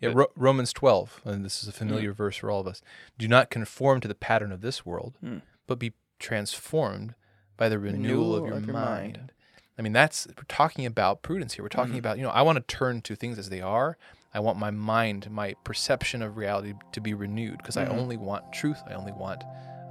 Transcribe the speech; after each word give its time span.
Yeah, 0.00 0.10
Ro- 0.14 0.30
Romans 0.36 0.72
12, 0.72 1.22
and 1.24 1.44
this 1.44 1.62
is 1.62 1.68
a 1.68 1.72
familiar 1.72 2.12
verse 2.12 2.36
for 2.36 2.50
all 2.50 2.60
of 2.60 2.66
us. 2.68 2.80
Do 3.18 3.26
not 3.26 3.50
conform 3.50 4.00
to 4.02 4.08
the 4.08 4.14
pattern 4.14 4.52
of 4.52 4.60
this 4.60 4.86
world, 4.86 5.14
Mm. 5.24 5.42
but 5.66 5.78
be 5.78 5.92
transformed 6.18 7.14
by 7.56 7.68
the 7.68 7.78
renewal, 7.78 8.36
of, 8.36 8.46
your, 8.46 8.54
of 8.56 8.64
your 8.66 8.74
mind. 8.74 9.16
mind. 9.18 9.32
I 9.78 9.82
mean, 9.82 9.92
that's 9.92 10.26
we're 10.28 10.44
talking 10.48 10.86
about 10.86 11.22
prudence 11.22 11.54
here. 11.54 11.64
We're 11.64 11.68
talking 11.68 11.94
Mhm. 11.94 11.98
about, 11.98 12.16
you 12.18 12.22
know, 12.24 12.30
I 12.30 12.42
want 12.42 12.56
to 12.56 12.76
turn 12.76 13.00
to 13.02 13.14
things 13.16 13.38
as 13.38 13.48
they 13.48 13.60
are. 13.60 13.96
I 14.34 14.40
want 14.40 14.58
my 14.58 14.70
mind, 14.70 15.30
my 15.30 15.54
perception 15.64 16.20
of 16.22 16.36
reality 16.36 16.74
to 16.92 17.00
be 17.00 17.14
renewed 17.14 17.58
because 17.58 17.76
Mhm. 17.76 17.86
I 17.86 17.96
only 17.96 18.16
want 18.16 18.52
truth. 18.52 18.80
I 18.88 18.92
only 18.94 19.12
want 19.12 19.42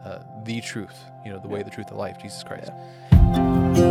uh, 0.06 0.20
the 0.46 0.62
truth, 0.62 0.96
you 1.26 1.32
know, 1.34 1.40
the 1.40 1.50
way, 1.50 1.64
the 1.64 1.70
truth, 1.72 1.88
the 1.88 1.96
life, 1.96 2.18
Jesus 2.22 2.42
Christ. 2.44 2.72
Well, 3.12 3.87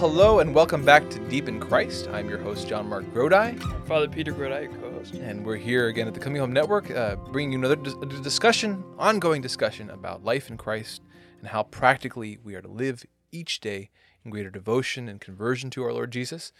hello 0.00 0.38
and 0.38 0.54
welcome 0.54 0.82
back 0.82 1.10
to 1.10 1.18
Deep 1.28 1.46
in 1.46 1.60
Christ. 1.60 2.08
I'm 2.08 2.26
your 2.26 2.38
host, 2.38 2.66
John 2.66 2.88
Mark 2.88 3.04
Grodi. 3.12 3.60
Father 3.86 4.08
Peter 4.08 4.32
Grodi, 4.32 4.62
your 4.62 4.72
co-host. 4.80 5.12
And 5.12 5.44
we're 5.44 5.56
here 5.56 5.88
again 5.88 6.08
at 6.08 6.14
the 6.14 6.20
Coming 6.20 6.40
Home 6.40 6.54
Network, 6.54 6.90
uh, 6.90 7.16
bringing 7.16 7.52
you 7.52 7.58
another 7.58 7.76
dis- 7.76 8.20
discussion, 8.22 8.82
ongoing 8.96 9.42
discussion 9.42 9.90
about 9.90 10.24
life 10.24 10.48
in 10.48 10.56
Christ 10.56 11.02
and 11.40 11.48
how 11.48 11.64
practically 11.64 12.38
we 12.42 12.54
are 12.54 12.62
to 12.62 12.68
live 12.68 13.04
each 13.30 13.60
day 13.60 13.90
in 14.24 14.30
greater 14.30 14.48
devotion 14.48 15.06
and 15.06 15.20
conversion 15.20 15.68
to 15.68 15.84
our 15.84 15.92
Lord 15.92 16.10
Jesus. 16.10 16.50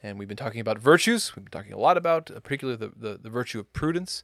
And 0.00 0.16
we've 0.16 0.28
been 0.28 0.36
talking 0.36 0.60
about 0.60 0.78
virtues. 0.78 1.34
We've 1.34 1.44
been 1.44 1.50
talking 1.50 1.72
a 1.72 1.80
lot 1.80 1.96
about, 1.96 2.30
uh, 2.30 2.38
particularly 2.38 2.76
the, 2.76 2.92
the, 2.96 3.18
the 3.18 3.30
virtue 3.30 3.58
of 3.58 3.72
prudence, 3.72 4.22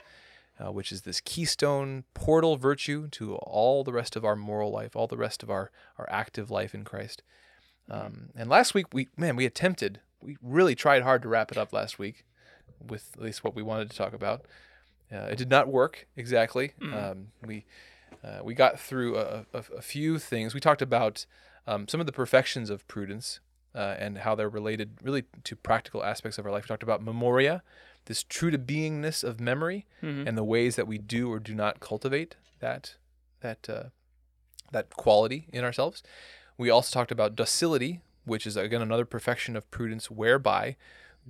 uh, 0.64 0.70
which 0.70 0.92
is 0.92 1.02
this 1.02 1.20
keystone 1.20 2.04
portal 2.14 2.56
virtue 2.56 3.08
to 3.08 3.34
all 3.34 3.82
the 3.82 3.92
rest 3.92 4.14
of 4.14 4.24
our 4.24 4.36
moral 4.36 4.70
life, 4.70 4.94
all 4.94 5.08
the 5.08 5.16
rest 5.16 5.42
of 5.42 5.50
our, 5.50 5.72
our 5.98 6.08
active 6.08 6.48
life 6.48 6.76
in 6.76 6.84
Christ. 6.84 7.24
Um, 7.90 8.30
and 8.34 8.48
last 8.48 8.74
week, 8.74 8.86
we 8.92 9.08
man, 9.16 9.36
we 9.36 9.46
attempted, 9.46 10.00
we 10.22 10.36
really 10.42 10.74
tried 10.74 11.02
hard 11.02 11.22
to 11.22 11.28
wrap 11.28 11.50
it 11.52 11.58
up 11.58 11.72
last 11.72 11.98
week 11.98 12.24
with 12.86 13.10
at 13.16 13.22
least 13.22 13.44
what 13.44 13.54
we 13.54 13.62
wanted 13.62 13.90
to 13.90 13.96
talk 13.96 14.12
about. 14.12 14.44
Uh, 15.12 15.26
it 15.30 15.36
did 15.36 15.50
not 15.50 15.68
work 15.68 16.06
exactly. 16.16 16.72
Um, 16.80 17.28
we 17.44 17.64
uh, 18.24 18.40
we 18.42 18.54
got 18.54 18.78
through 18.80 19.16
a, 19.18 19.44
a, 19.52 19.64
a 19.76 19.82
few 19.82 20.18
things. 20.18 20.54
We 20.54 20.60
talked 20.60 20.80
about 20.82 21.26
um, 21.66 21.86
some 21.88 22.00
of 22.00 22.06
the 22.06 22.12
perfections 22.12 22.70
of 22.70 22.86
prudence 22.88 23.40
uh, 23.74 23.94
and 23.98 24.18
how 24.18 24.34
they're 24.34 24.48
related 24.48 24.98
really 25.02 25.24
to 25.44 25.56
practical 25.56 26.02
aspects 26.04 26.38
of 26.38 26.46
our 26.46 26.52
life. 26.52 26.64
We 26.64 26.68
talked 26.68 26.82
about 26.82 27.02
memoria, 27.02 27.62
this 28.06 28.22
true 28.22 28.50
to 28.50 28.58
beingness 28.58 29.22
of 29.24 29.38
memory, 29.40 29.86
Mhm. 30.02 30.26
and 30.26 30.38
the 30.38 30.44
ways 30.44 30.76
that 30.76 30.86
we 30.86 30.98
do 30.98 31.30
or 31.30 31.38
do 31.40 31.54
not 31.54 31.80
cultivate 31.80 32.36
that 32.60 32.94
that 33.40 33.68
uh, 33.68 33.84
that 34.70 34.90
quality 34.96 35.48
in 35.52 35.62
ourselves. 35.64 36.02
We 36.58 36.70
also 36.70 36.92
talked 36.92 37.10
about 37.10 37.36
docility, 37.36 38.00
which 38.24 38.46
is 38.46 38.56
again 38.56 38.82
another 38.82 39.04
perfection 39.04 39.56
of 39.56 39.70
prudence, 39.70 40.10
whereby 40.10 40.76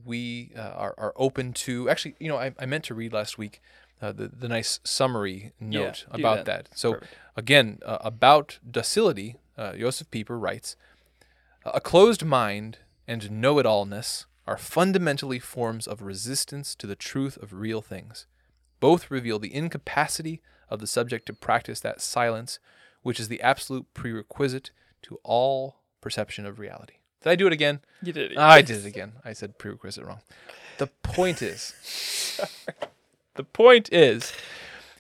we 0.05 0.53
uh, 0.57 0.61
are, 0.61 0.95
are 0.99 1.13
open 1.17 1.53
to. 1.53 1.89
Actually, 1.89 2.17
you 2.19 2.29
know, 2.29 2.39
I, 2.39 2.53
I 2.59 2.67
meant 2.67 2.85
to 2.85 2.95
read 2.95 3.13
last 3.13 3.39
week 3.39 3.61
uh, 4.01 4.13
the 4.13 4.29
the 4.29 4.49
nice 4.49 4.81
summary 4.85 5.53
note 5.61 6.05
do 6.11 6.17
about 6.17 6.45
that. 6.45 6.47
that. 6.47 6.69
So 6.75 6.95
Perfect. 6.95 7.15
again, 7.37 7.79
uh, 7.85 7.99
about 8.01 8.59
docility, 8.69 9.37
uh, 9.57 9.75
Josef 9.75 10.11
Pieper 10.11 10.39
writes: 10.39 10.77
a 11.65 11.81
closed 11.81 12.25
mind 12.25 12.79
and 13.07 13.31
know-it-allness 13.31 14.27
are 14.47 14.57
fundamentally 14.57 15.39
forms 15.39 15.87
of 15.87 16.03
resistance 16.03 16.75
to 16.75 16.87
the 16.87 16.97
truth 16.97 17.37
of 17.41 17.53
real 17.53 17.81
things. 17.81 18.27
Both 18.81 19.11
reveal 19.11 19.39
the 19.39 19.55
incapacity 19.55 20.43
of 20.69 20.81
the 20.81 20.87
subject 20.87 21.27
to 21.27 21.33
practice 21.33 21.79
that 21.81 22.01
silence, 22.01 22.59
which 23.03 23.21
is 23.21 23.29
the 23.29 23.41
absolute 23.41 23.87
prerequisite 23.95 24.73
to 25.03 25.19
all 25.23 25.77
perception 26.01 26.47
of 26.47 26.59
reality. 26.59 26.95
Did 27.23 27.31
I 27.31 27.37
do 27.37 27.47
it 27.47 27.53
again? 27.53 27.81
You 28.03 28.13
did 28.13 28.33
it. 28.33 28.39
I 28.39 28.63
did 28.63 28.79
it 28.79 28.87
again. 28.87 29.13
I 29.25 29.33
said 29.33 29.59
prerequisite 29.59 30.05
wrong. 30.05 30.21
The 30.79 30.89
point 30.89 31.41
is, 31.43 31.75
the 33.35 33.45
point 33.45 33.93
is, 33.93 34.33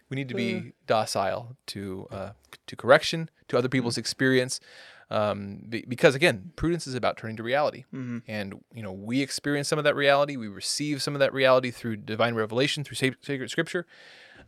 we 0.08 0.14
need 0.16 0.28
to 0.28 0.34
be 0.34 0.72
docile 0.86 1.56
to 1.68 2.06
uh, 2.10 2.30
to 2.66 2.76
correction, 2.76 3.30
to 3.48 3.58
other 3.58 3.68
people's 3.68 3.98
experience, 3.98 4.60
um, 5.10 5.62
be, 5.68 5.84
because 5.88 6.14
again, 6.14 6.52
prudence 6.56 6.86
is 6.86 6.94
about 6.94 7.16
turning 7.16 7.36
to 7.36 7.42
reality, 7.42 7.84
Mhm. 7.92 8.22
and 8.28 8.62
you 8.72 8.82
know 8.82 8.92
we 8.92 9.20
experience 9.22 9.68
some 9.68 9.78
of 9.78 9.84
that 9.84 9.96
reality. 9.96 10.36
We 10.36 10.48
receive 10.48 11.02
some 11.02 11.14
of 11.14 11.20
that 11.20 11.32
reality 11.32 11.70
through 11.70 11.96
divine 11.96 12.34
revelation, 12.34 12.84
through 12.84 12.96
sacred 13.22 13.50
scripture, 13.50 13.86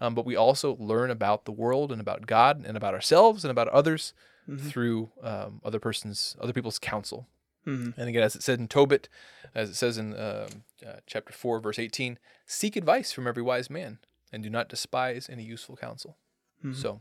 um, 0.00 0.15
but 0.15 0.25
we 0.27 0.37
also 0.37 0.77
learn 0.77 1.10
about 1.10 1.44
the 1.44 1.53
world 1.53 1.93
and 1.93 2.00
about 2.00 2.27
God 2.27 2.65
and 2.66 2.77
about 2.77 2.94
ourselves 2.94 3.44
and 3.44 3.50
about 3.50 3.69
others 3.69 4.12
through 4.59 5.10
um, 5.22 5.60
other 5.65 5.81
persons, 5.81 6.37
other 6.41 6.53
people's 6.53 6.78
counsel. 6.78 7.27
Mhm. 7.66 7.97
And 7.97 8.09
again, 8.10 8.22
as 8.22 8.37
it 8.37 8.43
said 8.43 8.59
in 8.59 8.69
Tobit, 8.69 9.09
as 9.55 9.71
it 9.71 9.75
says 9.75 9.97
in 9.97 10.12
um, 10.12 10.65
uh, 10.87 10.97
chapter 11.06 11.32
4, 11.32 11.60
verse 11.60 11.78
18, 11.78 12.19
seek 12.47 12.77
advice 12.77 13.10
from 13.10 13.27
every 13.27 13.43
wise 13.43 13.71
man 13.71 14.00
and 14.32 14.43
do 14.43 14.50
not 14.50 14.69
despise 14.69 15.31
any 15.31 15.44
useful 15.44 15.77
counsel. 15.77 16.19
Mhm. 16.62 16.75
So, 16.75 17.00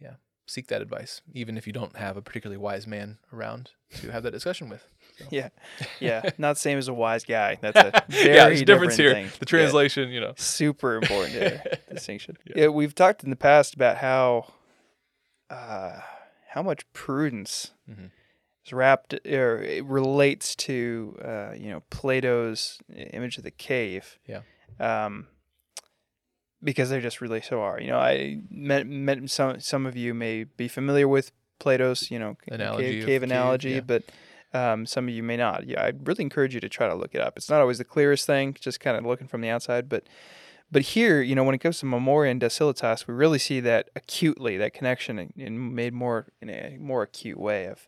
yeah, 0.00 0.14
seek 0.46 0.68
that 0.68 0.80
advice, 0.80 1.22
even 1.32 1.56
if 1.58 1.66
you 1.66 1.72
don't 1.72 1.96
have 1.96 2.16
a 2.16 2.22
particularly 2.22 2.58
wise 2.58 2.86
man 2.86 3.18
around 3.32 3.72
to 3.96 4.12
have 4.12 4.22
that 4.22 4.30
discussion 4.30 4.68
with. 4.68 4.86
Yeah, 5.30 5.48
yeah. 6.00 6.30
Not 6.38 6.54
the 6.54 6.60
same 6.60 6.78
as 6.78 6.88
a 6.88 6.94
wise 6.94 7.24
guy. 7.24 7.58
That's 7.60 7.76
a 7.76 8.04
very 8.08 8.26
yeah, 8.34 8.44
there's 8.46 8.60
a 8.60 8.64
difference 8.64 8.96
here. 8.96 9.08
different 9.10 9.30
thing. 9.30 9.38
The 9.40 9.46
Yeah. 9.56 9.62
translation, 9.62 10.08
you 10.10 10.20
know. 10.20 10.34
super 10.36 10.96
important 10.96 11.34
yeah, 11.34 11.62
distinction. 11.92 12.36
Yeah. 12.46 12.54
Yeah. 12.62 12.68
we've 12.68 12.94
talked 12.94 13.22
in 13.24 13.30
the 13.30 13.36
past 13.36 13.74
about 13.74 13.98
how 13.98 14.52
uh, 15.50 16.00
how 16.48 16.62
much 16.62 16.90
prudence 16.92 17.72
Mhm. 17.90 18.10
is 18.64 18.72
wrapped 18.72 19.14
or 19.26 19.62
it 19.62 19.84
relates 19.84 20.54
to 20.56 21.16
uh, 21.24 21.52
you 21.56 21.70
know 21.70 21.82
Plato's 21.90 22.78
image 22.94 23.38
of 23.38 23.44
the 23.44 23.50
cave. 23.50 24.18
Yeah. 24.26 24.40
Um, 24.80 25.28
because 26.62 26.88
they 26.90 27.00
just 27.00 27.20
really 27.20 27.42
so 27.42 27.60
are. 27.60 27.78
You 27.80 27.88
know, 27.88 27.98
I 27.98 28.40
met, 28.50 28.86
met 28.86 29.28
some 29.30 29.60
some 29.60 29.86
of 29.86 29.96
you 29.96 30.14
may 30.14 30.44
be 30.44 30.66
familiar 30.66 31.06
with 31.06 31.30
Plato's 31.58 32.10
you 32.10 32.18
know 32.18 32.36
Analogy 32.50 32.82
cave, 32.84 32.92
cave 33.00 33.06
cave, 33.06 33.22
analogy, 33.22 33.70
yeah. 33.72 33.80
but 33.80 34.02
um, 34.54 34.86
some 34.86 35.08
of 35.08 35.14
you 35.14 35.22
may 35.22 35.36
not. 35.36 35.66
Yeah, 35.66 35.84
I'd 35.84 36.06
really 36.06 36.22
encourage 36.22 36.54
you 36.54 36.60
to 36.60 36.68
try 36.68 36.86
to 36.88 36.94
look 36.94 37.14
it 37.14 37.20
up. 37.20 37.36
It's 37.36 37.50
not 37.50 37.60
always 37.60 37.78
the 37.78 37.84
clearest 37.84 38.26
thing, 38.26 38.56
just 38.58 38.80
kind 38.80 38.96
of 38.96 39.04
looking 39.04 39.26
from 39.28 39.40
the 39.40 39.48
outside, 39.48 39.88
but 39.88 40.04
but 40.72 40.82
here, 40.82 41.20
you 41.20 41.34
know, 41.34 41.44
when 41.44 41.54
it 41.54 41.58
comes 41.58 41.78
to 41.80 41.86
memoria 41.86 42.32
and 42.32 42.40
docilitas, 42.40 43.06
we 43.06 43.14
really 43.14 43.38
see 43.38 43.60
that 43.60 43.90
acutely, 43.94 44.56
that 44.56 44.72
connection, 44.72 45.18
and- 45.18 45.32
and 45.38 45.74
made 45.74 45.92
more 45.92 46.26
in 46.40 46.48
a 46.50 46.76
more 46.80 47.02
acute 47.02 47.38
way 47.38 47.66
of 47.66 47.86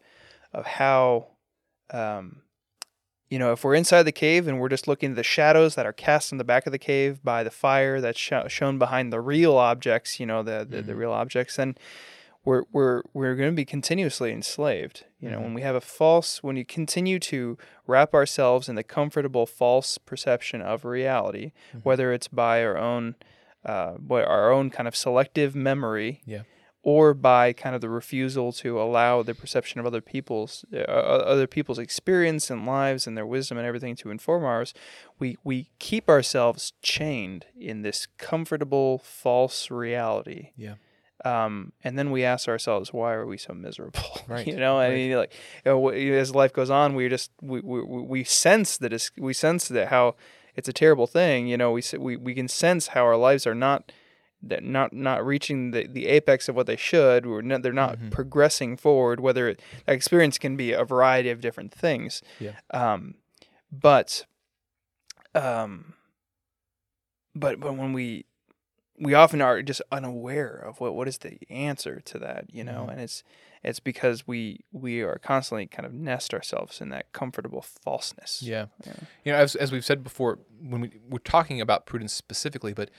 of 0.52 0.64
how, 0.66 1.28
um, 1.90 2.42
you 3.28 3.38
know, 3.38 3.52
if 3.52 3.64
we're 3.64 3.74
inside 3.74 4.04
the 4.04 4.12
cave 4.12 4.46
and 4.46 4.60
we're 4.60 4.68
just 4.68 4.86
looking 4.86 5.10
at 5.10 5.16
the 5.16 5.22
shadows 5.24 5.74
that 5.74 5.84
are 5.86 5.92
cast 5.92 6.30
in 6.32 6.38
the 6.38 6.44
back 6.44 6.64
of 6.66 6.72
the 6.72 6.78
cave 6.78 7.22
by 7.24 7.42
the 7.42 7.50
fire 7.50 8.00
that's 8.00 8.18
sho- 8.18 8.46
shown 8.48 8.78
behind 8.78 9.12
the 9.12 9.20
real 9.20 9.56
objects, 9.56 10.20
you 10.20 10.26
know, 10.26 10.42
the 10.42 10.66
the, 10.68 10.82
the 10.82 10.92
Mhm. 10.92 10.98
real 10.98 11.12
objects, 11.12 11.56
then 11.56 11.76
we're 12.46 12.62
we're 12.72 13.02
we're 13.12 13.34
going 13.34 13.50
to 13.50 13.54
be 13.56 13.66
continuously 13.66 14.32
enslaved. 14.32 15.04
You 15.20 15.30
know, 15.30 15.38
Mhm. 15.40 15.42
when 15.42 15.54
we 15.54 15.62
have 15.62 15.74
a 15.74 15.80
false, 15.82 16.42
when 16.42 16.56
you 16.56 16.64
continue 16.64 17.18
to 17.18 17.58
wrap 17.86 18.14
ourselves 18.14 18.68
in 18.70 18.74
the 18.76 18.82
comfortable 18.84 19.44
false 19.44 19.98
perception 19.98 20.62
of 20.62 20.84
reality, 20.86 21.52
Mhm. 21.74 21.84
whether 21.84 22.12
it's 22.14 22.28
by 22.28 22.64
our 22.64 22.78
own, 22.78 23.16
uh, 23.64 23.96
our 24.10 24.50
own 24.52 24.70
kind 24.70 24.86
of 24.88 24.94
selective 24.96 25.54
memory, 25.54 26.22
Yeah. 26.24 26.42
or 26.82 27.14
by 27.14 27.52
kind 27.52 27.74
of 27.74 27.80
the 27.80 27.88
refusal 27.90 28.52
to 28.52 28.80
allow 28.80 29.20
the 29.24 29.34
perception 29.34 29.80
of 29.80 29.86
other 29.86 30.00
people's 30.00 30.64
uh, 30.72 30.78
other 31.34 31.48
people's 31.48 31.80
experience 31.80 32.48
and 32.48 32.64
lives 32.64 33.08
and 33.08 33.16
their 33.16 33.26
wisdom 33.26 33.58
and 33.58 33.66
everything 33.66 33.96
to 33.96 34.10
inform 34.10 34.44
ours, 34.44 34.72
we 35.18 35.36
we 35.42 35.68
keep 35.80 36.08
ourselves 36.08 36.72
chained 36.82 37.46
in 37.58 37.82
this 37.82 38.06
comfortable 38.18 38.98
false 38.98 39.68
reality. 39.68 40.50
Yeah. 40.56 40.74
Um, 41.26 41.72
and 41.84 41.98
then 41.98 42.10
we 42.10 42.24
ask 42.24 42.48
ourselves, 42.48 42.92
why 42.92 43.12
are 43.14 43.26
we 43.26 43.38
so 43.38 43.52
miserable? 43.54 44.00
Right, 44.28 44.46
You 44.46 44.56
know, 44.56 44.78
I 44.78 44.88
right. 44.88 44.94
mean, 44.94 45.16
like 45.16 45.32
you 45.64 45.70
know, 45.72 45.88
as 45.90 46.34
life 46.34 46.52
goes 46.52 46.70
on, 46.70 46.94
we 46.94 47.08
just 47.08 47.30
we 47.40 47.60
we, 47.60 47.80
we 47.82 48.24
sense 48.24 48.76
that 48.78 48.92
it's, 48.92 49.10
we 49.16 49.32
sense 49.32 49.68
that 49.68 49.88
how 49.88 50.14
it's 50.56 50.68
a 50.68 50.72
terrible 50.72 51.06
thing. 51.06 51.46
You 51.46 51.56
know, 51.56 51.70
we 51.72 51.82
we 51.98 52.16
we 52.16 52.34
can 52.34 52.48
sense 52.48 52.88
how 52.88 53.04
our 53.04 53.16
lives 53.16 53.46
are 53.46 53.54
not 53.54 53.92
that 54.42 54.62
not 54.62 54.92
not 54.92 55.24
reaching 55.24 55.70
the, 55.72 55.86
the 55.86 56.06
apex 56.06 56.48
of 56.48 56.54
what 56.56 56.66
they 56.66 56.76
should. 56.76 57.24
We're 57.26 57.42
not, 57.42 57.62
they're 57.62 57.72
not 57.72 57.98
Mhm. 57.98 58.10
progressing 58.10 58.76
forward. 58.76 59.18
Whether 59.20 59.48
it, 59.50 59.62
that 59.86 59.92
experience 59.94 60.38
can 60.38 60.56
be 60.56 60.72
a 60.72 60.84
variety 60.84 61.30
of 61.30 61.40
different 61.40 61.72
things. 61.72 62.22
Yeah. 62.38 62.52
Um, 62.72 63.14
but 63.72 64.26
um, 65.34 65.94
but 67.34 67.60
but 67.60 67.76
when 67.76 67.92
we 67.92 68.26
we 68.98 69.14
often 69.14 69.42
are 69.42 69.60
just 69.62 69.82
unaware 69.92 70.56
of 70.56 70.80
what 70.80 70.94
what 70.94 71.06
is 71.08 71.18
the 71.18 71.38
answer 71.50 72.00
to 72.00 72.18
that, 72.18 72.46
you 72.52 72.64
know, 72.64 72.86
Mhm. 72.88 72.92
and 72.92 73.00
it's 73.00 73.22
it's 73.62 73.80
because 73.80 74.26
we 74.26 74.60
we 74.72 75.00
are 75.02 75.18
constantly 75.18 75.66
kind 75.66 75.84
of 75.86 75.92
nest 75.92 76.32
ourselves 76.32 76.80
in 76.80 76.88
that 76.90 77.12
comfortable 77.12 77.62
falseness. 77.62 78.42
Yeah. 78.42 78.66
Yeah. 78.86 78.92
You 79.24 79.32
know, 79.32 79.38
as, 79.38 79.54
as 79.56 79.72
we've 79.72 79.84
said 79.84 80.02
before, 80.04 80.38
when 80.60 80.80
we, 80.82 80.90
we're 81.08 81.18
talking 81.18 81.60
about 81.60 81.84
prudence 81.86 82.12
specifically, 82.12 82.72
but 82.72 82.90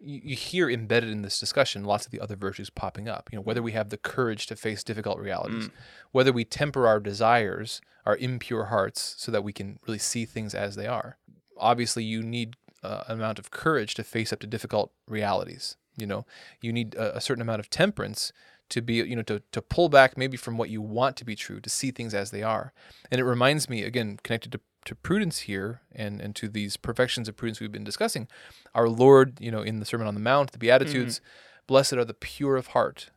you, 0.00 0.20
you 0.24 0.36
hear 0.36 0.68
embedded 0.68 1.10
in 1.10 1.22
this 1.22 1.38
discussion 1.40 1.84
lots 1.84 2.04
of 2.06 2.12
the 2.12 2.20
other 2.20 2.36
virtues 2.36 2.68
popping 2.70 3.08
up. 3.08 3.28
You 3.32 3.38
know, 3.38 3.42
whether 3.42 3.62
we 3.62 3.72
have 3.72 3.88
the 3.90 3.96
courage 3.96 4.46
to 4.48 4.56
face 4.56 4.82
difficult 4.84 5.18
realities, 5.18 5.70
whether 6.12 6.32
we 6.32 6.44
temper 6.44 6.86
our 6.86 7.00
desires, 7.00 7.80
our 8.04 8.16
impure 8.16 8.66
hearts, 8.66 9.14
so 9.16 9.30
that 9.32 9.42
we 9.44 9.52
can 9.54 9.78
really 9.86 9.98
see 9.98 10.24
things 10.26 10.54
as 10.54 10.76
they 10.76 10.86
are. 10.86 11.16
Obviously, 11.58 12.04
you 12.04 12.22
need 12.22 12.56
uh, 12.86 13.04
amount 13.08 13.38
of 13.38 13.50
courage 13.50 13.94
to 13.94 14.04
face 14.04 14.32
up 14.32 14.40
to 14.40 14.46
difficult 14.46 14.92
realities. 15.08 15.76
You 15.96 16.06
know, 16.06 16.26
you 16.60 16.72
need 16.72 16.94
a, 16.94 17.16
a 17.16 17.20
certain 17.20 17.42
amount 17.42 17.60
of 17.60 17.70
temperance 17.70 18.32
to 18.68 18.82
be, 18.82 18.94
you 18.94 19.16
know, 19.16 19.22
to, 19.22 19.42
to 19.52 19.62
pull 19.62 19.88
back 19.88 20.16
maybe 20.18 20.36
from 20.36 20.56
what 20.58 20.70
you 20.70 20.82
want 20.82 21.16
to 21.16 21.24
be 21.24 21.36
true, 21.36 21.60
to 21.60 21.70
see 21.70 21.90
things 21.90 22.14
as 22.14 22.30
they 22.30 22.42
are. 22.42 22.72
And 23.10 23.20
it 23.20 23.24
reminds 23.24 23.68
me, 23.68 23.84
again, 23.84 24.18
connected 24.22 24.52
to, 24.52 24.60
to 24.86 24.94
prudence 24.94 25.40
here 25.40 25.80
and, 25.92 26.20
and 26.20 26.34
to 26.36 26.48
these 26.48 26.76
perfections 26.76 27.28
of 27.28 27.36
prudence 27.36 27.60
we've 27.60 27.72
been 27.72 27.84
discussing, 27.84 28.28
our 28.74 28.88
Lord, 28.88 29.38
you 29.40 29.50
know, 29.50 29.62
in 29.62 29.78
the 29.78 29.86
Sermon 29.86 30.06
on 30.06 30.14
the 30.14 30.20
Mount, 30.20 30.52
the 30.52 30.58
Beatitudes, 30.58 31.20
blessed 31.66 31.94
are 31.94 32.04
the 32.04 32.14
pure 32.14 32.56
of 32.56 32.68
heart, 32.68 33.10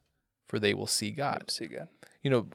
for 0.48 0.60
they 0.60 0.74
will 0.74 0.88
see 0.88 1.12
God. 1.12 1.46
See 1.50 1.68
God. 1.68 1.88
You 2.22 2.30
know, 2.30 2.48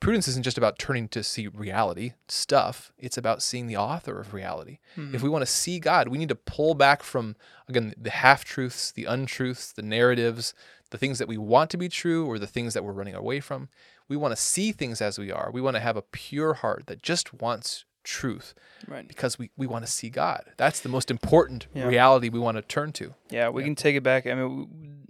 prudence 0.00 0.28
isn't 0.28 0.44
just 0.44 0.56
about 0.58 0.78
turning 0.78 1.08
to 1.08 1.22
see 1.22 1.48
reality, 1.48 2.12
stuff, 2.28 2.92
it's 2.98 3.18
about 3.18 3.42
seeing 3.42 3.66
the 3.66 3.76
author 3.76 4.18
of 4.20 4.32
reality. 4.32 4.78
If 4.96 5.22
we 5.22 5.28
want 5.28 5.42
to 5.42 5.46
see 5.50 5.78
God, 5.80 6.08
we 6.08 6.18
need 6.18 6.28
to 6.28 6.34
pull 6.34 6.74
back 6.74 7.02
from, 7.02 7.34
again, 7.68 7.94
the 7.96 8.10
half 8.10 8.44
truths, 8.44 8.90
the 8.92 9.04
untruths, 9.06 9.72
the 9.72 9.82
narratives, 9.82 10.54
the 10.90 10.98
things 10.98 11.18
that 11.18 11.28
we 11.28 11.36
want 11.36 11.70
to 11.70 11.76
be 11.76 11.88
true 11.88 12.26
or 12.26 12.38
the 12.38 12.46
things 12.46 12.74
that 12.74 12.84
we're 12.84 12.92
running 12.92 13.14
away 13.14 13.40
from. 13.40 13.68
We 14.08 14.16
want 14.16 14.32
to 14.32 14.40
see 14.40 14.72
things 14.72 15.02
as 15.02 15.18
we 15.18 15.30
are. 15.30 15.50
We 15.52 15.60
want 15.60 15.76
to 15.76 15.80
have 15.80 15.96
a 15.96 16.02
pure 16.02 16.54
heart 16.54 16.84
that 16.86 17.02
just 17.02 17.34
wants 17.34 17.84
truth 18.04 18.54
Right. 18.86 19.06
because 19.06 19.38
we, 19.38 19.50
we 19.56 19.66
want 19.66 19.84
to 19.84 19.90
see 19.90 20.08
God. 20.08 20.44
That's 20.56 20.80
the 20.80 20.88
most 20.88 21.10
important 21.10 21.66
Yeah. 21.74 21.86
reality 21.86 22.28
we 22.30 22.38
want 22.38 22.56
to 22.56 22.62
turn 22.62 22.92
to. 22.92 23.14
Yeah, 23.30 23.50
we 23.50 23.62
Yeah. 23.62 23.66
can 23.66 23.74
take 23.74 23.96
it 23.96 24.02
back. 24.02 24.26
I 24.26 24.34
mean, 24.34 25.08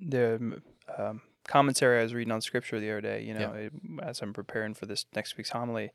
the 0.00 0.60
um, 0.98 1.20
commentary 1.48 1.98
I 1.98 2.02
was 2.04 2.14
reading 2.14 2.32
on 2.32 2.40
Scripture 2.40 2.78
the 2.78 2.90
other 2.90 3.00
day, 3.00 3.22
you 3.24 3.34
know, 3.34 3.52
it, 3.54 3.72
as 4.02 4.22
I'm 4.22 4.32
preparing 4.32 4.74
for 4.74 4.86
this 4.86 5.04
next 5.16 5.36
week's 5.36 5.50
homily, 5.50 5.90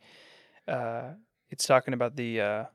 uh, 0.67 1.11
it's 1.50 1.65
talking 1.65 1.94
about 1.94 2.17
the 2.17 2.41
uh, 2.41 2.65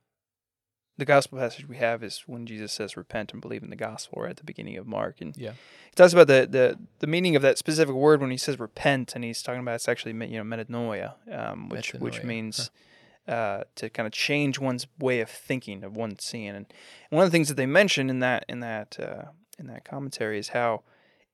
the 0.96 1.04
gospel 1.04 1.38
passage 1.38 1.68
we 1.68 1.76
have 1.76 2.02
is 2.02 2.24
when 2.26 2.46
Jesus 2.46 2.72
says, 2.72 2.96
"Repent 2.96 3.32
and 3.32 3.40
believe 3.42 3.62
in 3.62 3.70
the 3.70 3.76
gospel," 3.76 4.22
right 4.22 4.30
at 4.30 4.36
the 4.38 4.44
beginning 4.44 4.76
of 4.78 4.86
Mark, 4.86 5.20
and 5.20 5.36
Yeah. 5.36 5.52
he 5.90 5.94
talks 5.94 6.12
about 6.12 6.26
the, 6.26 6.46
the 6.50 6.78
the 7.00 7.06
meaning 7.06 7.36
of 7.36 7.42
that 7.42 7.58
specific 7.58 7.94
word 7.94 8.20
when 8.20 8.30
he 8.30 8.36
says 8.36 8.58
repent, 8.58 9.14
and 9.14 9.24
he's 9.24 9.42
talking 9.42 9.60
about 9.60 9.74
it's 9.76 9.88
actually 9.88 10.12
you 10.26 10.42
know 10.42 10.56
metanoia, 10.56 11.14
um, 11.32 11.68
which 11.68 11.92
which 11.94 12.20
Metanoia, 12.20 12.24
means 12.24 12.70
uh, 13.28 13.64
to 13.76 13.90
kind 13.90 14.06
of 14.06 14.12
change 14.12 14.58
one's 14.58 14.86
way 14.98 15.20
of 15.20 15.28
thinking 15.30 15.84
of 15.84 15.96
one's 15.96 16.24
seeing. 16.24 16.54
And 16.56 16.66
one 17.10 17.24
of 17.24 17.30
the 17.30 17.34
things 17.34 17.48
that 17.48 17.56
they 17.56 17.66
mention 17.66 18.10
in 18.10 18.20
that 18.20 18.44
in 18.48 18.60
that 18.60 18.98
uh, 18.98 19.30
in 19.58 19.66
that 19.66 19.84
commentary 19.84 20.38
is 20.38 20.48
how 20.48 20.82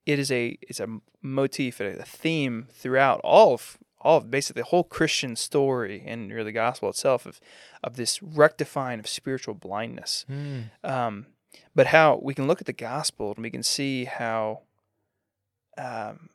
it 0.07 0.19
is 0.19 0.31
a 0.31 0.59
it's 0.61 0.81
a 0.81 1.01
motif, 1.23 1.81
a 1.81 2.03
theme 2.05 2.67
throughout 2.73 3.21
all 3.23 3.55
of 3.55 3.79
all 4.01 4.19
of 4.19 4.31
basically 4.31 4.61
the 4.61 4.69
whole 4.69 4.85
Christian 4.85 5.35
story 5.35 6.05
and 6.07 6.31
really 6.31 6.45
the 6.45 6.53
gospel 6.53 6.91
itself 6.91 7.27
of 7.27 7.41
of 7.83 7.97
this 7.97 8.23
rectifying 8.23 8.99
of 9.01 9.09
spiritual 9.09 9.55
blindness. 9.55 10.25
Um, 10.83 11.27
but 11.75 11.89
how 11.89 12.21
we 12.23 12.35
can 12.35 12.47
look 12.47 12.61
at 12.61 12.67
the 12.67 12.73
gospel 12.73 13.33
and 13.35 13.43
we 13.43 13.51
can 13.51 13.63
see 13.63 14.05
how 14.05 14.61
um, 15.79 16.29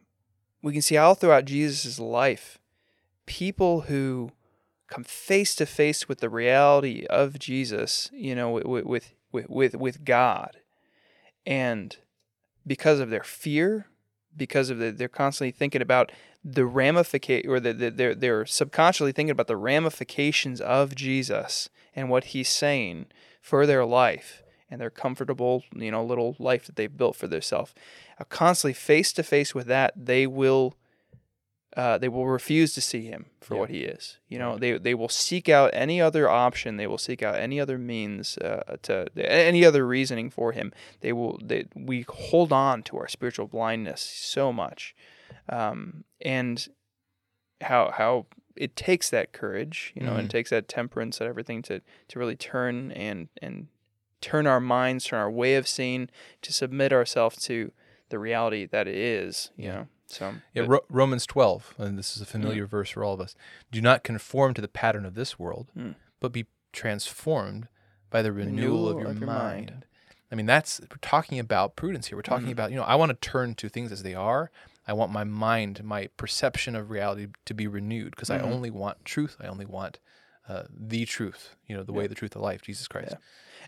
we 0.61 0.73
can 0.73 0.81
see 0.81 0.97
all 0.97 1.15
throughout 1.15 1.45
Jesus' 1.45 1.99
life 1.99 2.59
people 3.25 3.81
who 3.81 4.31
come 4.87 5.03
face 5.03 5.53
to 5.55 5.65
face 5.67 6.09
with 6.09 6.19
the 6.19 6.29
reality 6.29 7.05
of 7.09 7.37
Jesus, 7.37 8.09
you 8.11 8.33
know, 8.35 8.49
with 8.49 8.85
with 8.85 9.13
with 9.31 9.49
with, 9.49 9.75
with 9.75 10.03
God, 10.03 10.57
and 11.45 11.95
because 12.69 12.99
of 12.99 13.09
their 13.09 13.23
fear, 13.23 13.87
because 14.37 14.69
of 14.69 14.77
the, 14.77 14.91
they're 14.91 15.07
constantly 15.07 15.51
thinking 15.51 15.81
about 15.81 16.11
the 16.45 16.67
ramification, 16.67 17.49
or 17.49 17.59
the, 17.59 17.73
the, 17.73 17.89
they're 17.89 18.13
they're 18.13 18.45
subconsciously 18.45 19.11
thinking 19.11 19.31
about 19.31 19.47
the 19.47 19.57
ramifications 19.57 20.61
of 20.61 20.93
Jesus 20.93 21.69
and 21.95 22.11
what 22.11 22.25
He's 22.25 22.47
saying 22.47 23.07
for 23.41 23.65
their 23.65 23.83
life 23.83 24.43
and 24.69 24.79
their 24.79 24.91
comfortable, 24.91 25.63
you 25.73 25.89
know, 25.89 26.05
little 26.05 26.35
life 26.37 26.67
that 26.67 26.75
they've 26.75 26.95
built 26.95 27.15
for 27.15 27.25
themselves. 27.27 27.73
Constantly 28.29 28.73
face 28.73 29.11
to 29.13 29.23
face 29.23 29.55
with 29.55 29.65
that, 29.65 29.91
they 29.95 30.27
will 30.27 30.75
uh, 31.77 31.97
they 31.99 32.09
will 32.09 32.25
refuse 32.27 32.73
to 32.73 32.81
see 32.81 33.03
him 33.05 33.27
for 33.41 33.53
Yeah. 33.53 33.59
what 33.61 33.69
he 33.69 33.83
is. 33.83 34.17
You 34.27 34.39
know, 34.39 34.51
Right. 34.51 34.59
they 34.61 34.77
they 34.79 34.93
will 34.95 35.09
seek 35.09 35.47
out 35.49 35.69
any 35.73 36.01
other 36.01 36.27
option. 36.29 36.77
They 36.77 36.87
will 36.87 36.97
seek 36.97 37.21
out 37.21 37.35
any 37.35 37.59
other 37.59 37.77
means 37.77 38.37
uh, 38.39 38.77
to 38.83 39.07
any 39.17 39.63
other 39.63 39.85
reasoning 39.85 40.29
for 40.31 40.51
him. 40.51 40.73
They 41.01 41.13
will. 41.13 41.39
They 41.43 41.65
we 41.75 42.05
hold 42.09 42.51
on 42.51 42.83
to 42.83 42.97
our 42.97 43.07
spiritual 43.07 43.47
blindness 43.47 44.01
so 44.01 44.51
much, 44.51 44.95
um, 45.47 46.03
and 46.21 46.67
how 47.61 47.91
how 47.91 48.25
it 48.55 48.75
takes 48.75 49.09
that 49.09 49.31
courage, 49.31 49.93
you 49.95 50.01
know, 50.03 50.15
and 50.15 50.23
Mhm. 50.27 50.29
it 50.29 50.31
takes 50.31 50.49
that 50.49 50.67
temperance 50.67 51.21
and 51.21 51.29
everything 51.29 51.61
to 51.63 51.81
to 52.07 52.19
really 52.19 52.35
turn 52.35 52.91
and 52.91 53.29
and 53.41 53.67
turn 54.21 54.47
our 54.47 54.59
minds, 54.59 55.05
turn 55.05 55.19
our 55.19 55.31
way 55.31 55.55
of 55.55 55.67
seeing, 55.67 56.09
to 56.41 56.51
submit 56.51 56.91
ourselves 56.91 57.37
to 57.45 57.71
the 58.09 58.19
reality 58.19 58.65
that 58.65 58.87
it 58.87 58.95
is. 58.97 59.51
You 59.55 59.65
Yeah. 59.65 59.73
know, 59.75 59.87
so 60.09 60.33
Yeah, 60.53 60.63
Ro- 60.67 60.85
Romans 60.89 61.25
12, 61.25 61.75
and 61.77 61.97
this 61.97 62.15
is 62.15 62.21
a 62.21 62.25
familiar 62.25 62.65
verse 62.65 62.89
for 62.89 63.03
all 63.03 63.13
of 63.13 63.21
us. 63.21 63.35
Do 63.71 63.81
not 63.81 64.03
conform 64.03 64.53
to 64.55 64.61
the 64.61 64.67
pattern 64.67 65.05
of 65.05 65.13
this 65.15 65.39
world, 65.39 65.67
Mm. 65.77 65.95
but 66.19 66.31
be 66.31 66.47
transformed 66.73 67.67
by 68.09 68.21
the 68.21 68.31
renewal, 68.31 68.89
of, 68.89 68.97
your, 68.99 69.07
mind. 69.13 69.25
mind. 69.25 69.85
I 70.31 70.35
mean, 70.35 70.45
that's 70.45 70.79
we're 70.81 70.87
talking 71.01 71.39
about 71.39 71.75
prudence 71.75 72.07
here. 72.07 72.17
We're 72.17 72.21
talking 72.23 72.47
Mhm. 72.47 72.51
about, 72.53 72.71
you 72.71 72.77
know, 72.77 72.83
I 72.83 72.95
want 72.95 73.09
to 73.09 73.29
turn 73.29 73.55
to 73.55 73.69
things 73.69 73.91
as 73.91 74.03
they 74.03 74.13
are. 74.15 74.51
I 74.87 74.93
want 74.93 75.11
my 75.11 75.23
mind, 75.23 75.83
my 75.83 76.07
perception 76.17 76.75
of 76.75 76.89
reality 76.89 77.27
to 77.45 77.53
be 77.53 77.67
renewed 77.67 78.11
because 78.11 78.29
Mhm. 78.29 78.39
I 78.39 78.41
only 78.41 78.69
want 78.71 79.05
truth. 79.05 79.37
I 79.39 79.47
only 79.47 79.65
want 79.65 79.99
uh, 80.49 80.63
the 80.69 81.05
truth, 81.05 81.55
you 81.67 81.75
know, 81.77 81.83
the 81.83 81.93
way, 81.93 82.07
the 82.07 82.15
truth, 82.15 82.31
the 82.31 82.39
life, 82.39 82.61
Jesus 82.63 82.87
Christ. 82.87 83.11
Yeah. 83.11 83.17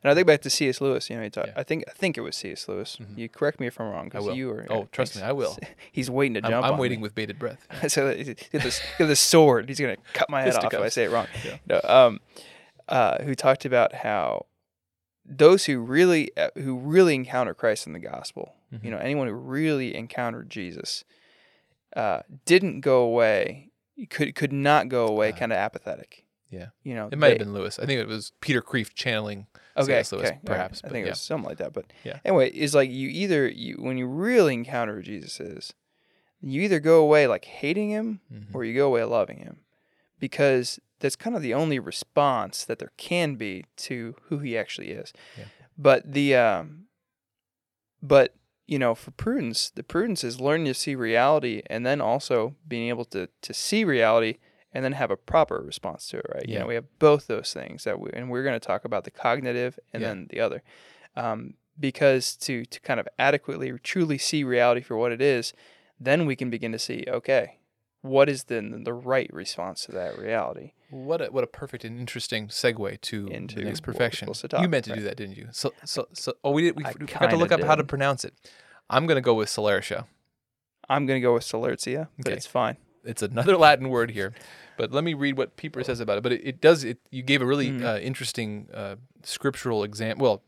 And 0.04 0.10
I 0.10 0.16
think 0.16 0.26
back 0.26 0.42
to 0.42 0.50
C.S. 0.50 0.82
Lewis. 0.82 1.10
You 1.12 1.18
know, 1.18 1.22
he 1.24 1.30
taught, 1.30 1.48
Yeah. 1.48 1.54
I 1.58 1.64
think 1.64 1.84
I 1.88 1.92
think 1.92 2.18
it 2.18 2.22
was 2.22 2.36
C.S. 2.36 2.68
Lewis. 2.68 2.98
Mhm. 3.00 3.18
You 3.20 3.30
correct 3.30 3.60
me 3.60 3.68
if 3.68 3.80
I'm 3.80 3.88
wrong. 3.92 4.08
I 4.08 4.10
'cause 4.10 4.26
will. 4.26 4.36
You 4.36 4.48
were, 4.48 4.66
Oh, 4.70 4.88
trust 4.92 5.16
me, 5.16 5.22
I 5.22 5.32
will. 5.32 5.56
He's 5.92 6.10
waiting 6.10 6.34
to 6.36 6.42
I'm, 6.44 6.50
jump. 6.50 6.66
I'm 6.66 6.74
on 6.74 6.80
waiting 6.80 7.00
me. 7.00 7.04
with 7.04 7.14
bated 7.14 7.38
breath. 7.38 7.68
so 7.88 8.12
he 8.16 8.24
got 8.34 8.64
this, 8.64 8.80
he 8.80 9.04
got 9.04 9.08
this 9.08 9.20
sword. 9.20 9.70
He's 9.70 9.80
gonna 9.80 9.98
cut 10.14 10.28
my 10.30 10.42
head 10.42 10.56
off 10.56 10.74
if 10.74 10.80
I 10.80 10.90
say 10.90 11.04
it 11.06 11.12
wrong. 11.12 11.28
Yeah. 11.46 11.58
No, 11.68 11.82
um, 11.84 12.20
uh, 12.90 13.22
who 13.24 13.36
talked 13.36 13.64
about 13.66 13.94
how 13.94 14.48
those 15.24 15.66
who 15.66 15.80
really 15.82 16.36
uh, 16.36 16.50
who 16.56 16.78
really 16.80 17.14
encounter 17.14 17.54
Christ 17.54 17.86
in 17.86 17.94
the 17.94 18.00
gospel, 18.00 18.56
Mhm. 18.74 18.84
you 18.84 18.90
know, 18.92 18.98
anyone 18.98 19.28
who 19.28 19.34
really 19.36 19.94
encountered 19.96 20.50
Jesus, 20.50 21.04
uh, 21.96 22.22
didn't 22.46 22.82
go 22.82 23.02
away. 23.04 23.70
Could 24.10 24.34
could 24.34 24.52
not 24.52 24.90
go 24.90 25.06
away, 25.06 25.32
kind 25.32 25.52
of 25.52 25.58
apathetic. 25.60 26.26
Yeah. 26.52 26.68
You 26.84 26.94
know, 26.94 27.10
It 27.12 27.18
might 27.18 27.30
have 27.30 27.40
been 27.40 27.54
Lewis. 27.54 27.80
I 27.80 27.86
think 27.88 28.00
it 28.00 28.08
was 28.08 28.34
Peter 28.42 28.62
Kreeft 28.62 28.94
channeling 28.94 29.48
Okay, 29.78 29.86
C.S. 30.04 30.12
Lewis, 30.12 30.26
okay, 30.26 30.32
all 30.32 30.36
right. 30.36 30.46
perhaps. 30.46 30.82
I 30.84 30.90
think 30.90 31.04
yeah. 31.04 31.08
it 31.08 31.12
was 31.12 31.22
something 31.22 31.48
like 31.50 31.58
that. 31.60 31.72
But 31.74 31.86
Yeah. 32.04 32.20
anyway, 32.26 32.52
it's 32.52 32.74
like 32.76 32.92
you 32.92 33.08
either 33.10 33.48
you 33.48 33.78
when 33.80 33.98
you 33.98 34.06
really 34.06 34.54
encounter 34.54 34.96
who 34.98 35.02
Jesus 35.02 35.40
is, 35.40 35.74
you 36.42 36.62
either 36.62 36.80
go 36.80 37.02
away 37.02 37.26
like 37.26 37.46
hating 37.46 37.90
him 37.90 38.20
Mhm. 38.32 38.54
or 38.54 38.64
you 38.66 38.74
go 38.76 38.88
away 38.88 39.04
loving 39.06 39.38
him, 39.40 39.62
because 40.20 40.80
that's 41.00 41.16
kind 41.16 41.36
of 41.36 41.42
the 41.42 41.54
only 41.54 41.80
response 41.80 42.66
that 42.66 42.78
there 42.80 42.92
can 42.98 43.36
be 43.36 43.66
to 43.76 44.16
who 44.24 44.40
he 44.40 44.58
actually 44.58 44.92
is. 44.92 45.14
Yeah. 45.38 45.46
But 45.78 46.12
the 46.14 46.36
um, 46.36 46.86
but 48.04 48.36
you 48.68 48.80
know, 48.80 48.96
for 48.96 49.12
prudence, 49.12 49.70
the 49.70 49.84
prudence 49.84 50.24
is 50.24 50.40
learning 50.40 50.66
to 50.68 50.74
see 50.74 50.96
reality 50.96 51.62
and 51.68 51.86
then 51.86 52.00
also 52.02 52.56
being 52.68 52.90
able 52.90 53.06
to 53.06 53.30
to 53.42 53.54
see 53.54 53.84
reality 53.84 54.38
and 54.74 54.84
then 54.86 54.94
have 54.94 55.12
a 55.12 55.18
proper 55.18 55.60
response 55.62 56.08
to 56.08 56.18
it, 56.18 56.26
right? 56.34 56.48
You 56.48 56.54
Yeah. 56.56 56.60
know, 56.62 56.68
we 56.68 56.76
have 56.76 56.86
both 57.00 57.28
those 57.28 57.54
things 57.54 57.84
that 57.84 58.00
we, 58.00 58.10
and 58.14 58.30
we're 58.30 58.44
going 58.44 58.60
to 58.60 58.66
talk 58.66 58.86
about 58.86 59.04
the 59.04 59.12
cognitive 59.12 59.78
and 59.94 60.02
Yeah. 60.02 60.10
then 60.10 60.28
the 60.30 60.40
other. 60.40 60.64
Um, 61.16 61.56
because 61.80 62.36
to 62.38 62.66
to 62.66 62.80
kind 62.82 63.00
of 63.00 63.08
adequately 63.18 63.72
truly 63.84 64.18
see 64.18 64.44
reality 64.44 64.82
for 64.82 64.96
what 64.98 65.12
it 65.12 65.22
is, 65.22 65.54
then 66.00 66.26
we 66.26 66.36
can 66.36 66.50
begin 66.50 66.72
to 66.72 66.80
see, 66.80 67.06
okay, 67.08 67.60
what 68.02 68.30
is 68.30 68.46
then 68.46 68.84
the 68.84 68.94
right 68.94 69.32
response 69.34 69.86
to 69.86 69.92
that 69.94 70.18
reality? 70.18 70.74
What 70.90 71.22
a 71.22 71.26
what 71.28 71.44
a 71.44 71.48
perfect 71.48 71.86
and 71.86 72.00
interesting 72.00 72.48
segue 72.48 73.00
to 73.02 73.28
Into 73.28 73.56
the 73.56 73.62
next 73.66 73.82
what 73.82 73.88
we're 73.88 73.94
perfection. 73.94 74.28
to 74.34 74.42
you 74.44 74.48
talk, 74.48 74.66
meto 74.70 74.94
do 74.94 75.02
that, 75.02 75.16
didn't 75.18 75.38
you? 75.38 75.48
So 75.52 75.74
so 75.86 76.08
so. 76.14 76.34
Oh, 76.44 76.52
we 76.52 76.64
did. 76.64 76.76
We, 76.76 76.84
we 77.00 77.08
forgot 77.08 77.30
to 77.32 77.38
look 77.38 77.52
up 77.52 77.62
how 77.64 77.76
to 77.76 77.84
pronounce 77.84 78.26
it. 78.26 78.34
I'm 78.90 79.06
gonna 79.08 79.22
go 79.22 79.34
with 79.34 79.50
Celertia. 79.50 80.06
I'm 80.90 81.06
going 81.06 81.22
to 81.22 81.22
go 81.26 81.34
with 81.36 81.44
Solertia, 81.44 82.10
but 82.18 82.28
Okay. 82.28 82.36
it's 82.36 82.46
fine. 82.48 82.76
It's 83.04 83.22
another 83.22 83.58
Latin 83.66 83.90
word 83.90 84.12
here, 84.12 84.34
but 84.78 84.92
let 84.92 85.04
me 85.04 85.14
read 85.14 85.38
what 85.38 85.56
Pieper 85.58 85.84
says 85.84 86.00
about 86.00 86.18
it. 86.18 86.24
But 86.24 86.34
it, 86.34 86.42
it 86.46 86.62
does. 86.62 86.84
It 86.84 87.00
you 87.10 87.24
gave 87.24 87.42
a 87.42 87.46
really 87.46 87.72
Mhm. 87.72 87.84
uh, 87.84 88.00
interesting 88.00 88.68
uh, 88.74 88.96
scriptural 89.24 89.84
example. 89.84 90.24
Well, 90.24 90.44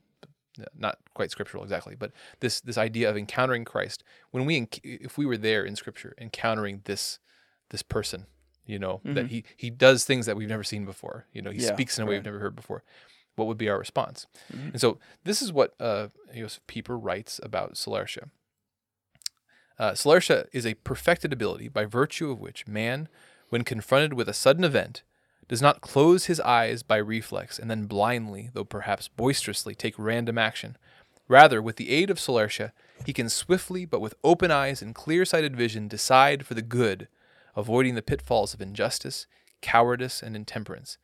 not 0.77 0.99
quite 1.15 1.31
scriptural 1.31 1.63
exactly, 1.63 1.95
but 1.95 2.11
this 2.39 2.61
this 2.61 2.77
idea 2.77 3.09
of 3.09 3.17
encountering 3.17 3.65
Christ 3.65 4.03
when 4.31 4.45
we 4.45 4.67
if 4.83 5.17
we 5.17 5.25
were 5.25 5.37
there 5.37 5.63
in 5.65 5.75
Scripture 5.75 6.13
encountering 6.19 6.81
this 6.85 7.19
this 7.71 7.81
person, 7.81 8.27
you 8.65 8.77
know 8.77 9.01
that 9.03 9.27
he 9.27 9.43
he 9.57 9.71
does 9.71 10.05
things 10.05 10.27
that 10.27 10.35
we've 10.37 10.47
never 10.49 10.63
seen 10.63 10.85
before. 10.85 11.25
You 11.33 11.41
know, 11.41 11.49
he 11.51 11.59
Yeah, 11.63 11.73
speaks 11.73 11.97
in 11.97 12.03
a 12.03 12.05
way 12.05 12.11
right. 12.11 12.17
we've 12.19 12.25
never 12.25 12.39
heard 12.39 12.55
before. 12.55 12.83
What 13.35 13.47
would 13.47 13.57
be 13.57 13.67
our 13.67 13.79
response? 13.79 14.27
Mhm. 14.53 14.73
And 14.73 14.79
so 14.81 14.99
this 15.23 15.41
is 15.41 15.51
what 15.51 15.73
uh, 15.79 16.09
Josef 16.35 16.61
Pieper 16.67 16.99
writes 16.99 17.39
about 17.41 17.73
Celertia. 17.73 18.29
Uh, 19.79 19.95
is 20.53 20.65
a 20.65 20.75
perfected 20.75 21.33
ability 21.33 21.67
by 21.67 21.85
virtue 21.85 22.29
of 22.29 22.39
which 22.39 22.67
man, 22.67 23.07
when 23.49 23.63
confronted 23.63 24.13
with 24.13 24.29
a 24.29 24.33
sudden 24.33 24.63
event, 24.63 25.03
does 25.47 25.61
not 25.61 25.81
close 25.81 26.25
his 26.25 26.39
eyes 26.39 26.83
by 26.83 26.97
reflex 26.97 27.59
and 27.59 27.69
then 27.69 27.85
blindly, 27.85 28.49
though 28.53 28.63
perhaps 28.63 29.07
boisterously, 29.07 29.75
take 29.75 29.95
random 29.97 30.37
action. 30.37 30.77
Rather, 31.27 31.61
with 31.61 31.77
the 31.77 31.89
aid 31.89 32.09
of 32.09 32.17
Celertia, 32.19 32.71
he 33.05 33.13
can 33.13 33.29
swiftly 33.29 33.85
but 33.85 33.99
with 33.99 34.15
open 34.23 34.51
eyes 34.51 34.81
and 34.81 34.95
clear 34.95 35.25
sighted 35.25 35.55
vision 35.55 35.87
decide 35.87 36.45
for 36.45 36.53
the 36.53 36.61
good, 36.61 37.07
avoiding 37.55 37.95
the 37.95 38.01
pitfalls 38.01 38.53
of 38.53 38.61
injustice, 38.61 39.27
cowardice, 39.61 40.21
and 40.21 40.35
intemperance. 40.35 40.97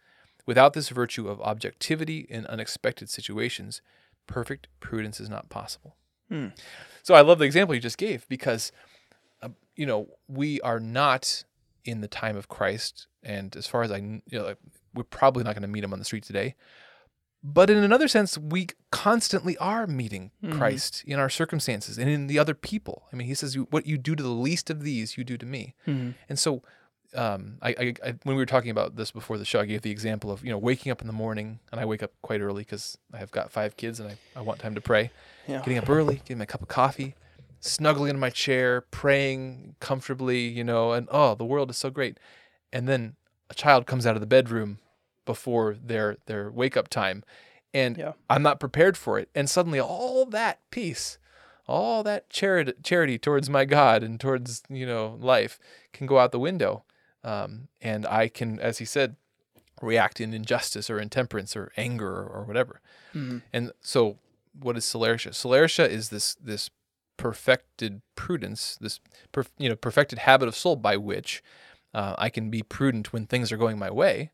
Without 0.46 0.74
this 0.74 0.90
virtue 0.90 1.28
of 1.28 1.42
objectivity 1.42 2.26
in 2.30 2.46
unexpected 2.48 3.10
situations, 3.10 3.82
perfect 4.28 4.68
prudence 4.80 5.20
is 5.20 5.30
not 5.30 5.50
possible. 5.50 5.96
Hmm. 6.30 6.48
So 7.04 7.14
I 7.16 7.22
love 7.22 7.40
the 7.40 7.46
example 7.46 7.74
you 7.76 7.82
just 7.82 7.98
gave 7.98 8.28
because, 8.30 8.72
uh, 9.42 9.50
you 9.76 9.86
know, 9.86 10.08
we 10.28 10.62
are 10.62 10.80
not 10.80 11.44
in 11.86 12.02
the 12.02 12.08
time 12.08 12.38
of 12.38 12.48
Christ, 12.48 13.08
and 13.24 13.56
as 13.56 13.66
far 13.68 13.84
as 13.84 13.92
I, 13.92 13.98
you 13.98 14.22
know, 14.32 14.46
like, 14.46 14.58
we're 14.94 15.04
probably 15.04 15.44
not 15.44 15.54
going 15.56 15.62
to 15.64 15.68
meet 15.68 15.84
him 15.84 15.94
on 15.94 16.00
the 16.00 16.06
street 16.06 16.24
today. 16.24 16.56
But 17.42 17.70
in 17.70 17.78
another 17.78 18.10
sense, 18.10 18.38
we 18.38 18.68
constantly 18.92 19.56
are 19.58 19.88
meeting 19.88 20.32
Mhm. 20.44 20.58
Christ 20.58 21.04
in 21.06 21.20
our 21.20 21.30
circumstances 21.30 21.98
and 21.98 22.10
in 22.10 22.28
the 22.28 22.38
other 22.38 22.54
people. 22.54 23.08
I 23.14 23.16
mean, 23.16 23.28
he 23.28 23.34
says, 23.34 23.56
"What 23.56 23.86
you 23.86 23.98
do 23.98 24.14
to 24.16 24.22
the 24.22 24.30
least 24.30 24.70
of 24.70 24.84
these, 24.84 25.18
you 25.18 25.24
do 25.24 25.38
to 25.38 25.46
me." 25.46 25.74
Mhm. 25.88 26.16
And 26.28 26.38
so, 26.38 26.64
um, 27.16 27.58
I, 27.62 27.70
I, 27.70 27.94
I 28.06 28.10
when 28.24 28.36
we 28.36 28.42
were 28.42 28.46
talking 28.46 28.72
about 28.72 28.96
this 28.96 29.12
before 29.12 29.38
the 29.38 29.46
show, 29.46 29.60
I 29.60 29.66
gave 29.66 29.82
the 29.82 29.92
example 29.92 30.32
of 30.32 30.44
you 30.44 30.52
know 30.52 30.58
waking 30.58 30.92
up 30.92 31.02
in 31.02 31.08
the 31.08 31.14
morning, 31.14 31.60
and 31.72 31.82
I 31.82 31.86
wake 31.86 32.04
up 32.04 32.12
quite 32.22 32.42
early 32.42 32.64
because 32.64 32.98
I 33.14 33.18
have 33.18 33.32
got 33.32 33.52
five 33.52 33.78
kids 33.78 34.00
and 34.00 34.10
I, 34.12 34.18
I 34.36 34.42
want 34.42 34.60
time 34.60 34.76
to 34.76 34.82
pray. 34.82 35.12
Yeah. 35.48 35.60
Getting 35.60 35.78
up 35.80 35.90
early, 35.90 36.16
getting 36.16 36.38
my 36.38 36.46
cup 36.46 36.62
of 36.62 36.68
coffee, 36.68 37.16
snuggling 37.60 38.12
in 38.12 38.20
my 38.20 38.30
chair, 38.30 38.82
praying 38.92 39.76
comfortably, 39.80 40.42
you 40.48 40.64
know, 40.64 40.92
and 40.92 41.08
oh, 41.12 41.36
the 41.36 41.46
world 41.46 41.70
is 41.72 41.78
so 41.78 41.90
great. 41.90 42.20
And 42.72 42.88
then 42.88 43.16
a 43.50 43.56
child 43.56 43.88
comes 43.88 44.06
out 44.06 44.16
of 44.16 44.22
the 44.22 44.28
bedroom 44.28 44.78
before 45.26 45.76
their 45.84 46.18
their 46.28 46.52
wake 46.52 46.78
up 46.78 46.88
time, 46.90 47.24
and 47.74 47.98
Yeah. 47.98 48.14
I'm 48.30 48.44
not 48.44 48.60
prepared 48.60 48.98
for 48.98 49.18
it, 49.20 49.30
and 49.34 49.50
suddenly 49.50 49.80
all 49.80 50.26
that 50.28 50.60
peace, 50.70 51.18
all 51.68 52.04
that 52.04 52.30
charity 52.30 52.74
charity 52.84 53.18
towards 53.18 53.50
my 53.50 53.66
God 53.66 54.04
and 54.04 54.20
towards 54.20 54.64
you 54.70 54.86
know 54.86 55.18
life 55.20 55.60
can 55.94 56.06
go 56.08 56.20
out 56.20 56.32
the 56.32 56.40
window, 56.40 56.84
um, 57.24 57.68
and 57.82 58.06
I 58.06 58.28
can, 58.30 58.60
as 58.60 58.78
he 58.80 58.86
said, 58.86 59.16
react 59.82 60.20
in 60.22 60.34
injustice 60.34 60.90
or 60.90 61.00
intemperance 61.00 61.56
or 61.56 61.72
anger 61.78 62.08
or, 62.10 62.26
or 62.28 62.44
whatever. 62.44 62.82
Mhm. 63.14 63.42
And 63.54 63.72
so, 63.82 64.18
what 64.60 64.76
is 64.78 64.86
Celertia? 64.86 65.32
Celertia 65.32 65.88
is 65.88 66.10
this 66.10 66.36
this 66.36 66.70
perfected 67.18 68.02
prudence, 68.16 68.78
this 68.82 69.00
perf- 69.34 69.50
you 69.58 69.70
know 69.70 69.76
perfected 69.76 70.20
habit 70.20 70.48
of 70.48 70.56
soul 70.56 70.76
by 70.76 70.98
which 70.98 71.44
uh, 71.94 72.16
I 72.18 72.30
can 72.30 72.50
be 72.50 72.62
prudent 72.64 73.12
when 73.14 73.26
things 73.26 73.52
are 73.52 73.58
going 73.58 73.78
my 73.80 73.90
way, 73.92 74.32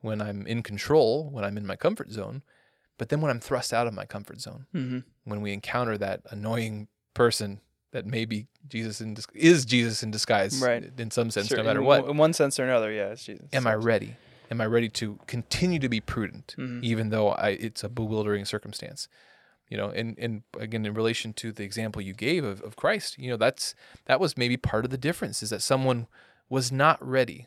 when 0.00 0.20
I'm 0.22 0.46
in 0.46 0.62
control, 0.62 1.30
when 1.30 1.44
I'm 1.44 1.56
in 1.56 1.66
my 1.66 1.76
comfort 1.76 2.10
zone, 2.10 2.42
but 2.98 3.08
then 3.08 3.20
when 3.20 3.30
I'm 3.30 3.40
thrust 3.40 3.72
out 3.72 3.86
of 3.86 3.94
my 3.94 4.04
comfort 4.06 4.40
zone, 4.40 4.66
Mhm. 4.74 5.04
when 5.24 5.40
we 5.40 5.52
encounter 5.52 5.96
that 5.98 6.20
annoying 6.30 6.88
person 7.14 7.60
that 7.92 8.06
maybe 8.06 8.46
Jesus 8.68 9.00
in 9.00 9.14
dis- 9.14 9.26
is 9.34 9.64
Jesus 9.64 10.02
in 10.02 10.10
disguise, 10.10 10.60
Right. 10.60 10.90
in 10.98 11.10
some 11.10 11.30
sense, 11.30 11.48
Sure, 11.48 11.58
no 11.58 11.64
matter 11.64 11.80
in, 11.80 11.86
what. 11.86 12.06
In 12.08 12.16
one 12.16 12.32
sense 12.32 12.58
or 12.58 12.64
another, 12.64 12.90
yeah. 12.90 13.08
It's 13.12 13.24
Jesus. 13.24 13.46
Am 13.52 13.66
I 13.66 13.74
ready? 13.74 14.16
Am 14.50 14.60
I 14.60 14.66
ready 14.66 14.88
to 14.90 15.18
continue 15.26 15.78
to 15.78 15.88
be 15.88 16.00
prudent, 16.00 16.54
Mhm. 16.58 16.82
even 16.82 17.08
though 17.10 17.28
I, 17.30 17.50
it's 17.50 17.82
a 17.84 17.88
bewildering 17.88 18.44
circumstance? 18.44 19.08
You 19.68 19.78
know, 19.78 19.88
and, 19.88 20.18
and 20.18 20.42
again, 20.58 20.84
in 20.84 20.92
relation 20.92 21.32
to 21.34 21.52
the 21.52 21.62
example 21.64 22.02
you 22.02 22.12
gave 22.12 22.44
of, 22.44 22.60
of 22.62 22.76
Christ, 22.76 23.18
you 23.18 23.30
know, 23.30 23.38
that's 23.38 23.74
that 24.04 24.20
was 24.20 24.36
maybe 24.36 24.56
part 24.58 24.84
of 24.84 24.90
the 24.90 24.98
difference 24.98 25.42
is 25.42 25.48
that 25.50 25.62
someone 25.62 26.06
was 26.50 26.70
not 26.70 27.02
ready 27.06 27.46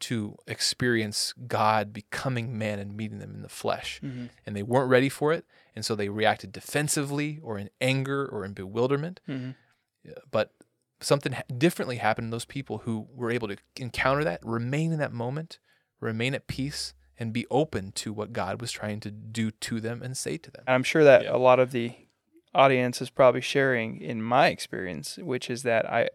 to 0.00 0.36
experience 0.48 1.32
God 1.46 1.92
becoming 1.92 2.58
man 2.58 2.80
and 2.80 2.96
meeting 2.96 3.20
them 3.20 3.34
in 3.36 3.42
the 3.42 3.48
flesh. 3.48 4.00
Mhm. 4.02 4.30
And 4.44 4.56
they 4.56 4.64
weren't 4.64 4.90
ready 4.90 5.08
for 5.08 5.32
it. 5.32 5.44
And 5.76 5.84
so 5.84 5.94
they 5.94 6.08
reacted 6.08 6.50
defensively 6.50 7.38
or 7.40 7.56
in 7.58 7.70
anger 7.80 8.26
or 8.26 8.44
in 8.44 8.52
bewilderment. 8.52 9.20
Mhm. 9.28 9.54
But 10.30 10.50
something 11.00 11.34
differently 11.58 11.96
happened 11.96 12.26
in 12.26 12.30
those 12.30 12.44
people 12.44 12.78
who 12.78 13.08
were 13.14 13.30
able 13.30 13.48
to 13.48 13.56
encounter 13.76 14.24
that, 14.24 14.40
remain 14.44 14.92
in 14.92 14.98
that 14.98 15.12
moment, 15.12 15.58
remain 16.00 16.34
at 16.34 16.46
peace, 16.46 16.94
and 17.18 17.32
be 17.32 17.46
open 17.50 17.92
to 17.92 18.12
what 18.12 18.32
God 18.32 18.60
was 18.60 18.72
trying 18.72 19.00
to 19.00 19.10
do 19.10 19.50
to 19.50 19.80
them 19.80 20.02
and 20.02 20.16
say 20.16 20.36
to 20.38 20.50
them. 20.50 20.64
I'm 20.66 20.82
sure 20.82 21.04
that 21.04 21.24
Yeah. 21.24 21.36
a 21.36 21.38
lot 21.38 21.58
of 21.60 21.70
the 21.72 21.94
audience 22.54 23.00
is 23.00 23.10
probably 23.10 23.40
sharing 23.40 24.00
in 24.00 24.22
my 24.22 24.48
experience, 24.48 25.18
which 25.18 25.48
is 25.50 25.62
that 25.62 25.88
I, 25.90 26.08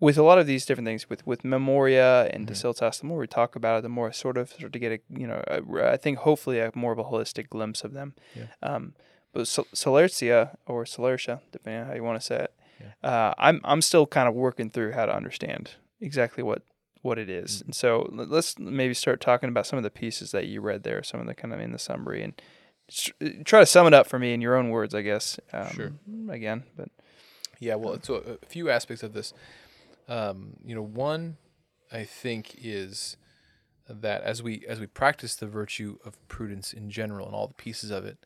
with 0.00 0.18
a 0.18 0.22
lot 0.22 0.38
of 0.38 0.46
these 0.46 0.66
different 0.66 0.86
things, 0.86 1.08
with 1.08 1.26
with 1.26 1.44
Memoria 1.44 2.26
and 2.32 2.46
Mhm. 2.46 2.50
Docilitas, 2.50 3.00
the 3.00 3.06
more 3.06 3.18
we 3.18 3.26
talk 3.26 3.54
about 3.56 3.78
it, 3.78 3.82
the 3.82 3.88
more 3.88 4.08
I 4.08 4.12
sort 4.12 4.36
of 4.36 4.50
sort 4.50 4.64
of 4.64 4.72
to 4.72 4.78
get 4.78 4.92
a 4.92 5.00
you 5.08 5.26
know 5.26 5.42
a, 5.46 5.92
I 5.92 5.96
think 5.96 6.18
hopefully 6.18 6.58
a 6.60 6.70
more 6.74 6.92
of 6.92 6.98
a 6.98 7.04
holistic 7.04 7.48
glimpse 7.48 7.82
of 7.84 7.92
them. 7.92 8.14
Yeah. 8.34 8.46
Um, 8.62 8.94
but 9.32 9.42
Celertia 9.46 10.56
or 10.66 10.84
Celertia, 10.84 11.40
depending 11.52 11.82
on 11.82 11.88
how 11.88 11.94
you 11.94 12.02
want 12.04 12.20
to 12.20 12.26
say 12.26 12.36
it, 12.44 12.52
uh, 13.02 13.34
I'm 13.38 13.60
I'm 13.64 13.82
still 13.82 14.06
kind 14.06 14.28
of 14.28 14.34
working 14.34 14.70
through 14.70 14.92
how 14.92 15.06
to 15.06 15.14
understand 15.14 15.72
exactly 16.00 16.42
what 16.42 16.62
what 17.02 17.18
it 17.18 17.28
is. 17.28 17.58
Mm-hmm. 17.58 17.68
And 17.68 17.74
so 17.74 18.08
let's 18.12 18.58
maybe 18.58 18.94
start 18.94 19.20
talking 19.20 19.48
about 19.48 19.66
some 19.66 19.76
of 19.76 19.82
the 19.82 19.90
pieces 19.90 20.30
that 20.32 20.46
you 20.46 20.60
read 20.60 20.82
there, 20.84 21.02
some 21.02 21.20
of 21.20 21.26
the 21.26 21.34
kind 21.34 21.52
of 21.52 21.60
in 21.60 21.72
the 21.72 21.78
summary, 21.78 22.22
and 22.22 22.40
s- 22.88 23.10
try 23.44 23.60
to 23.60 23.66
sum 23.66 23.86
it 23.86 23.94
up 23.94 24.06
for 24.06 24.18
me 24.18 24.32
in 24.32 24.40
your 24.40 24.56
own 24.56 24.70
words, 24.70 24.94
I 24.94 25.02
guess. 25.02 25.38
Um, 25.52 25.68
Sure. 25.68 25.92
Again, 26.30 26.64
but 26.76 26.88
Yeah, 27.58 27.74
well, 27.74 27.98
so 28.02 28.14
a 28.16 28.32
a 28.42 28.46
few 28.46 28.70
aspects 28.70 29.02
of 29.02 29.12
this. 29.12 29.32
Um, 30.08 30.54
you 30.64 30.74
know, 30.74 30.82
one 30.82 31.36
I 31.90 32.04
think 32.04 32.54
is 32.58 33.16
that 33.88 34.22
as 34.22 34.42
we 34.42 34.64
as 34.68 34.78
we 34.80 34.86
practice 34.86 35.34
the 35.34 35.46
virtue 35.46 35.98
of 36.04 36.16
prudence 36.28 36.72
in 36.72 36.90
general 36.90 37.26
and 37.26 37.34
all 37.34 37.48
the 37.48 37.54
pieces 37.54 37.90
of 37.90 38.04
it, 38.04 38.18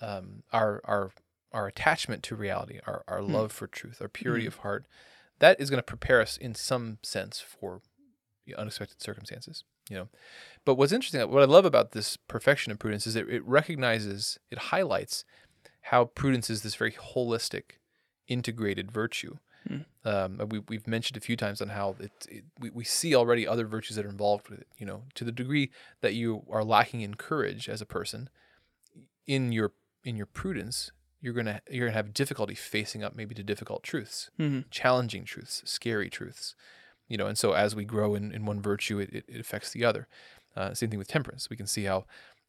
um, 0.00 0.42
our 0.52 0.80
our 0.84 1.10
our 1.52 1.66
attachment 1.66 2.22
to 2.24 2.36
reality, 2.36 2.80
our 2.86 3.04
our 3.08 3.20
Hmm. 3.20 3.32
love 3.32 3.52
for 3.52 3.66
truth, 3.66 4.00
our 4.00 4.08
purity 4.08 4.44
Mhm. 4.44 4.48
of 4.48 4.56
heart, 4.58 4.86
that 5.38 5.60
is 5.60 5.70
going 5.70 5.78
to 5.78 5.82
prepare 5.82 6.20
us 6.20 6.36
in 6.36 6.54
some 6.54 6.98
sense 7.02 7.40
for 7.40 7.82
unexpected 8.56 9.00
circumstances. 9.00 9.64
You 9.88 9.96
know, 9.96 10.08
but 10.64 10.76
what's 10.76 10.92
interesting, 10.92 11.28
what 11.30 11.42
I 11.42 11.46
love 11.46 11.64
about 11.64 11.92
this 11.92 12.16
perfection 12.16 12.70
of 12.70 12.78
prudence 12.78 13.06
is 13.08 13.14
that 13.14 13.28
it 13.28 13.44
recognizes, 13.44 14.38
it 14.50 14.58
highlights 14.58 15.24
how 15.82 16.04
prudence 16.04 16.48
is 16.48 16.62
this 16.62 16.76
very 16.76 16.92
holistic, 16.92 17.78
integrated 18.28 18.92
virtue. 18.92 19.38
Mm. 19.68 19.84
Um, 20.04 20.48
we, 20.48 20.60
we've 20.60 20.86
mentioned 20.86 21.16
a 21.16 21.20
few 21.20 21.36
times 21.36 21.60
on 21.60 21.70
how 21.70 21.96
it, 21.98 22.12
it 22.28 22.44
we, 22.58 22.70
we 22.70 22.84
see 22.84 23.14
already 23.16 23.46
other 23.46 23.66
virtues 23.66 23.96
that 23.96 24.06
are 24.06 24.10
involved 24.10 24.48
with 24.48 24.60
it. 24.60 24.68
You 24.78 24.86
know, 24.86 25.04
to 25.14 25.24
the 25.24 25.32
degree 25.32 25.70
that 26.02 26.14
you 26.14 26.44
are 26.48 26.64
lacking 26.64 27.00
in 27.00 27.14
courage 27.16 27.68
as 27.68 27.80
a 27.82 27.86
person, 27.86 28.30
in 29.26 29.52
your 29.52 29.72
in 30.04 30.16
your 30.16 30.26
prudence, 30.26 30.92
you're 31.20 31.34
gonna 31.34 31.60
you're 31.70 31.86
gonna 31.86 31.96
have 31.96 32.14
difficulty 32.14 32.54
facing 32.54 33.02
up 33.04 33.14
maybe 33.14 33.34
to 33.34 33.42
difficult 33.42 33.82
truths, 33.82 34.30
Mhm. 34.38 34.64
challenging 34.70 35.24
truths, 35.24 35.62
scary 35.64 36.08
truths. 36.10 36.54
You 37.08 37.16
know, 37.18 37.26
and 37.26 37.36
so 37.36 37.52
as 37.52 37.74
we 37.74 37.84
grow 37.84 38.14
in, 38.14 38.30
in 38.32 38.46
one 38.46 38.62
virtue, 38.62 39.00
it, 39.00 39.10
it, 39.12 39.24
it 39.28 39.40
affects 39.40 39.70
the 39.72 39.84
other. 39.84 40.06
Uh, 40.56 40.74
same 40.74 40.90
thing 40.90 40.98
with 40.98 41.08
temperance. 41.08 41.50
We 41.50 41.56
can 41.56 41.66
see 41.66 41.84
how, 41.84 42.04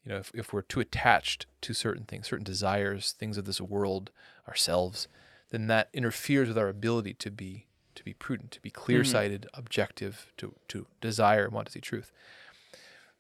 you 0.06 0.12
know, 0.12 0.18
if, 0.20 0.32
if 0.36 0.54
we're 0.54 0.62
too 0.62 0.80
attached 0.80 1.48
to 1.62 1.74
certain 1.74 2.04
things, 2.06 2.28
certain 2.28 2.44
desires, 2.44 3.12
things 3.14 3.38
of 3.38 3.46
this 3.46 3.60
world, 3.60 4.12
ourselves, 4.48 5.08
then 5.50 5.66
that 5.68 5.90
interferes 5.94 6.48
with 6.48 6.58
our 6.60 6.70
ability 6.70 7.16
to 7.16 7.32
be 7.32 7.66
to 7.96 8.04
be 8.06 8.14
prudent, 8.14 8.52
to 8.52 8.62
be 8.62 8.70
clear 8.70 9.04
sighted, 9.04 9.48
objective, 9.54 10.32
to 10.38 10.56
to 10.70 10.86
desire 11.02 11.44
and 11.46 11.54
want 11.54 11.66
to 11.68 11.74
see 11.74 11.82
truth. 11.82 12.12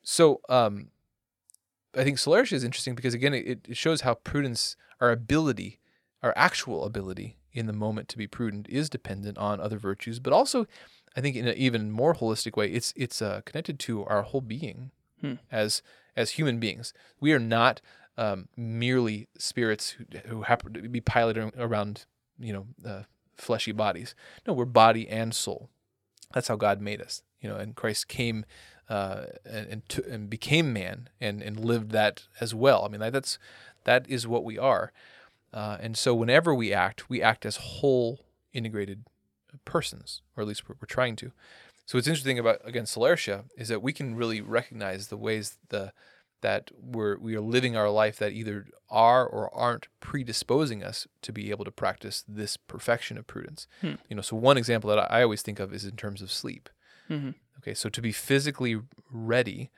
So 0.04 0.42
um, 0.50 0.88
I 1.96 2.04
think 2.04 2.18
Celertia 2.18 2.54
is 2.54 2.64
interesting 2.64 2.96
because 2.96 3.14
again, 3.14 3.34
it, 3.34 3.68
it 3.68 3.78
shows 3.78 4.02
how 4.02 4.16
prudence, 4.16 4.76
our 5.00 5.12
ability, 5.12 5.80
our 6.24 6.34
actual 6.36 6.86
ability 6.86 7.38
in 7.52 7.66
the 7.66 7.74
moment 7.74 8.08
to 8.10 8.18
be 8.18 8.28
prudent, 8.28 8.68
is 8.70 8.90
dependent 8.90 9.38
on 9.38 9.60
other 9.60 9.78
virtues, 9.78 10.20
but 10.20 10.32
also, 10.32 10.66
I 11.18 11.22
think 11.22 11.36
in 11.36 11.48
an 11.48 11.58
even 11.58 11.92
more 11.92 12.16
holistic 12.16 12.56
way, 12.56 12.72
it's 12.72 12.94
it's 12.96 13.22
uh, 13.22 13.42
connected 13.46 13.78
to 13.80 14.06
our 14.06 14.22
whole 14.24 14.42
being 14.42 14.92
Hmm. 15.22 15.34
as 15.52 15.84
as 16.16 16.32
human 16.32 16.60
beings. 16.60 16.94
We 17.20 17.32
are 17.34 17.40
not 17.40 17.80
um, 18.18 18.48
merely 18.58 19.28
spirits 19.38 19.92
who, 19.92 20.06
who 20.26 20.42
happen 20.44 20.74
to 20.74 20.82
be 20.90 21.02
piloting 21.02 21.52
around, 21.58 22.06
you 22.40 22.54
know, 22.54 22.66
uh, 22.90 23.04
fleshy 23.36 23.72
bodies. 23.72 24.16
No, 24.48 24.54
we're 24.54 24.66
body 24.66 25.08
and 25.08 25.34
soul. 25.36 25.70
That's 26.34 26.48
how 26.48 26.56
God 26.56 26.82
made 26.82 27.02
us. 27.02 27.22
You 27.40 27.50
know, 27.50 27.56
and 27.58 27.76
Christ 27.76 28.08
came 28.08 28.46
uh, 28.96 29.26
and 29.46 29.66
and, 29.72 29.82
to, 29.90 30.00
and 30.14 30.30
became 30.30 30.68
man 30.74 31.10
and 31.20 31.42
and 31.48 31.56
lived 31.72 31.92
that 31.92 32.28
as 32.40 32.52
well. 32.54 32.80
I 32.86 32.88
mean, 32.90 33.02
that, 33.02 33.14
that's 33.14 33.40
That 33.84 34.06
is 34.08 34.28
what 34.28 34.44
we 34.44 34.58
are. 34.60 34.92
Uh, 35.54 35.78
and 35.84 35.98
so 35.98 36.14
whenever 36.14 36.52
we 36.54 36.74
act, 36.88 37.10
we 37.10 37.22
act 37.32 37.46
as 37.46 37.58
whole 37.58 38.20
integrated 38.54 39.00
persons, 39.66 40.22
or 40.36 40.42
at 40.44 40.48
least 40.48 40.64
we're, 40.68 40.76
we're 40.80 40.96
trying 40.96 41.16
to. 41.18 41.32
So 41.86 41.98
what's 41.98 42.08
interesting 42.08 42.40
about 42.40 42.60
again 42.64 42.86
Solertia 42.86 43.44
is 43.58 43.68
that 43.68 43.82
we 43.82 43.94
can 43.94 44.16
really 44.16 44.42
recognize 44.42 45.08
the 45.08 45.18
ways 45.18 45.58
the 45.70 45.92
that 46.42 46.72
we're 46.94 47.18
we 47.26 47.36
are 47.36 47.42
living 47.56 47.76
our 47.76 47.90
life 47.90 48.18
that 48.18 48.32
either 48.32 48.66
are 48.90 49.26
or 49.28 49.54
aren't 49.54 49.88
predisposing 50.00 50.84
us 50.84 51.08
to 51.22 51.32
be 51.34 51.52
able 51.52 51.66
to 51.66 51.72
practice 51.72 52.24
this 52.40 52.58
perfection 52.58 53.18
of 53.18 53.26
prudence. 53.28 53.68
Hmm. 53.82 53.96
You 54.10 54.16
know, 54.16 54.24
so 54.24 54.36
one 54.38 54.58
example 54.58 54.90
that 54.90 55.12
I 55.12 55.24
always 55.24 55.42
think 55.42 55.60
of 55.60 55.74
is 55.74 55.86
in 55.86 55.96
terms 55.96 56.22
of 56.22 56.32
sleep. 56.32 56.70
Mhm. 57.10 57.34
Okay, 57.62 57.74
so 57.74 57.90
to 57.90 58.02
be 58.02 58.12
physically 58.12 58.80
ready, 59.12 59.70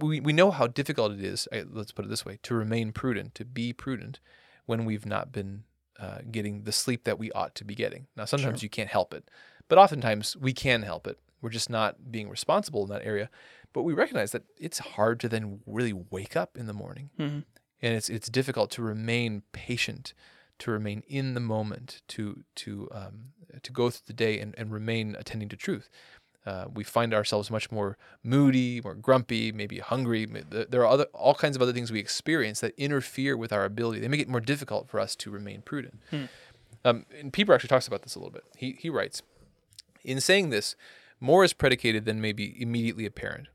we 0.00 0.20
we 0.20 0.32
know 0.32 0.50
how 0.50 0.66
difficult 0.66 1.12
it 1.12 1.22
is. 1.22 1.48
Let's 1.52 1.92
put 1.92 2.04
it 2.04 2.08
this 2.08 2.24
way: 2.24 2.38
to 2.44 2.54
remain 2.54 2.92
prudent, 2.92 3.34
to 3.36 3.44
be 3.44 3.72
prudent, 3.72 4.20
when 4.66 4.84
we've 4.84 5.06
not 5.06 5.32
been 5.32 5.64
uh, 5.98 6.18
getting 6.30 6.62
the 6.64 6.72
sleep 6.72 7.04
that 7.04 7.18
we 7.18 7.30
ought 7.32 7.54
to 7.56 7.64
be 7.64 7.74
getting. 7.74 8.06
Now, 8.16 8.24
sometimes 8.24 8.60
Sure. 8.60 8.66
you 8.66 8.70
can't 8.70 8.88
help 8.88 9.12
it, 9.12 9.28
but 9.68 9.76
oftentimes 9.78 10.36
we 10.36 10.52
can 10.54 10.82
help 10.82 11.06
it. 11.06 11.18
We're 11.42 11.50
just 11.50 11.68
not 11.70 12.10
being 12.10 12.28
responsible 12.28 12.84
in 12.84 12.90
that 12.90 13.04
area. 13.04 13.28
But 13.72 13.82
we 13.82 13.92
recognize 13.92 14.32
that 14.32 14.44
it's 14.58 14.78
hard 14.78 15.20
to 15.20 15.28
then 15.28 15.60
really 15.66 15.92
wake 15.92 16.36
up 16.36 16.56
in 16.56 16.66
the 16.66 16.72
morning, 16.72 17.10
Mhm. 17.18 17.44
and 17.82 17.94
it's 17.94 18.08
it's 18.08 18.28
difficult 18.28 18.70
to 18.72 18.82
remain 18.82 19.42
patient, 19.52 20.12
to 20.60 20.70
remain 20.70 21.02
in 21.06 21.34
the 21.34 21.40
moment, 21.40 22.02
to 22.08 22.44
to 22.56 22.88
um, 22.92 23.32
to 23.62 23.72
go 23.72 23.90
through 23.90 24.06
the 24.06 24.12
day 24.12 24.40
and, 24.40 24.54
and 24.58 24.72
remain 24.72 25.14
attending 25.18 25.48
to 25.50 25.56
truth. 25.56 25.88
Uh, 26.46 26.64
we 26.72 26.82
find 26.82 27.12
ourselves 27.12 27.50
much 27.50 27.70
more 27.70 27.98
moody, 28.22 28.80
more 28.82 28.94
grumpy, 28.94 29.52
maybe 29.52 29.78
hungry. 29.78 30.26
There 30.26 30.80
are 30.80 30.86
other 30.86 31.04
all 31.12 31.34
kinds 31.34 31.54
of 31.54 31.62
other 31.62 31.72
things 31.72 31.92
we 31.92 32.00
experience 32.00 32.60
that 32.60 32.72
interfere 32.78 33.36
with 33.36 33.52
our 33.52 33.64
ability. 33.64 34.00
They 34.00 34.08
make 34.08 34.20
it 34.20 34.28
more 34.28 34.40
difficult 34.40 34.88
for 34.88 34.98
us 34.98 35.14
to 35.16 35.30
remain 35.30 35.62
prudent. 35.62 36.00
Hmm. 36.10 36.24
Um, 36.84 37.06
and 37.18 37.32
Pieper 37.32 37.52
actually 37.52 37.68
talks 37.68 37.86
about 37.86 38.02
this 38.02 38.14
a 38.14 38.18
little 38.18 38.32
bit. 38.32 38.44
He 38.56 38.76
he 38.78 38.88
writes, 38.88 39.22
in 40.02 40.20
saying 40.20 40.48
this, 40.48 40.76
more 41.20 41.44
is 41.44 41.52
predicated 41.52 42.06
than 42.06 42.20
may 42.20 42.32
be 42.32 42.60
immediately 42.60 43.04
apparent. 43.04 43.48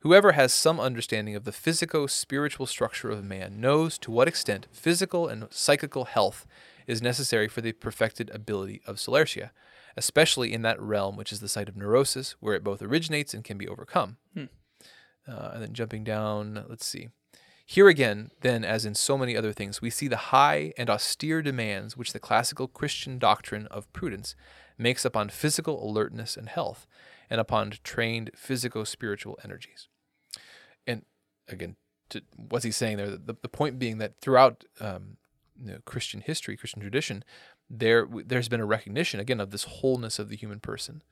Whoever 0.00 0.32
has 0.32 0.52
some 0.52 0.80
understanding 0.80 1.36
of 1.36 1.44
the 1.44 1.52
physico 1.52 2.08
spiritual 2.08 2.66
structure 2.66 3.10
of 3.10 3.24
man 3.24 3.60
knows 3.60 3.98
to 3.98 4.10
what 4.10 4.26
extent 4.26 4.66
physical 4.72 5.28
and 5.28 5.46
psychical 5.50 6.06
health 6.06 6.44
is 6.88 7.00
necessary 7.00 7.46
for 7.46 7.60
the 7.60 7.70
perfected 7.70 8.28
ability 8.30 8.82
of 8.84 8.96
Solertia, 8.96 9.50
especially 9.96 10.52
in 10.52 10.62
that 10.62 10.80
realm 10.80 11.16
which 11.16 11.32
is 11.32 11.40
the 11.40 11.48
site 11.48 11.68
of 11.68 11.76
neurosis, 11.76 12.36
where 12.40 12.54
it 12.54 12.64
both 12.64 12.82
originates 12.82 13.34
and 13.34 13.44
can 13.44 13.58
be 13.58 13.68
overcome. 13.68 14.16
Hmm. 14.34 14.44
Uh, 15.26 15.50
and 15.54 15.62
then 15.62 15.72
jumping 15.72 16.04
down, 16.04 16.64
let's 16.68 16.86
see. 16.86 17.08
Here 17.64 17.88
again, 17.88 18.30
then, 18.40 18.64
as 18.64 18.84
in 18.84 18.94
so 18.94 19.16
many 19.16 19.36
other 19.36 19.52
things, 19.52 19.80
we 19.80 19.88
see 19.88 20.08
the 20.08 20.16
high 20.16 20.72
and 20.76 20.90
austere 20.90 21.42
demands 21.42 21.96
which 21.96 22.12
the 22.12 22.18
classical 22.18 22.66
Christian 22.66 23.18
doctrine 23.18 23.66
of 23.68 23.90
prudence 23.92 24.34
makes 24.76 25.04
upon 25.04 25.28
physical 25.28 25.82
alertness 25.82 26.36
and 26.36 26.48
health, 26.48 26.86
and 27.30 27.40
upon 27.40 27.72
trained 27.84 28.30
physico 28.34 28.84
spiritual 28.84 29.38
energies. 29.44 29.88
And 30.86 31.02
again, 31.48 31.76
to, 32.10 32.22
what's 32.36 32.64
he 32.64 32.72
saying 32.72 32.96
there? 32.96 33.10
The, 33.10 33.36
the 33.40 33.48
point 33.48 33.78
being 33.78 33.98
that 33.98 34.20
throughout 34.20 34.64
um, 34.80 35.16
you 35.58 35.72
know, 35.72 35.78
Christian 35.84 36.20
history, 36.20 36.56
Christian 36.56 36.82
tradition, 36.82 37.24
there 37.74 38.06
there's 38.26 38.48
been 38.50 38.60
a 38.60 38.66
recognition 38.66 39.18
again 39.18 39.40
of 39.40 39.50
this 39.50 39.64
wholeness 39.64 40.18
of 40.18 40.28
the 40.28 40.36
human 40.36 40.60
person. 40.60 41.02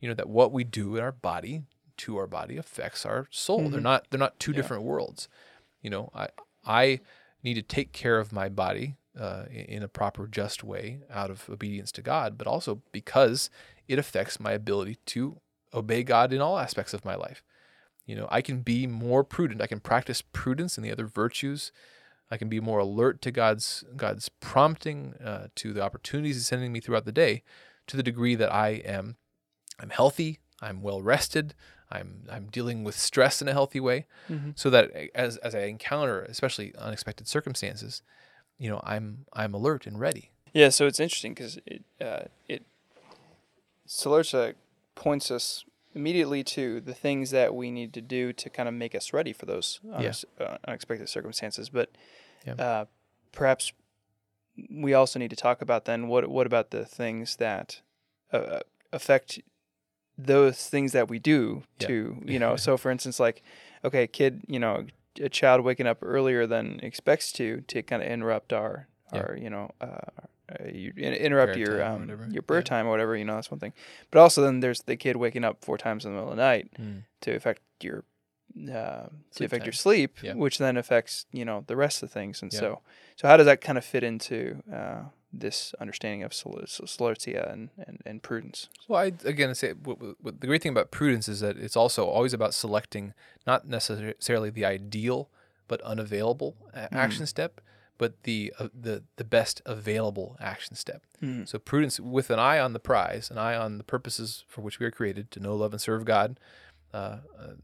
You 0.00 0.08
know 0.08 0.14
that 0.14 0.28
what 0.28 0.52
we 0.52 0.62
do 0.64 0.96
in 0.96 1.02
our 1.02 1.12
body 1.12 1.62
to 1.98 2.16
our 2.16 2.26
body 2.28 2.56
affects 2.56 3.04
our 3.04 3.26
soul. 3.30 3.68
They're 3.68 3.80
Mhm. 3.80 3.82
not 3.82 4.06
they're 4.10 4.18
not 4.20 4.38
two 4.38 4.52
Yeah. 4.52 4.56
different 4.56 4.84
worlds. 4.84 5.28
You 5.82 5.90
know, 5.90 6.10
I 6.14 6.28
I 6.64 7.00
need 7.42 7.54
to 7.54 7.62
take 7.62 7.92
care 7.92 8.18
of 8.18 8.32
my 8.32 8.48
body 8.48 8.96
uh, 9.18 9.44
in 9.50 9.82
a 9.82 9.86
proper, 9.88 10.26
just 10.26 10.64
way 10.64 10.98
out 11.08 11.30
of 11.30 11.48
obedience 11.48 11.92
to 11.92 12.02
God, 12.02 12.36
but 12.36 12.46
also 12.48 12.82
because 12.90 13.48
it 13.86 13.96
affects 13.98 14.40
my 14.40 14.50
ability 14.52 14.96
to 15.06 15.40
obey 15.72 16.02
God 16.02 16.32
in 16.32 16.40
all 16.40 16.58
aspects 16.58 16.92
of 16.94 17.04
my 17.04 17.14
life. 17.14 17.44
You 18.06 18.16
know, 18.16 18.26
I 18.30 18.42
can 18.42 18.60
be 18.62 18.86
more 18.88 19.22
prudent. 19.22 19.60
I 19.62 19.68
can 19.68 19.78
practice 19.78 20.20
prudence 20.20 20.76
and 20.76 20.84
the 20.84 20.90
other 20.90 21.06
virtues. 21.06 21.70
I 22.30 22.36
can 22.36 22.48
be 22.48 22.60
more 22.60 22.78
alert 22.78 23.20
to 23.22 23.30
God's 23.30 23.84
God's 23.96 24.28
prompting, 24.40 25.14
uh, 25.14 25.48
to 25.56 25.72
the 25.72 25.82
opportunities 25.82 26.36
He's 26.36 26.46
sending 26.46 26.72
me 26.72 26.80
throughout 26.80 27.04
the 27.04 27.12
day, 27.12 27.42
to 27.86 27.96
the 27.96 28.02
degree 28.02 28.34
that 28.34 28.52
I 28.52 28.68
am 28.84 29.16
I'm 29.80 29.90
healthy, 29.90 30.40
I'm 30.60 30.82
well 30.82 31.02
rested, 31.02 31.54
I'm 31.90 32.24
I'm 32.30 32.46
dealing 32.50 32.84
with 32.84 32.98
stress 32.98 33.42
in 33.42 33.48
a 33.48 33.52
healthy 33.52 33.80
way, 33.80 34.06
Mhm. 34.30 34.52
so 34.58 34.70
that 34.70 34.90
as 35.14 35.36
as 35.38 35.54
I 35.54 35.60
encounter 35.64 36.22
especially 36.22 36.74
unexpected 36.76 37.28
circumstances, 37.28 38.02
you 38.58 38.70
know, 38.70 38.80
I'm 38.84 39.26
I'm 39.32 39.52
alert 39.54 39.86
and 39.86 39.98
ready. 40.00 40.30
Yeah, 40.52 40.68
so 40.70 40.86
it's 40.86 41.00
interesting 41.00 41.34
because 41.34 41.58
it 41.66 41.84
uh, 42.00 42.24
it 42.48 42.64
Solerta 43.86 44.54
points 44.94 45.30
us 45.30 45.64
immediately 45.94 46.42
to 46.44 46.80
the 46.80 46.94
things 46.94 47.30
that 47.30 47.54
we 47.54 47.70
need 47.70 47.92
to 47.94 48.00
do 48.00 48.32
to 48.32 48.50
kind 48.50 48.68
of 48.68 48.74
make 48.74 48.94
us 48.94 49.12
ready 49.12 49.32
for 49.32 49.46
those 49.46 49.80
unex- 49.86 50.24
uh, 50.40 50.58
unexpected 50.66 51.08
circumstances. 51.08 51.70
But 51.70 51.90
Yeah. 52.46 52.54
uh, 52.54 52.84
perhaps 53.32 53.72
we 54.70 54.92
also 54.94 55.18
need 55.18 55.30
to 55.30 55.36
talk 55.36 55.62
about 55.62 55.84
then 55.84 56.06
what 56.08 56.28
what 56.28 56.46
about 56.46 56.70
the 56.70 56.84
things 56.84 57.36
that 57.36 57.80
uh, 58.32 58.60
affect 58.92 59.40
those 60.16 60.68
things 60.68 60.92
that 60.92 61.08
we 61.08 61.18
do 61.18 61.64
Yeah. 61.80 61.88
to 61.88 62.22
you 62.24 62.38
know 62.38 62.54
so 62.66 62.76
for 62.76 62.90
instance 62.90 63.18
like 63.18 63.42
okay 63.84 64.04
a 64.04 64.06
kid 64.06 64.42
you 64.46 64.60
know 64.60 64.86
a 65.20 65.28
child 65.28 65.64
waking 65.64 65.86
up 65.88 65.98
earlier 66.02 66.46
than 66.46 66.78
expects 66.82 67.32
to 67.32 67.62
to 67.62 67.82
kind 67.82 68.02
of 68.02 68.08
interrupt 68.08 68.52
our 68.52 68.86
Yeah. 69.12 69.20
our 69.20 69.36
you 69.36 69.50
know 69.50 69.70
uh, 69.80 70.10
uh, 70.60 70.68
you 70.68 70.92
interrupt 70.96 71.56
your 71.56 71.78
time 71.78 72.10
um, 72.10 72.32
your 72.32 72.42
prayer 72.42 72.60
Yeah. 72.60 72.64
time 72.64 72.86
or 72.86 72.90
whatever 72.90 73.16
you 73.16 73.24
know 73.24 73.34
that's 73.36 73.50
one 73.50 73.60
thing 73.60 73.72
but 74.10 74.18
also 74.20 74.42
then 74.42 74.60
there's 74.60 74.82
the 74.82 74.96
kid 74.96 75.16
waking 75.16 75.44
up 75.44 75.64
four 75.64 75.78
times 75.78 76.04
in 76.04 76.10
the 76.12 76.16
middle 76.16 76.30
of 76.30 76.36
the 76.36 76.42
night 76.42 76.70
to 77.22 77.34
affect 77.34 77.62
your 77.82 78.04
uh, 78.56 79.06
to 79.06 79.10
Sleep 79.32 79.46
affect 79.48 79.64
your 79.66 79.72
sleep 79.72 80.18
Yeah. 80.22 80.34
which 80.34 80.58
then 80.58 80.76
affects 80.76 81.26
you 81.32 81.44
know 81.44 81.64
the 81.66 81.76
rest 81.76 82.02
of 82.02 82.08
the 82.10 82.12
things 82.12 82.42
and 82.42 82.52
Yeah. 82.52 82.60
so 82.60 82.80
so 83.16 83.28
how 83.28 83.36
does 83.36 83.46
that 83.46 83.60
kind 83.60 83.78
of 83.78 83.84
fit 83.84 84.04
into 84.04 84.62
uh, 84.72 85.04
this 85.32 85.74
understanding 85.80 86.22
of 86.22 86.32
sol- 86.32 86.60
solertia 86.64 87.52
and, 87.52 87.70
and, 87.86 88.00
and 88.06 88.22
prudence 88.22 88.68
Well, 88.86 89.00
I 89.00 89.12
again 89.24 89.52
say 89.56 89.72
what, 89.72 89.98
what 90.22 90.40
the 90.40 90.46
great 90.46 90.62
thing 90.62 90.70
about 90.72 90.92
prudence 90.92 91.28
is 91.28 91.40
that 91.40 91.56
it's 91.56 91.76
also 91.76 92.06
always 92.06 92.32
about 92.32 92.54
selecting 92.54 93.14
not 93.46 93.66
necessarily 93.66 94.50
the 94.50 94.64
ideal 94.64 95.28
but 95.66 95.80
unavailable 95.82 96.56
Mm. 96.74 96.88
action 96.92 97.26
step, 97.26 97.60
but 97.98 98.22
the 98.24 98.52
uh, 98.58 98.68
the 98.78 99.04
the 99.16 99.24
best 99.24 99.62
available 99.66 100.36
action 100.40 100.74
step. 100.74 101.02
Mm. 101.22 101.48
So 101.48 101.58
prudence 101.58 102.00
with 102.00 102.30
an 102.30 102.38
eye 102.38 102.58
on 102.58 102.72
the 102.72 102.80
prize, 102.80 103.30
an 103.30 103.38
eye 103.38 103.56
on 103.56 103.78
the 103.78 103.84
purposes 103.84 104.44
for 104.48 104.60
which 104.62 104.78
we 104.78 104.86
are 104.86 104.90
created 104.90 105.30
to 105.32 105.40
know, 105.40 105.54
love, 105.54 105.72
and 105.72 105.80
serve 105.80 106.04
God. 106.04 106.38
Uh, 106.92 107.18
uh, 107.38 107.54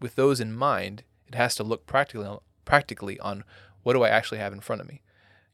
with 0.00 0.14
those 0.14 0.40
in 0.40 0.52
mind, 0.52 1.02
it 1.26 1.34
has 1.34 1.54
to 1.56 1.62
look 1.62 1.86
practically 1.86 2.26
on, 2.26 2.40
practically 2.64 3.18
on 3.20 3.44
what 3.82 3.94
do 3.94 4.02
I 4.02 4.08
actually 4.08 4.38
have 4.38 4.52
in 4.52 4.60
front 4.60 4.80
of 4.80 4.88
me. 4.88 5.02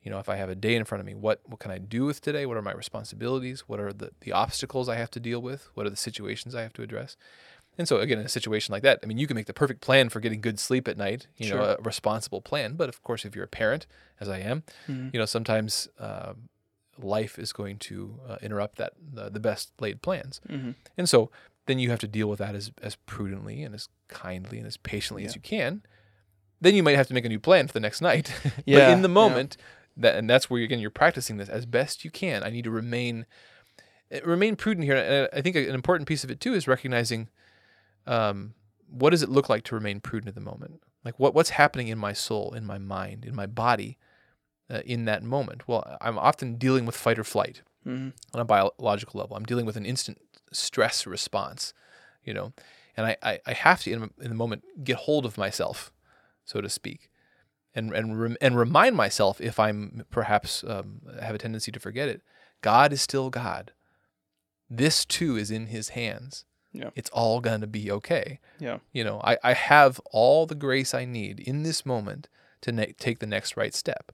You 0.02 0.10
know, 0.10 0.18
if 0.18 0.28
I 0.28 0.36
have 0.36 0.50
a 0.50 0.54
day 0.54 0.74
in 0.74 0.84
front 0.84 1.00
of 1.00 1.06
me, 1.06 1.14
what 1.14 1.40
what 1.46 1.60
can 1.60 1.70
I 1.70 1.78
do 1.78 2.04
with 2.04 2.20
today? 2.20 2.44
What 2.44 2.56
are 2.56 2.62
my 2.62 2.74
responsibilities? 2.74 3.64
What 3.66 3.80
are 3.80 3.92
the 3.92 4.10
the 4.20 4.32
obstacles 4.32 4.88
I 4.88 4.96
have 4.96 5.10
to 5.12 5.20
deal 5.20 5.40
with? 5.40 5.68
What 5.74 5.86
are 5.86 5.90
the 5.90 5.96
situations 5.96 6.54
I 6.54 6.62
have 6.62 6.74
to 6.74 6.82
address? 6.82 7.16
And 7.76 7.88
so, 7.88 7.98
again, 7.98 8.18
in 8.20 8.26
a 8.26 8.28
situation 8.28 8.72
like 8.72 8.82
that, 8.84 9.00
I 9.02 9.06
mean, 9.06 9.18
you 9.18 9.26
can 9.26 9.34
make 9.34 9.46
the 9.46 9.54
perfect 9.54 9.80
plan 9.80 10.08
for 10.08 10.20
getting 10.20 10.40
good 10.40 10.58
sleep 10.60 10.86
at 10.86 10.96
night. 10.96 11.26
You 11.36 11.50
know, 11.50 11.62
a 11.62 11.76
responsible 11.82 12.40
plan. 12.40 12.74
But 12.74 12.88
of 12.88 13.02
course, 13.02 13.24
if 13.24 13.34
you're 13.34 13.44
a 13.44 13.48
parent, 13.48 13.86
as 14.20 14.28
I 14.28 14.38
am, 14.38 14.62
Mhm. 14.88 15.12
you 15.12 15.18
know, 15.18 15.26
sometimes 15.26 15.88
um, 15.98 16.48
life 16.98 17.38
is 17.38 17.52
going 17.52 17.78
to 17.78 18.20
uh, 18.28 18.36
interrupt 18.42 18.76
that 18.78 18.92
the, 19.12 19.28
the 19.30 19.40
best 19.40 19.72
laid 19.80 20.02
plans, 20.02 20.40
Mhm. 20.48 20.74
and 20.96 21.08
so 21.08 21.30
then 21.66 21.78
you 21.78 21.90
have 21.90 21.98
to 22.00 22.06
deal 22.08 22.28
with 22.28 22.38
that 22.38 22.54
as 22.54 22.70
as 22.82 22.94
prudently 23.06 23.62
and 23.64 23.74
as 23.74 23.88
kindly 24.08 24.58
and 24.58 24.66
as 24.66 24.76
patiently 24.76 25.24
as 25.24 25.34
you 25.34 25.40
can. 25.40 25.82
Then 26.60 26.74
you 26.76 26.82
might 26.82 26.96
have 26.96 27.08
to 27.08 27.14
make 27.14 27.24
a 27.24 27.28
new 27.28 27.40
plan 27.40 27.66
for 27.66 27.72
the 27.72 27.80
next 27.80 28.00
night. 28.00 28.32
but 28.56 28.62
Yeah, 28.66 28.92
in 28.92 29.02
the 29.02 29.08
yeah. 29.08 29.14
moment, 29.14 29.56
that 29.96 30.14
and 30.16 30.30
that's 30.30 30.48
where 30.48 30.62
again 30.62 30.78
you're 30.78 30.90
practicing 30.90 31.36
this 31.38 31.48
as 31.48 31.66
best 31.66 32.04
you 32.04 32.10
can. 32.10 32.44
I 32.44 32.50
need 32.50 32.64
to 32.64 32.70
remain 32.70 33.26
eh, 34.10 34.20
remain 34.24 34.54
prudent 34.56 34.84
here. 34.84 34.96
And 34.96 35.28
I 35.32 35.40
think 35.40 35.56
an 35.56 35.74
important 35.74 36.06
piece 36.06 36.22
of 36.22 36.30
it 36.30 36.38
too 36.40 36.54
is 36.54 36.68
recognizing 36.68 37.28
um, 38.06 38.54
what 38.88 39.10
does 39.10 39.22
it 39.22 39.28
look 39.28 39.48
like 39.48 39.64
to 39.64 39.74
remain 39.74 40.00
prudent 40.00 40.28
at 40.28 40.34
the 40.34 40.40
moment. 40.40 40.80
Like 41.04 41.18
what 41.18 41.34
what's 41.34 41.50
happening 41.50 41.88
in 41.88 41.98
my 41.98 42.12
soul, 42.12 42.54
in 42.54 42.64
my 42.64 42.78
mind, 42.78 43.24
in 43.24 43.34
my 43.34 43.46
body, 43.46 43.98
uh, 44.70 44.80
in 44.86 45.04
that 45.04 45.22
moment. 45.22 45.68
Well, 45.68 45.96
I'm 46.00 46.18
often 46.18 46.56
dealing 46.56 46.86
with 46.86 46.96
fight 46.96 47.18
or 47.18 47.24
flight 47.24 47.62
Mhm. 47.86 48.12
on 48.32 48.40
a 48.40 48.44
biological 48.44 49.20
level. 49.20 49.36
I'm 49.36 49.44
dealing 49.44 49.66
with 49.66 49.76
an 49.76 49.84
instant 49.84 50.18
stress 50.52 51.06
response, 51.06 51.74
you 52.24 52.32
know, 52.32 52.52
and 52.96 53.06
I, 53.06 53.16
I, 53.22 53.40
I 53.46 53.52
have 53.52 53.82
to, 53.82 53.92
in, 53.92 54.02
in 54.20 54.28
the 54.30 54.34
moment, 54.34 54.64
get 54.84 54.96
hold 54.96 55.26
of 55.26 55.36
myself, 55.36 55.92
so 56.46 56.60
to 56.62 56.68
speak, 56.70 57.10
and 57.74 57.92
and 57.92 58.18
rem- 58.20 58.36
and 58.40 58.56
remind 58.56 58.96
myself 58.96 59.40
if 59.40 59.58
I'm 59.60 60.04
perhaps 60.10 60.64
um, 60.64 61.02
have 61.20 61.34
a 61.34 61.38
tendency 61.38 61.70
to 61.72 61.80
forget 61.80 62.08
it. 62.08 62.22
God 62.62 62.92
is 62.94 63.02
still 63.02 63.28
God. 63.28 63.72
This 64.70 65.04
too 65.04 65.36
is 65.36 65.50
in 65.50 65.66
His 65.66 65.90
hands. 65.90 66.46
Yeah. 66.74 66.90
It's 66.94 67.10
all 67.10 67.40
gonna 67.40 67.66
be 67.66 67.90
okay. 67.90 68.40
Yeah. 68.58 68.78
You 68.92 69.04
know, 69.04 69.20
I, 69.24 69.38
I 69.42 69.52
have 69.54 70.00
all 70.10 70.44
the 70.44 70.54
grace 70.54 70.92
I 70.92 71.04
need 71.04 71.40
in 71.40 71.62
this 71.62 71.86
moment 71.86 72.28
to 72.62 72.72
ne- 72.72 72.94
take 72.98 73.20
the 73.20 73.26
next 73.26 73.56
right 73.56 73.74
step. 73.74 74.12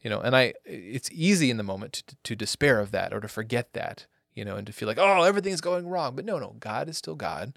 You 0.00 0.10
know, 0.10 0.20
and 0.20 0.36
I 0.36 0.54
it's 0.64 1.10
easy 1.12 1.48
in 1.48 1.56
the 1.56 1.62
moment 1.62 1.92
to 1.92 2.16
to 2.24 2.36
despair 2.36 2.80
of 2.80 2.90
that 2.90 3.14
or 3.14 3.20
to 3.20 3.28
forget 3.28 3.72
that, 3.74 4.06
you 4.34 4.44
know, 4.44 4.56
and 4.56 4.66
to 4.66 4.72
feel 4.72 4.88
like, 4.88 4.98
"Oh, 4.98 5.22
everything's 5.22 5.60
going 5.60 5.88
wrong." 5.88 6.16
But 6.16 6.24
no, 6.24 6.38
no, 6.38 6.56
God 6.58 6.88
is 6.88 6.98
still 6.98 7.14
God. 7.14 7.56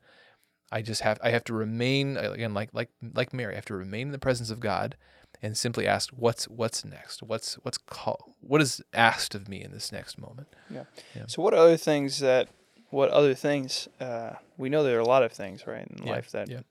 I 0.71 0.81
just 0.83 1.01
have 1.01 1.19
I 1.23 1.31
have 1.31 1.43
to 1.45 1.53
remain 1.53 2.17
again 2.17 2.53
like 2.53 2.69
like 2.71 2.89
like 3.01 3.33
Mary, 3.33 3.53
I 3.53 3.55
have 3.55 3.65
to 3.65 3.75
remain 3.75 4.07
in 4.07 4.11
the 4.11 4.19
presence 4.19 4.51
of 4.51 4.59
God 4.59 4.95
and 5.41 5.57
simply 5.57 5.87
ask 5.87 6.11
what's 6.11 6.45
what's 6.45 6.85
next 6.85 7.23
what's 7.23 7.55
what's 7.55 7.77
call, 7.77 8.35
what 8.41 8.61
is 8.61 8.81
asked 8.93 9.35
of 9.35 9.47
me 9.47 9.63
in 9.63 9.71
this 9.71 9.91
next 9.91 10.17
moment 10.17 10.47
Yeah. 10.69 10.83
Yeah. 11.15 11.23
So 11.27 11.41
what 11.41 11.53
are 11.53 11.57
other 11.59 11.77
things 11.77 12.19
that 12.19 12.49
what 12.95 13.09
other 13.09 13.33
things 13.33 13.89
uh, 13.99 14.31
we 14.57 14.69
know 14.69 14.81
there 14.83 14.97
are 14.97 15.01
a 15.01 15.13
lot 15.15 15.21
of 15.23 15.31
things 15.33 15.67
right 15.67 15.85
in 15.91 16.05
Yeah, 16.05 16.11
life 16.15 16.31
that 16.31 16.47
yeah. 16.49 16.61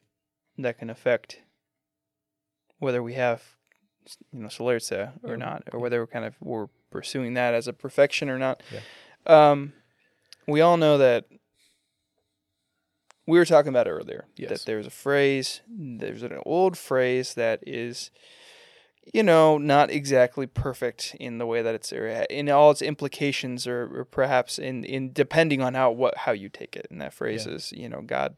that 0.58 0.78
can 0.78 0.88
affect 0.88 1.40
whether 2.78 3.02
we 3.02 3.14
have 3.14 3.42
you 4.32 4.40
know 4.40 4.48
solerza 4.48 5.12
or 5.22 5.32
Yeah, 5.36 5.44
not 5.46 5.62
or 5.72 5.78
whether 5.80 6.00
we're 6.00 6.06
kind 6.16 6.24
of 6.24 6.34
we're 6.40 6.68
pursuing 6.90 7.34
that 7.34 7.52
as 7.52 7.68
a 7.68 7.72
perfection 7.72 8.30
or 8.30 8.38
not. 8.38 8.62
Um, 9.26 9.74
we 10.46 10.60
all 10.62 10.76
know 10.78 10.96
that 10.98 11.24
we 13.26 13.38
were 13.38 13.44
talking 13.46 13.68
about 13.70 13.86
earlier 13.88 14.24
Yes. 14.36 14.48
that 14.50 14.64
there's 14.66 14.86
a 14.86 14.90
phrase 15.04 15.60
there's 15.68 16.22
an 16.22 16.38
old 16.46 16.76
phrase 16.78 17.34
that 17.34 17.60
is 17.66 18.10
you 19.12 19.22
know 19.22 19.58
not 19.58 19.90
exactly 19.90 20.46
perfect 20.46 21.14
in 21.20 21.38
the 21.38 21.46
way 21.46 21.60
that 21.62 21.74
it's 21.74 21.92
uh, 21.92 22.24
in 22.30 22.48
all 22.48 22.70
its 22.70 22.80
implications 22.82 23.66
or, 23.66 24.00
or 24.00 24.04
perhaps 24.04 24.58
in 24.58 24.84
in 24.84 25.12
depending 25.12 25.60
on 25.60 25.74
how 25.74 25.90
what 25.90 26.16
how 26.18 26.32
you 26.32 26.48
take 26.48 26.74
it 26.76 26.86
and 26.90 27.00
that 27.00 27.12
phrase 27.12 27.46
Yeah. 27.46 27.52
is 27.54 27.72
you 27.72 27.88
know 27.88 28.00
god 28.00 28.36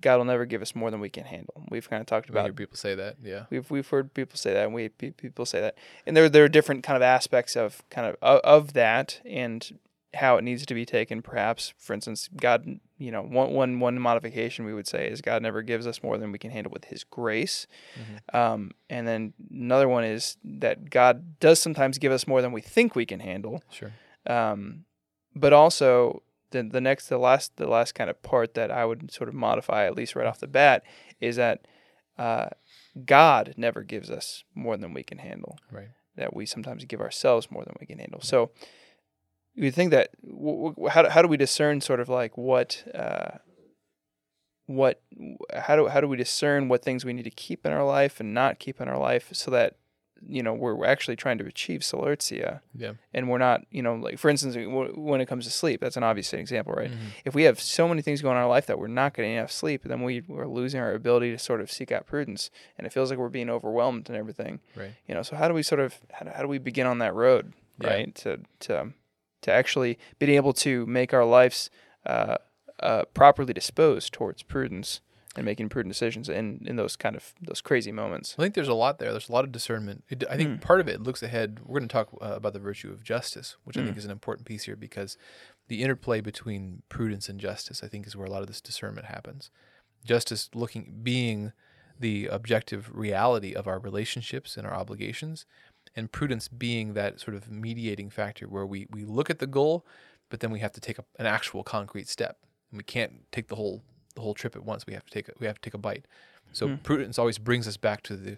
god 0.00 0.16
will 0.18 0.24
never 0.24 0.46
give 0.46 0.62
us 0.62 0.74
more 0.74 0.90
than 0.90 0.98
we 1.00 1.10
can 1.10 1.24
handle 1.24 1.62
we've 1.70 1.88
kind 1.88 2.00
of 2.00 2.06
talked 2.06 2.28
we 2.28 2.34
hear 2.34 2.40
about 2.46 2.56
people 2.56 2.76
say 2.76 2.94
that 2.94 3.16
yeah 3.22 3.44
We've 3.50 3.70
we've 3.70 3.88
heard 3.88 4.12
people 4.14 4.36
say 4.36 4.52
that, 4.54 4.64
and 4.64 4.74
we 4.74 4.88
people 4.88 5.46
say 5.46 5.60
that, 5.60 5.76
and 6.06 6.16
there 6.16 6.28
there 6.28 6.44
are 6.44 6.48
different 6.48 6.82
kind 6.82 6.96
of 6.96 7.02
aspects 7.02 7.54
of 7.56 7.82
kind 7.90 8.06
of, 8.06 8.16
of 8.42 8.72
that 8.72 9.20
and 9.24 9.78
how 10.14 10.36
it 10.38 10.42
needs 10.42 10.66
to 10.66 10.74
be 10.74 10.84
taken. 10.84 11.22
Perhaps, 11.22 11.72
for 11.78 11.92
instance, 11.94 12.28
God, 12.36 12.80
you 13.00 13.10
know, 13.10 13.22
one 13.22 13.52
one 13.52 13.80
one 13.80 13.98
modification 13.98 14.64
we 14.64 14.74
would 14.74 14.86
say 14.86 15.08
is 15.08 15.20
God 15.20 15.42
never 15.42 15.62
gives 15.62 15.86
us 15.86 16.02
more 16.02 16.18
than 16.18 16.30
we 16.32 16.38
can 16.38 16.50
handle 16.50 16.70
with 16.72 16.84
His 16.84 17.02
grace, 17.02 17.66
Mhm. 17.98 18.34
um, 18.38 18.70
and 18.88 19.08
then 19.08 19.32
another 19.50 19.88
one 19.88 20.04
is 20.04 20.36
that 20.44 20.90
God 20.90 21.40
does 21.40 21.60
sometimes 21.60 21.98
give 21.98 22.12
us 22.12 22.26
more 22.28 22.42
than 22.42 22.52
we 22.52 22.60
think 22.60 22.94
we 22.94 23.06
can 23.06 23.20
handle, 23.20 23.62
sure 23.70 23.92
um, 24.26 24.84
but 25.34 25.52
also 25.52 26.22
the 26.50 26.62
the 26.62 26.80
next 26.80 27.08
the 27.08 27.18
last 27.18 27.56
the 27.56 27.66
last 27.66 27.94
kind 27.94 28.10
of 28.10 28.22
part 28.22 28.54
that 28.54 28.70
I 28.70 28.84
would 28.84 29.10
sort 29.12 29.28
of 29.28 29.34
modify 29.34 29.86
at 29.86 29.94
least 29.96 30.14
right 30.16 30.26
off 30.26 30.38
the 30.40 30.46
bat 30.48 30.82
is 31.20 31.36
that 31.36 31.66
uh, 32.18 32.50
God 33.06 33.54
never 33.56 33.82
gives 33.82 34.10
us 34.10 34.44
more 34.54 34.76
than 34.76 34.92
we 34.92 35.02
can 35.02 35.18
handle. 35.18 35.58
right 35.70 35.88
That 36.16 36.34
we 36.34 36.44
sometimes 36.46 36.84
give 36.84 37.00
ourselves 37.00 37.50
more 37.50 37.64
than 37.64 37.74
we 37.80 37.86
can 37.86 37.98
handle. 37.98 38.20
So 38.20 38.50
you 39.54 39.70
think 39.70 39.90
that 39.90 40.10
w- 40.22 40.70
w- 40.70 40.88
how 40.88 41.02
do- 41.02 41.08
how 41.08 41.22
do 41.22 41.28
we 41.28 41.36
discern 41.36 41.80
sort 41.80 42.00
of 42.00 42.08
like 42.08 42.36
what 42.38 42.84
uh, 42.94 43.38
what 44.66 45.00
how 45.54 45.74
do 45.76 45.88
how 45.88 46.00
do 46.00 46.06
we 46.08 46.16
discern 46.16 46.68
what 46.68 46.82
things 46.82 47.04
we 47.04 47.12
need 47.12 47.24
to 47.24 47.30
keep 47.30 47.66
in 47.66 47.72
our 47.72 47.84
life 47.84 48.20
and 48.20 48.32
not 48.32 48.58
keep 48.58 48.80
in 48.80 48.88
our 48.88 48.98
life 48.98 49.28
so 49.32 49.50
that 49.50 49.76
you 50.28 50.42
know 50.42 50.52
we're, 50.52 50.74
we're 50.74 50.86
actually 50.86 51.16
trying 51.16 51.38
to 51.38 51.46
achieve 51.46 51.80
solertia 51.80 52.60
yeah 52.74 52.92
and 53.14 53.28
we're 53.28 53.38
not, 53.38 53.62
you 53.70 53.82
know, 53.82 53.94
like 53.94 54.18
for 54.18 54.28
instance, 54.30 54.54
w- 54.54 54.92
when 54.94 55.20
it 55.20 55.26
comes 55.26 55.44
to 55.46 55.50
sleep, 55.50 55.80
that's 55.80 55.96
an 55.96 56.02
obvious 56.04 56.32
example, 56.32 56.72
right? 56.74 56.90
Mhm. 56.90 56.96
If 57.24 57.34
we 57.34 57.44
have 57.44 57.58
so 57.58 57.88
many 57.88 58.02
things 58.02 58.20
going 58.22 58.36
on 58.36 58.40
in 58.40 58.44
our 58.44 58.48
life 58.48 58.66
that 58.66 58.78
we're 58.78 58.86
not 58.86 59.14
getting 59.14 59.32
enough 59.32 59.50
sleep, 59.50 59.82
then 59.84 60.02
we, 60.02 60.20
we're 60.28 60.46
losing 60.46 60.78
our 60.80 60.92
ability 60.92 61.32
to 61.32 61.38
sort 61.38 61.60
of 61.62 61.72
seek 61.72 61.90
out 61.90 62.06
prudence, 62.06 62.50
and 62.78 62.86
it 62.86 62.92
feels 62.92 63.10
like 63.10 63.18
we're 63.18 63.28
being 63.30 63.50
overwhelmed 63.50 64.08
and 64.08 64.16
everything, 64.16 64.60
right 64.76 64.92
you 65.08 65.14
know. 65.14 65.22
So 65.22 65.34
how 65.36 65.48
do 65.48 65.54
we 65.54 65.62
sort 65.64 65.80
of 65.80 65.98
how 66.12 66.26
do, 66.26 66.30
how 66.32 66.42
do 66.42 66.48
we 66.48 66.58
begin 66.58 66.86
on 66.86 66.98
that 66.98 67.14
road, 67.14 67.54
Yeah. 67.80 67.88
right? 67.88 68.14
To 68.16 68.40
to 68.60 68.92
to 69.42 69.52
actually 69.52 69.98
being 70.18 70.32
able 70.34 70.52
to 70.54 70.86
make 70.86 71.12
our 71.14 71.24
lives 71.24 71.70
uh, 72.06 72.36
uh, 72.80 73.04
properly 73.14 73.52
disposed 73.52 74.12
towards 74.12 74.42
prudence 74.42 75.00
and 75.36 75.44
making 75.44 75.68
prudent 75.68 75.92
decisions 75.92 76.28
in 76.28 76.60
in 76.66 76.74
those 76.76 76.96
kind 76.96 77.14
of 77.14 77.34
those 77.40 77.60
crazy 77.60 77.92
moments. 77.92 78.34
I 78.38 78.42
think 78.42 78.54
there's 78.54 78.68
a 78.68 78.74
lot 78.74 78.98
there. 78.98 79.12
There's 79.12 79.28
a 79.28 79.32
lot 79.32 79.44
of 79.44 79.52
discernment. 79.52 80.02
It, 80.08 80.24
I 80.28 80.36
think 80.36 80.48
Mm. 80.50 80.60
part 80.60 80.80
of 80.80 80.88
it 80.88 81.00
looks 81.02 81.22
ahead. 81.22 81.60
We're 81.64 81.78
going 81.78 81.88
to 81.88 81.92
talk 81.92 82.08
uh, 82.20 82.34
about 82.34 82.52
the 82.52 82.58
virtue 82.58 82.90
of 82.90 83.04
justice, 83.04 83.56
which 83.64 83.76
I 83.78 83.82
think 83.82 83.94
Mm. 83.94 83.98
is 83.98 84.04
an 84.06 84.10
important 84.10 84.46
piece 84.46 84.64
here 84.64 84.76
because 84.76 85.16
the 85.68 85.82
interplay 85.84 86.20
between 86.20 86.82
prudence 86.88 87.28
and 87.28 87.38
justice, 87.38 87.84
I 87.84 87.88
think, 87.88 88.06
is 88.08 88.16
where 88.16 88.26
a 88.26 88.30
lot 88.30 88.42
of 88.42 88.48
this 88.48 88.60
discernment 88.60 89.06
happens. 89.06 89.50
Justice 90.04 90.50
looking 90.54 91.00
being 91.02 91.52
the 91.98 92.26
objective 92.26 92.90
reality 92.92 93.52
of 93.54 93.68
our 93.68 93.78
relationships 93.78 94.56
and 94.56 94.66
our 94.66 94.74
obligations, 94.74 95.44
and 95.96 96.10
prudence 96.12 96.48
being 96.48 96.94
that 96.94 97.20
sort 97.20 97.34
of 97.36 97.50
mediating 97.50 98.10
factor 98.10 98.46
where 98.46 98.66
we 98.66 98.86
we 98.90 99.04
look 99.04 99.30
at 99.30 99.38
the 99.38 99.46
goal, 99.46 99.84
but 100.28 100.40
then 100.40 100.50
we 100.50 100.60
have 100.60 100.72
to 100.72 100.80
take 100.80 100.98
a, 100.98 101.04
an 101.18 101.26
actual 101.26 101.62
concrete 101.62 102.08
step, 102.08 102.38
and 102.70 102.78
we 102.78 102.84
can't 102.84 103.30
take 103.32 103.48
the 103.48 103.56
whole 103.56 103.82
the 104.14 104.20
whole 104.20 104.34
trip 104.34 104.56
at 104.56 104.64
once. 104.64 104.86
We 104.86 104.94
have 104.94 105.04
to 105.04 105.10
take 105.12 105.28
a, 105.28 105.32
we 105.38 105.46
have 105.46 105.56
to 105.56 105.62
take 105.62 105.74
a 105.74 105.78
bite. 105.78 106.06
So 106.52 106.66
Mm. 106.66 106.82
prudence 106.82 107.18
always 107.18 107.38
brings 107.38 107.68
us 107.68 107.76
back 107.76 108.02
to 108.02 108.16
the, 108.16 108.36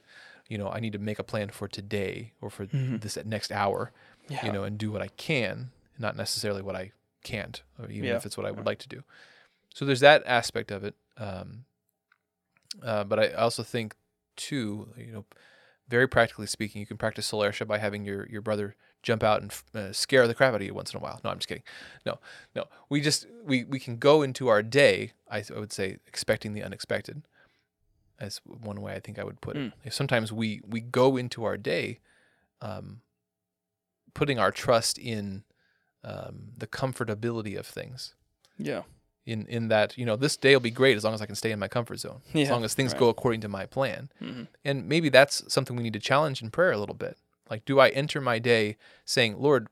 you 0.48 0.58
know, 0.58 0.68
I 0.68 0.80
need 0.80 0.92
to 0.92 0.98
make 0.98 1.18
a 1.18 1.24
plan 1.24 1.48
for 1.48 1.66
today 1.66 2.32
or 2.42 2.50
for 2.50 2.66
Mhm. 2.66 3.00
this 3.00 3.16
next 3.24 3.50
hour, 3.50 3.90
Yeah. 4.28 4.44
you 4.44 4.52
know, 4.52 4.64
and 4.64 4.76
do 4.76 4.92
what 4.92 5.00
I 5.00 5.08
can, 5.08 5.70
not 5.98 6.14
necessarily 6.14 6.60
what 6.60 6.76
I 6.76 6.92
can't, 7.24 7.62
or 7.78 7.88
even 7.90 8.04
Yeah. 8.10 8.16
if 8.16 8.26
it's 8.26 8.36
what 8.36 8.44
I 8.44 8.50
would 8.50 8.64
Yeah. 8.66 8.70
like 8.70 8.80
to 8.80 8.88
do. 8.88 9.02
So 9.74 9.86
there's 9.86 10.00
that 10.00 10.22
aspect 10.26 10.70
of 10.70 10.84
it. 10.84 10.94
Um, 11.16 11.64
uh, 12.82 13.04
but 13.04 13.18
I 13.18 13.30
also 13.32 13.62
think 13.62 13.94
too, 14.36 14.92
you 14.96 15.12
know, 15.12 15.24
very 15.88 16.08
practically 16.08 16.46
speaking, 16.46 16.80
you 16.80 16.86
can 16.86 16.96
practice 16.96 17.30
Solersha 17.30 17.66
by 17.66 17.78
having 17.78 18.04
your, 18.04 18.26
your 18.28 18.40
brother 18.42 18.76
jump 19.02 19.22
out 19.22 19.42
and 19.42 19.52
uh, 19.74 19.92
scare 19.92 20.26
the 20.26 20.34
crap 20.34 20.54
out 20.54 20.60
of 20.60 20.66
you 20.66 20.74
once 20.74 20.92
in 20.92 20.98
a 20.98 21.02
while. 21.02 21.20
No, 21.24 21.30
I'm 21.30 21.38
just 21.38 21.48
kidding. 21.48 21.64
No, 22.06 22.18
no, 22.54 22.64
we 22.88 23.00
just 23.00 23.26
we 23.44 23.64
we 23.64 23.78
can 23.78 23.98
go 23.98 24.22
into 24.22 24.48
our 24.48 24.62
day. 24.62 25.12
I, 25.30 25.42
I 25.54 25.58
would 25.58 25.72
say 25.72 25.98
expecting 26.06 26.54
the 26.54 26.62
unexpected. 26.62 27.22
As 28.20 28.40
one 28.44 28.80
way 28.80 28.94
I 28.94 29.00
think 29.00 29.18
I 29.18 29.24
would 29.24 29.40
put 29.40 29.56
it. 29.84 29.92
Sometimes 29.92 30.32
we 30.32 30.60
we 30.66 30.80
go 30.80 31.16
into 31.16 31.42
our 31.44 31.56
day, 31.56 31.98
um, 32.60 33.00
putting 34.14 34.38
our 34.38 34.52
trust 34.52 34.96
in 34.96 35.42
um, 36.04 36.52
the 36.56 36.68
comfortability 36.68 37.58
of 37.58 37.66
things. 37.66 38.14
yeah. 38.58 38.82
In 39.24 39.46
in 39.46 39.68
that 39.68 39.96
you 39.96 40.04
know 40.04 40.16
this 40.16 40.36
day 40.36 40.52
will 40.54 40.60
be 40.60 40.70
great 40.72 40.96
as 40.96 41.04
long 41.04 41.14
as 41.14 41.22
I 41.22 41.26
can 41.26 41.36
stay 41.36 41.52
in 41.52 41.58
my 41.60 41.68
comfort 41.68 42.00
zone. 42.00 42.22
Yeah, 42.32 42.42
As 42.44 42.50
long 42.50 42.64
as 42.64 42.74
things 42.74 42.92
right. 42.92 42.98
go 42.98 43.08
according 43.08 43.40
to 43.42 43.48
my 43.48 43.66
plan. 43.66 44.10
Mhm. 44.20 44.48
And 44.64 44.88
maybe 44.88 45.08
that's 45.10 45.44
something 45.52 45.76
we 45.76 45.82
need 45.84 45.92
to 45.92 46.00
challenge 46.00 46.42
in 46.42 46.50
prayer 46.50 46.72
a 46.72 46.76
little 46.78 46.96
bit. 46.96 47.16
Like, 47.48 47.64
do 47.64 47.78
I 47.78 47.90
enter 47.90 48.20
my 48.20 48.40
day 48.40 48.76
saying, 49.04 49.36
Lord, 49.38 49.68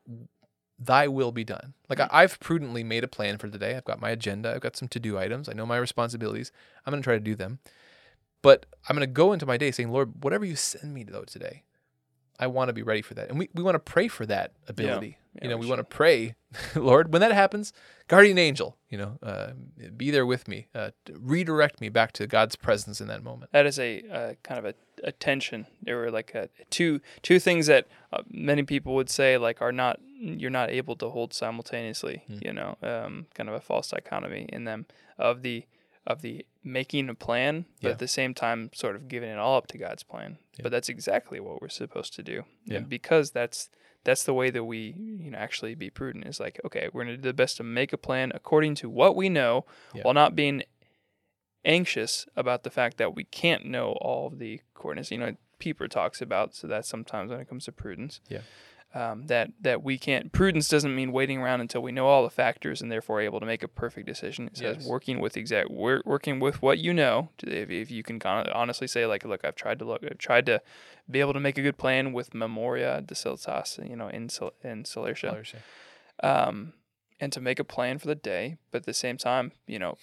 thy 0.79 1.09
will 1.09 1.33
be 1.33 1.43
done? 1.45 1.75
Like, 1.89 1.99
Mm. 1.99 2.09
I 2.13 2.23
I've 2.23 2.39
prudently 2.39 2.85
made 2.85 3.03
a 3.03 3.09
plan 3.09 3.39
for 3.39 3.49
the 3.49 3.59
day. 3.59 3.77
I've 3.77 3.85
got 3.85 4.01
my 4.01 4.11
agenda. 4.11 4.55
I've 4.55 4.61
got 4.61 4.77
some 4.77 4.87
to 4.89 5.01
do 5.01 5.19
items. 5.19 5.49
I 5.49 5.53
know 5.53 5.67
my 5.67 5.79
responsibilities. 5.79 6.53
I'm 6.87 6.93
going 6.93 7.03
to 7.03 7.05
try 7.05 7.15
to 7.15 7.21
do 7.21 7.35
them. 7.35 7.59
But 8.43 8.67
I'm 8.89 8.95
going 8.97 9.07
to 9.09 9.13
go 9.13 9.33
into 9.33 9.47
my 9.47 9.57
day 9.57 9.71
saying, 9.73 9.91
Lord, 9.91 10.23
whatever 10.23 10.45
you 10.45 10.55
send 10.57 10.95
me 10.95 11.03
though 11.03 11.25
today, 11.25 11.65
I 12.41 12.47
want 12.47 12.71
to 12.71 12.73
be 12.73 12.83
ready 12.83 13.03
for 13.03 13.13
that. 13.15 13.29
And 13.29 13.39
we, 13.39 13.51
we 13.55 13.63
want 13.63 13.75
to 13.75 13.79
pray 13.79 14.09
for 14.09 14.25
that 14.27 14.55
ability. 14.67 15.19
Yeah, 15.35 15.45
you 15.45 15.51
know, 15.51 15.59
we 15.59 15.67
we 15.67 15.71
want 15.71 15.79
to 15.79 15.85
pray, 15.85 16.35
Lord, 16.75 17.13
when 17.13 17.21
that 17.21 17.33
happens, 17.33 17.73
guardian 18.09 18.39
angel, 18.39 18.79
you 18.89 18.99
know, 18.99 19.19
uh, 19.23 19.51
be 19.97 20.11
there 20.11 20.27
with 20.27 20.49
me, 20.49 20.67
uh, 20.75 20.91
redirect 21.13 21.81
me 21.81 21.91
back 21.91 22.13
to 22.13 22.27
God's 22.27 22.57
presence 22.57 23.01
in 23.01 23.09
that 23.09 23.23
moment. 23.23 23.53
that 23.53 23.67
is 23.67 23.79
a 23.79 24.03
uh, 24.11 24.35
kind 24.43 24.59
of 24.59 24.65
a, 24.65 24.75
a 25.05 25.13
tension. 25.13 25.67
There 25.83 25.99
were 25.99 26.11
like 26.11 26.35
a, 26.35 26.49
two 26.71 27.01
two 27.23 27.39
things 27.39 27.67
that 27.67 27.87
uh, 28.13 28.23
many 28.29 28.63
people 28.63 28.95
would 28.95 29.11
say 29.11 29.37
like 29.37 29.61
are 29.61 29.73
not 29.73 30.01
you're 30.19 30.51
not 30.51 30.71
able 30.71 30.97
to 30.97 31.11
hold 31.11 31.33
simultaneously. 31.33 32.23
Hmm. 32.27 32.39
You 32.43 32.53
know, 32.55 32.77
um, 32.83 33.27
kind 33.35 33.49
of 33.49 33.55
a 33.55 33.61
false 33.61 33.91
dichotomy 33.91 34.49
in 34.49 34.65
them 34.65 34.87
of 35.19 35.43
the 35.43 35.67
of 36.07 36.23
the 36.23 36.47
making 36.65 37.09
a 37.09 37.15
plan, 37.15 37.67
but 37.81 37.89
Yeah. 37.89 37.93
at 37.93 37.99
the 37.99 38.09
same 38.09 38.35
time 38.35 38.71
sort 38.75 38.97
of 38.97 39.09
giving 39.09 39.29
it 39.31 39.39
all 39.39 39.57
up 39.57 39.67
to 39.69 39.79
God's 39.79 40.03
plan. 40.03 40.39
Yeah. 40.57 40.63
But 40.65 40.73
that's 40.73 40.89
exactly 40.89 41.41
what 41.41 41.61
we're 41.61 41.69
supposed 41.69 42.15
to 42.15 42.23
do. 42.23 42.45
Yeah. 42.65 42.79
And 42.79 42.89
because 42.89 43.31
that's 43.33 43.69
that's 44.03 44.25
the 44.25 44.33
way 44.35 44.49
that 44.51 44.65
we 44.65 44.95
you 44.97 45.31
know 45.31 45.37
actually 45.39 45.75
be 45.75 45.91
prudent 45.91 46.27
is 46.27 46.41
like 46.41 46.59
okay 46.65 46.89
we're 46.93 47.05
going 47.05 47.17
to 47.17 47.23
do 47.23 47.29
the 47.29 47.35
best 47.35 47.59
to 47.59 47.63
make 47.63 47.93
a 47.93 47.99
plan 47.99 48.33
according 48.35 48.75
to 48.77 48.89
what 48.89 49.15
we 49.15 49.29
know 49.29 49.67
while 50.03 50.15
not 50.15 50.35
being 50.35 50.63
anxious 51.65 52.27
about 52.37 52.63
the 52.63 52.71
fact 52.71 52.97
that 52.97 53.15
we 53.15 53.25
can't 53.25 53.65
know 53.67 53.93
all 54.01 54.27
of 54.29 54.39
the 54.39 54.61
coordinates. 54.75 55.11
You 55.11 55.19
know, 55.19 55.37
Pieper 55.59 55.89
talks 55.89 56.23
about 56.23 56.55
so 56.55 56.67
that 56.67 56.87
sometimes 56.87 57.31
when 57.31 57.41
it 57.41 57.49
comes 57.49 57.67
to 57.67 57.73
prudence, 57.73 58.21
Yeah. 58.29 58.41
Um, 58.93 59.29
that 59.29 59.53
that 59.61 59.85
we 59.85 59.99
can't. 59.99 60.33
Prudence 60.33 60.69
doesn't 60.69 60.97
mean 60.97 61.13
waiting 61.13 61.39
around 61.39 61.61
until 61.61 61.81
we 61.81 61.93
know 61.93 62.09
all 62.09 62.25
the 62.25 62.31
factors 62.31 62.83
and 62.83 62.91
therefore 62.91 63.21
able 63.21 63.39
to 63.39 63.47
make 63.47 63.63
a 63.63 63.69
perfect 63.69 64.05
decision. 64.05 64.49
It 64.49 64.57
says 64.57 64.79
Yes. 64.79 64.87
working 64.87 65.21
with 65.21 65.37
exact 65.37 65.71
wor- 65.71 66.03
working 66.05 66.41
with 66.41 66.61
what 66.61 66.79
you 66.81 66.93
know. 66.93 67.29
If, 67.45 67.71
if 67.71 67.89
you 67.93 68.03
can 68.03 68.19
con- 68.19 68.49
honestly 68.51 68.89
say 68.89 69.07
like, 69.07 69.25
look, 69.25 69.45
I've 69.45 69.55
tried 69.55 69.79
to 69.79 69.85
look, 69.85 70.03
I've 70.03 70.19
tried 70.19 70.45
to 70.47 70.61
be 71.09 71.21
able 71.21 71.35
to 71.35 71.41
make 71.41 71.57
a 71.57 71.63
good 71.63 71.79
plan 71.79 72.13
with 72.13 72.35
Memoria 72.35 73.01
docilitas, 73.07 73.79
you 73.89 73.95
know, 73.95 74.09
in 74.09 74.29
in 74.65 74.83
Solertia 74.83 75.31
um, 76.23 76.73
and 77.21 77.33
to 77.33 77.41
make 77.41 77.59
a 77.61 77.65
plan 77.65 77.99
for 77.99 78.09
the 78.09 78.15
day, 78.17 78.57
but 78.73 78.79
at 78.79 78.87
the 78.87 78.95
same 78.95 79.17
time, 79.17 79.53
you 79.69 79.79
know, 79.79 79.97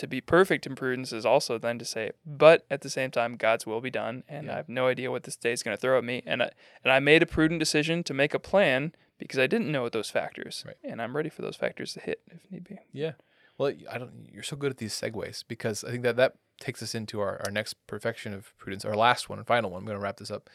to 0.00 0.06
be 0.08 0.20
perfect 0.20 0.66
in 0.66 0.74
prudence 0.74 1.12
is 1.12 1.24
also 1.24 1.56
then 1.58 1.78
to 1.78 1.84
say, 1.84 2.10
but 2.26 2.66
at 2.70 2.80
the 2.80 2.90
same 2.90 3.10
time, 3.10 3.36
God's 3.36 3.64
will 3.66 3.80
be 3.80 3.90
done, 3.90 4.24
and 4.28 4.46
Yeah. 4.46 4.54
I 4.54 4.56
have 4.56 4.68
no 4.68 4.88
idea 4.88 5.10
what 5.10 5.22
this 5.22 5.36
day 5.36 5.52
is 5.52 5.62
going 5.62 5.76
to 5.76 5.80
throw 5.80 5.96
at 5.98 6.04
me, 6.04 6.22
and 6.26 6.42
I, 6.42 6.50
and 6.82 6.92
I 6.92 6.98
made 6.98 7.22
a 7.22 7.26
prudent 7.26 7.60
decision 7.60 8.02
to 8.04 8.12
make 8.14 8.34
a 8.34 8.38
plan 8.38 8.92
because 9.18 9.38
I 9.38 9.46
didn't 9.46 9.70
know 9.70 9.82
what 9.82 9.92
those 9.92 10.10
factors, 10.10 10.64
Right. 10.66 10.76
and 10.82 11.00
I'm 11.00 11.16
ready 11.16 11.28
for 11.28 11.42
those 11.42 11.56
factors 11.56 11.92
to 11.94 12.00
hit 12.00 12.20
if 12.28 12.50
need 12.50 12.64
be. 12.64 12.78
Yeah. 12.92 13.12
Well, 13.58 13.72
I 13.90 13.98
don't. 13.98 14.28
You're 14.32 14.42
so 14.42 14.56
good 14.56 14.70
at 14.72 14.78
these 14.78 14.94
segues 14.94 15.44
because 15.46 15.84
I 15.84 15.90
think 15.90 16.02
that 16.02 16.16
that 16.16 16.36
takes 16.60 16.82
us 16.82 16.94
into 16.94 17.20
our, 17.20 17.40
our 17.44 17.50
next 17.50 17.74
perfection 17.86 18.32
of 18.32 18.56
prudence, 18.58 18.84
our 18.86 18.96
last 18.96 19.28
one 19.28 19.38
and 19.38 19.46
final 19.46 19.70
one. 19.70 19.80
I'm 19.80 19.86
going 19.86 19.98
to 19.98 20.02
wrap 20.02 20.16
this 20.16 20.30
up. 20.30 20.48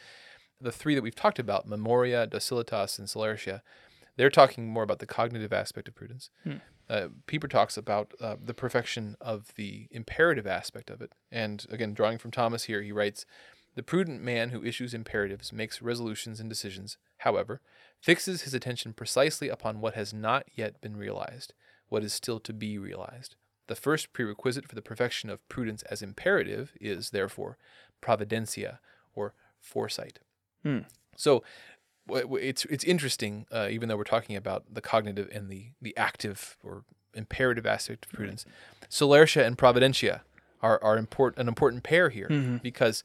The 0.60 0.72
three 0.72 0.96
that 0.96 1.04
we've 1.04 1.14
talked 1.16 1.38
about, 1.38 1.68
memoria, 1.68 2.26
docilitas, 2.26 2.98
and 2.98 3.08
celertia, 3.08 3.62
they're 4.18 4.30
talking 4.32 4.68
more 4.68 4.82
about 4.84 4.98
the 5.00 5.06
cognitive 5.06 5.54
aspect 5.54 5.88
of 5.88 5.94
prudence. 5.94 6.32
Hmm. 6.44 6.58
Uh, 6.90 7.08
Pieper 7.26 7.48
talks 7.48 7.78
about 7.78 8.14
uh, 8.22 8.36
the 8.44 8.54
perfection 8.54 9.16
of 9.20 9.54
the 9.56 9.88
imperative 9.92 10.46
aspect 10.46 10.90
of 10.90 11.02
it. 11.02 11.12
And 11.32 11.66
again, 11.70 11.94
drawing 11.94 12.18
from 12.18 12.32
Thomas 12.32 12.66
here, 12.66 12.82
he 12.82 12.92
writes, 12.92 13.26
the 13.76 13.84
prudent 13.84 14.22
man 14.22 14.50
who 14.50 14.64
issues 14.64 14.94
imperatives 14.94 15.52
makes 15.52 15.82
resolutions 15.82 16.40
and 16.40 16.50
decisions, 16.50 16.98
however, 17.20 17.60
fixes 18.00 18.44
his 18.44 18.54
attention 18.54 18.94
precisely 18.94 19.50
upon 19.50 19.82
what 19.82 19.96
has 19.96 20.14
not 20.14 20.46
yet 20.54 20.80
been 20.80 20.96
realized, 20.96 21.54
what 21.90 22.04
is 22.04 22.14
still 22.14 22.40
to 22.40 22.54
be 22.54 22.78
realized. 22.78 23.36
The 23.68 23.76
first 23.76 24.14
prerequisite 24.14 24.70
for 24.70 24.76
the 24.76 24.82
perfection 24.82 25.30
of 25.30 25.48
prudence 25.50 25.82
as 25.84 26.02
imperative 26.02 26.72
is, 26.80 27.10
therefore, 27.10 27.58
providentia, 28.02 28.78
or 29.14 29.34
foresight. 29.60 30.20
Hmm. 30.64 30.80
So 31.18 31.44
it's 32.10 32.66
it's 32.66 32.84
interesting, 32.84 33.46
uh, 33.52 33.68
even 33.72 33.90
though 33.90 33.98
we're 33.98 34.04
talking 34.04 34.36
about 34.36 34.64
the 34.74 34.82
cognitive 34.82 35.30
and 35.32 35.50
the 35.50 35.72
the 35.82 35.96
active 35.98 36.58
or 36.64 36.84
imperative 37.14 37.66
aspect 37.66 38.06
of 38.06 38.12
prudence. 38.12 38.46
Solertia 38.90 39.46
and 39.46 39.58
providentia 39.58 40.22
are 40.62 40.82
are 40.84 40.98
important 40.98 41.40
an 41.40 41.48
important 41.48 41.84
pair 41.84 42.10
here 42.10 42.28
Mhm. 42.30 42.62
because 42.62 43.04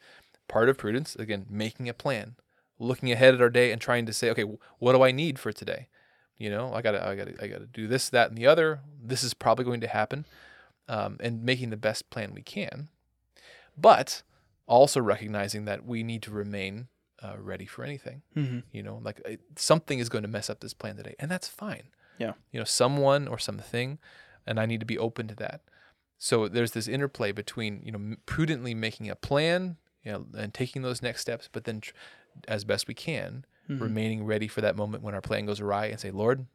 part 0.48 0.68
of 0.68 0.76
prudence, 0.76 1.14
again, 1.16 1.46
making 1.48 1.88
a 1.88 1.94
plan, 1.94 2.36
looking 2.78 3.10
ahead 3.12 3.34
at 3.34 3.40
our 3.40 3.50
day 3.50 3.70
and 3.72 3.80
trying 3.80 4.04
to 4.06 4.12
say, 4.12 4.30
okay, 4.30 4.44
what 4.78 4.92
do 4.94 5.02
I 5.02 5.12
need 5.12 5.38
for 5.38 5.52
today? 5.52 5.88
You 6.38 6.50
know, 6.50 6.72
I 6.74 6.82
gotta 6.82 7.06
I 7.06 7.14
gotta 7.14 7.34
I 7.42 7.46
gotta 7.46 7.66
do 7.66 7.86
this, 7.86 8.08
that, 8.10 8.28
and 8.30 8.36
the 8.38 8.46
other. 8.46 8.80
This 9.02 9.22
is 9.22 9.34
probably 9.34 9.64
going 9.64 9.80
to 9.82 9.86
happen, 9.88 10.26
um, 10.88 11.16
and 11.20 11.42
making 11.44 11.70
the 11.70 11.76
best 11.76 12.10
plan 12.10 12.32
we 12.34 12.42
can, 12.42 12.88
but 13.76 14.22
also 14.66 15.00
recognizing 15.00 15.64
that 15.66 15.84
we 15.84 16.02
need 16.02 16.22
to 16.22 16.30
remain 16.30 16.88
uh, 17.22 17.36
ready 17.38 17.66
for 17.66 17.84
anything 17.84 18.22
Mm-hmm. 18.36 18.60
you 18.72 18.82
know 18.82 19.00
like 19.02 19.20
it, 19.24 19.40
something 19.56 19.98
is 19.98 20.08
going 20.08 20.22
to 20.22 20.28
mess 20.28 20.48
up 20.50 20.60
this 20.60 20.74
plan 20.74 20.96
today 20.96 21.14
and 21.18 21.30
that's 21.30 21.48
fine 21.48 21.84
Yeah. 22.18 22.32
you 22.52 22.58
know 22.60 22.64
someone 22.64 23.28
or 23.28 23.38
something 23.38 23.98
and 24.46 24.58
i 24.60 24.66
need 24.66 24.80
to 24.80 24.86
be 24.86 24.98
open 24.98 25.28
to 25.28 25.34
that 25.36 25.60
so 26.18 26.48
there's 26.48 26.72
this 26.72 26.88
interplay 26.88 27.32
between 27.32 27.82
you 27.84 27.92
know 27.92 28.16
prudently 28.26 28.74
making 28.74 29.08
a 29.10 29.16
plan 29.16 29.76
you 30.04 30.12
know 30.12 30.26
and 30.36 30.54
taking 30.54 30.82
those 30.82 31.02
next 31.02 31.20
steps 31.20 31.48
but 31.52 31.64
then 31.64 31.80
tr- 31.80 31.92
as 32.48 32.64
best 32.64 32.88
we 32.88 32.94
can 32.94 33.44
Mhm. 33.68 33.80
remaining 33.82 34.24
ready 34.24 34.48
for 34.48 34.60
that 34.62 34.74
moment 34.76 35.02
when 35.04 35.14
our 35.14 35.20
plan 35.20 35.46
goes 35.46 35.60
awry 35.60 35.86
and 35.86 36.00
say 36.00 36.10
lord 36.10 36.46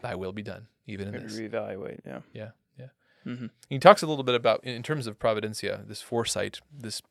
thy 0.00 0.14
will 0.14 0.32
be 0.32 0.42
done 0.42 0.66
even 0.86 1.06
in 1.08 1.12
Maybe 1.12 1.24
this 1.24 1.38
reevaluate. 1.38 2.00
Yeah. 2.06 2.20
yeah 2.32 2.50
yeah 2.78 2.86
Mm-hmm. 3.26 3.46
he 3.68 3.78
talks 3.78 4.02
a 4.02 4.06
little 4.06 4.24
bit 4.24 4.34
about 4.34 4.64
in 4.64 4.82
terms 4.82 5.06
of 5.06 5.18
providencia, 5.18 5.86
this 5.86 6.00
foresight, 6.00 6.60
this 6.76 7.02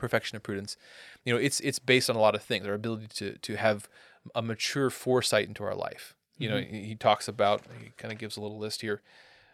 perfection 0.00 0.36
of 0.36 0.42
prudence. 0.42 0.76
You 1.24 1.32
know, 1.32 1.38
it's 1.38 1.60
it's 1.60 1.78
based 1.78 2.10
on 2.10 2.16
a 2.16 2.20
lot 2.20 2.34
of 2.34 2.42
things. 2.42 2.66
Our 2.66 2.74
ability 2.74 3.08
to 3.14 3.38
to 3.38 3.56
have 3.56 3.88
a 4.34 4.42
mature 4.42 4.90
foresight 4.90 5.48
into 5.48 5.62
our 5.64 5.74
life. 5.74 6.14
You 6.38 6.48
know, 6.48 6.58
he, 6.58 6.84
he 6.84 6.94
talks 6.94 7.28
about 7.28 7.62
he 7.80 7.92
kind 7.98 8.12
of 8.12 8.18
gives 8.18 8.36
a 8.36 8.40
little 8.40 8.58
list 8.58 8.80
here. 8.80 9.02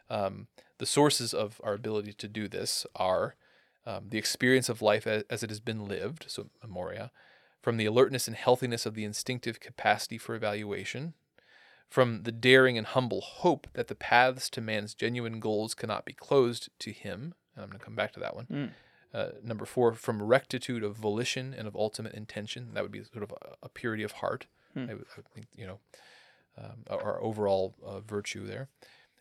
Um, 0.09 0.47
the 0.79 0.87
sources 0.87 1.35
of 1.35 1.61
our 1.65 1.75
ability 1.75 2.13
to 2.13 2.29
do 2.29 2.47
this 2.49 2.87
are 2.95 3.35
um, 3.85 4.07
the 4.11 4.19
experience 4.19 4.69
of 4.69 4.83
life 4.83 5.07
as, 5.07 5.25
as 5.29 5.43
it 5.43 5.51
has 5.51 5.61
been 5.61 5.89
lived, 5.89 6.27
so 6.29 6.49
memoria, 6.63 7.11
from 7.61 7.77
the 7.77 7.87
alertness 7.87 8.29
and 8.29 8.37
healthiness 8.37 8.87
of 8.87 8.95
the 8.95 9.05
instinctive 9.05 9.59
capacity 9.59 10.19
for 10.19 10.35
evaluation, 10.35 11.15
from 11.89 12.23
the 12.23 12.33
daring 12.33 12.79
and 12.79 12.87
humble 12.89 13.21
hope 13.21 13.67
that 13.75 13.89
the 13.89 13.95
paths 13.95 14.51
to 14.51 14.61
man's 14.61 14.95
genuine 14.95 15.41
goals 15.41 15.75
cannot 15.75 16.05
be 16.05 16.13
closed 16.13 16.69
to 16.81 16.93
him. 16.93 17.35
And 17.55 17.65
I'm 17.65 17.71
going 17.71 17.79
to 17.79 17.85
come 17.85 17.97
back 17.97 18.13
to 18.13 18.21
that 18.21 18.37
one. 18.37 18.47
Mm. 18.47 18.71
Uh, 19.17 19.31
number 19.43 19.65
four, 19.65 19.95
from 19.95 20.23
rectitude 20.23 20.83
of 20.83 20.95
volition 20.95 21.55
and 21.57 21.67
of 21.67 21.75
ultimate 21.75 22.13
intention. 22.13 22.75
That 22.75 22.83
would 22.83 22.93
be 22.93 23.03
sort 23.03 23.23
of 23.23 23.33
a, 23.33 23.55
a 23.63 23.69
purity 23.71 24.03
of 24.03 24.13
heart. 24.13 24.47
Hmm. 24.75 24.87
I, 24.91 24.93
I 24.93 25.23
think, 25.35 25.47
you 25.57 25.67
know, 25.67 25.79
um, 26.59 26.85
our, 26.91 27.23
overall 27.23 27.75
uh, 27.85 28.01
virtue 28.01 28.47
there. 28.47 28.69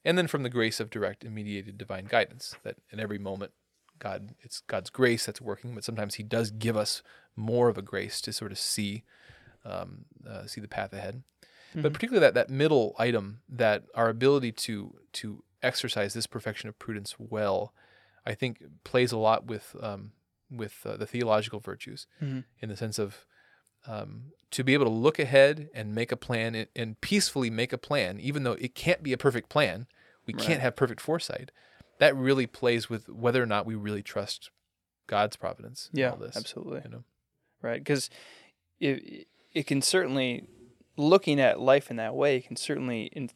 And 0.03 0.17
then 0.17 0.27
from 0.27 0.43
the 0.43 0.49
grace 0.49 0.81
of 0.81 0.89
direct 0.89 1.23
and 1.23 1.33
mediated 1.33 1.77
divine 1.77 2.05
guidance, 2.05 2.55
that 2.63 2.75
in 2.91 2.99
every 2.99 3.17
moment, 3.17 3.53
God, 3.97 4.35
it's 4.41 4.59
God's 4.67 4.89
grace 4.89 5.25
that's 5.25 5.39
working, 5.39 5.73
but 5.73 5.85
sometimes 5.85 6.15
He 6.15 6.23
does 6.23 6.51
give 6.51 6.75
us 6.75 7.01
more 7.37 7.69
of 7.69 7.77
a 7.77 7.81
grace 7.81 8.19
to 8.21 8.33
sort 8.33 8.51
of 8.51 8.59
see, 8.59 9.03
um, 9.63 10.05
uh, 10.29 10.45
see 10.45 10.59
the 10.59 10.67
path 10.67 10.91
ahead 10.91 11.23
but 11.81 11.93
particularly 11.93 12.25
that 12.25 12.33
that 12.33 12.49
middle 12.49 12.95
item 12.97 13.39
that 13.49 13.83
our 13.95 14.09
ability 14.09 14.51
to 14.51 14.95
to 15.11 15.43
exercise 15.61 16.13
this 16.13 16.27
perfection 16.27 16.69
of 16.69 16.79
prudence 16.79 17.15
well 17.17 17.73
i 18.25 18.33
think 18.33 18.63
plays 18.83 19.11
a 19.11 19.17
lot 19.17 19.45
with 19.45 19.75
um, 19.81 20.11
with 20.51 20.75
uh, 20.85 20.95
the 20.97 21.05
theological 21.07 21.59
virtues 21.59 22.07
Mhm. 22.21 22.43
in 22.59 22.69
the 22.69 22.77
sense 22.77 22.99
of 22.99 23.25
um, 23.87 24.31
to 24.51 24.63
be 24.63 24.73
able 24.73 24.85
to 24.85 24.91
look 24.91 25.19
ahead 25.19 25.69
and 25.73 25.93
make 25.93 26.11
a 26.11 26.17
plan 26.17 26.55
and, 26.55 26.67
and 26.75 26.99
peacefully 27.01 27.49
make 27.49 27.71
a 27.73 27.77
plan 27.77 28.19
even 28.19 28.43
though 28.43 28.53
it 28.53 28.73
can't 28.75 29.03
be 29.03 29.13
a 29.13 29.17
perfect 29.17 29.49
plan 29.49 29.87
we 30.25 30.33
Right. 30.33 30.43
can't 30.43 30.61
have 30.61 30.75
perfect 30.75 31.01
foresight 31.01 31.51
that 31.99 32.15
really 32.15 32.47
plays 32.47 32.89
with 32.89 33.07
whether 33.09 33.41
or 33.41 33.45
not 33.45 33.65
we 33.65 33.75
really 33.75 34.01
trust 34.03 34.49
god's 35.07 35.35
providence 35.37 35.89
in 35.93 35.99
Yeah. 35.99 36.11
all 36.11 36.17
this 36.17 36.35
Absolutely. 36.35 36.81
you 36.83 36.89
know 36.89 37.03
right? 37.61 37.79
Because 37.79 38.09
it 38.79 39.27
it 39.53 39.65
can 39.67 39.81
certainly 39.81 40.47
looking 40.97 41.39
at 41.39 41.59
life 41.59 41.89
in 41.91 41.97
that 41.97 42.15
way 42.15 42.41
can 42.41 42.55
certainly 42.55 43.03
in, 43.07 43.29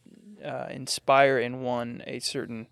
uh, 0.43 0.67
inspire 0.71 1.37
in 1.39 1.61
one 1.61 2.01
a 2.07 2.19
certain 2.19 2.67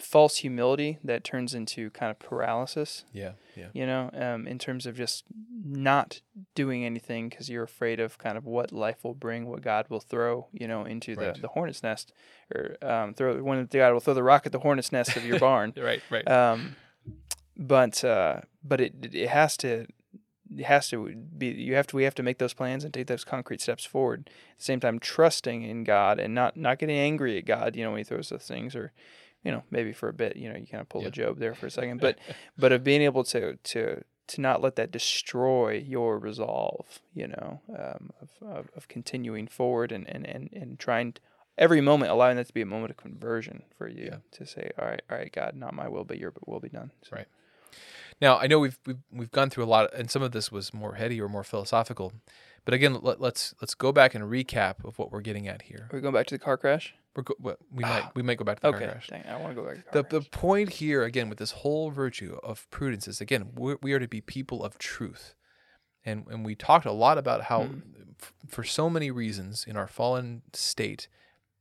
false 0.00 0.38
humility 0.38 0.98
that 1.04 1.24
turns 1.24 1.54
into 1.54 1.90
kind 1.90 2.10
of 2.10 2.18
paralysis. 2.18 3.04
yeah 3.12 3.32
yeah 3.56 3.68
You 3.72 3.86
know, 3.86 4.10
um, 4.14 4.46
in 4.46 4.58
terms 4.58 4.86
of 4.86 4.96
just 4.96 5.24
not 5.64 6.20
doing 6.54 6.84
anything 6.84 7.28
because 7.28 7.48
you're 7.50 7.64
afraid 7.64 7.98
of 8.00 8.16
kind 8.18 8.38
of 8.38 8.44
what 8.46 8.72
life 8.72 9.02
will 9.04 9.14
bring, 9.14 9.46
what 9.46 9.60
God 9.62 9.86
will 9.88 10.00
throw, 10.00 10.46
you 10.52 10.68
know, 10.68 10.84
into 10.84 11.14
Right. 11.14 11.34
the, 11.34 11.40
the 11.42 11.48
hornet's 11.48 11.82
nest, 11.82 12.12
or 12.54 12.76
um, 12.82 13.14
throw 13.14 13.42
when 13.42 13.66
God 13.66 13.92
will 13.92 14.00
throw 14.00 14.14
the 14.14 14.22
rock 14.22 14.46
at 14.46 14.52
the 14.52 14.60
hornet's 14.60 14.92
nest 14.92 15.16
of 15.16 15.24
your 15.24 15.38
barn. 15.48 15.72
right 15.76 16.02
right 16.10 16.28
Um, 16.28 16.76
but 17.56 18.04
uh, 18.04 18.42
but 18.62 18.80
it 18.80 18.92
it 19.14 19.28
has 19.28 19.56
to 19.58 19.86
it 20.56 20.64
has 20.64 20.88
to 20.88 21.14
be 21.36 21.48
you 21.48 21.74
have 21.74 21.86
to 21.88 21.96
we 21.96 22.04
have 22.04 22.14
to 22.14 22.22
make 22.22 22.38
those 22.38 22.54
plans 22.54 22.84
and 22.84 22.94
take 22.94 23.06
those 23.08 23.24
concrete 23.24 23.60
steps 23.60 23.84
forward. 23.84 24.30
At 24.52 24.58
the 24.58 24.64
same 24.64 24.80
time, 24.80 24.98
trusting 24.98 25.62
in 25.62 25.84
God 25.84 26.18
and 26.20 26.34
not 26.34 26.56
not 26.56 26.78
getting 26.78 26.96
angry 26.96 27.36
at 27.38 27.44
God. 27.46 27.74
You 27.76 27.84
know 27.84 27.90
when 27.90 27.98
He 27.98 28.04
throws 28.04 28.28
those 28.30 28.46
things 28.46 28.74
or. 28.76 28.92
You 29.44 29.52
know, 29.52 29.62
maybe 29.70 29.92
for 29.92 30.08
a 30.08 30.12
bit, 30.12 30.36
you 30.36 30.48
know, 30.50 30.56
you 30.58 30.66
kind 30.66 30.80
of 30.80 30.88
pull 30.88 31.02
Yeah. 31.02 31.08
a 31.08 31.10
Job 31.12 31.38
there 31.38 31.54
for 31.54 31.66
a 31.66 31.70
second, 31.70 32.00
but 32.00 32.18
but 32.58 32.72
of 32.72 32.82
being 32.84 33.02
able 33.02 33.24
to 33.24 33.56
to 33.56 34.02
to 34.28 34.40
not 34.40 34.60
let 34.60 34.76
that 34.76 34.90
destroy 34.90 35.72
your 35.86 36.18
resolve, 36.18 36.98
you 37.14 37.28
know, 37.28 37.60
um, 37.70 38.10
of, 38.20 38.30
of 38.46 38.70
of 38.76 38.88
continuing 38.88 39.46
forward 39.46 39.92
and 39.92 40.08
and 40.08 40.26
and 40.26 40.50
and 40.52 40.78
trying 40.78 41.12
to, 41.12 41.20
every 41.56 41.80
moment 41.80 42.10
allowing 42.12 42.36
that 42.36 42.46
to 42.48 42.52
be 42.52 42.60
a 42.60 42.66
moment 42.66 42.90
of 42.90 42.96
conversion 42.96 43.62
for 43.76 43.88
you 43.88 44.04
Yeah. 44.06 44.16
to 44.32 44.44
say, 44.46 44.70
all 44.78 44.86
right, 44.86 45.02
all 45.10 45.16
right, 45.16 45.32
God, 45.32 45.54
not 45.56 45.72
my 45.74 45.88
will, 45.88 46.04
but 46.04 46.18
your 46.18 46.32
will 46.46 46.60
be 46.60 46.68
done. 46.68 46.90
So, 47.02 47.16
Right. 47.16 47.26
Now 48.20 48.38
I 48.38 48.46
know 48.48 48.58
we've 48.58 48.78
we've 48.86 48.98
we've 49.12 49.30
gone 49.30 49.50
through 49.50 49.64
a 49.64 49.66
lot, 49.66 49.94
and 49.94 50.10
some 50.10 50.22
of 50.22 50.32
this 50.32 50.50
was 50.50 50.74
more 50.74 50.94
heady 50.94 51.20
or 51.20 51.28
more 51.28 51.44
philosophical. 51.44 52.12
But 52.64 52.74
again, 52.74 52.98
let, 53.00 53.20
let's 53.20 53.54
let's 53.62 53.74
go 53.74 53.92
back 53.92 54.14
and 54.14 54.24
recap 54.24 54.84
of 54.84 54.98
what 54.98 55.10
we're 55.12 55.20
getting 55.20 55.46
at 55.48 55.62
here. 55.62 55.88
Are 55.92 55.96
we 55.96 56.00
going 56.02 56.12
back 56.14 56.26
to 56.26 56.34
the 56.34 56.38
car 56.38 56.56
crash? 56.56 56.94
We're 57.18 57.24
go, 57.24 57.34
well, 57.40 57.56
we 57.72 57.82
might 57.82 58.14
we 58.14 58.22
might 58.22 58.38
go 58.38 58.44
back 58.44 58.60
to 58.60 58.62
the 58.62 58.68
Okay, 58.68 58.84
car 58.84 58.92
crash. 58.92 59.08
dang, 59.08 59.24
I 59.26 59.36
want 59.36 59.48
to 59.48 59.54
go 59.60 59.66
back 59.66 59.78
to 59.78 59.82
the 59.90 60.02
The 60.04 60.20
the 60.20 60.30
point 60.30 60.74
here 60.74 61.02
again 61.02 61.28
with 61.28 61.38
this 61.38 61.50
whole 61.50 61.90
virtue 61.90 62.38
of 62.44 62.70
prudence 62.70 63.08
is 63.08 63.20
again 63.20 63.50
we're, 63.56 63.76
we 63.82 63.92
are 63.92 63.98
to 63.98 64.06
be 64.06 64.20
people 64.20 64.62
of 64.62 64.78
truth, 64.78 65.34
and 66.04 66.26
and 66.30 66.46
we 66.46 66.54
talked 66.54 66.86
a 66.86 66.92
lot 66.92 67.18
about 67.18 67.42
how 67.50 67.62
Hmm. 67.64 67.80
f- 68.20 68.32
for 68.46 68.62
so 68.62 68.88
many 68.88 69.10
reasons 69.10 69.64
in 69.66 69.76
our 69.76 69.88
fallen 69.88 70.42
state, 70.52 71.08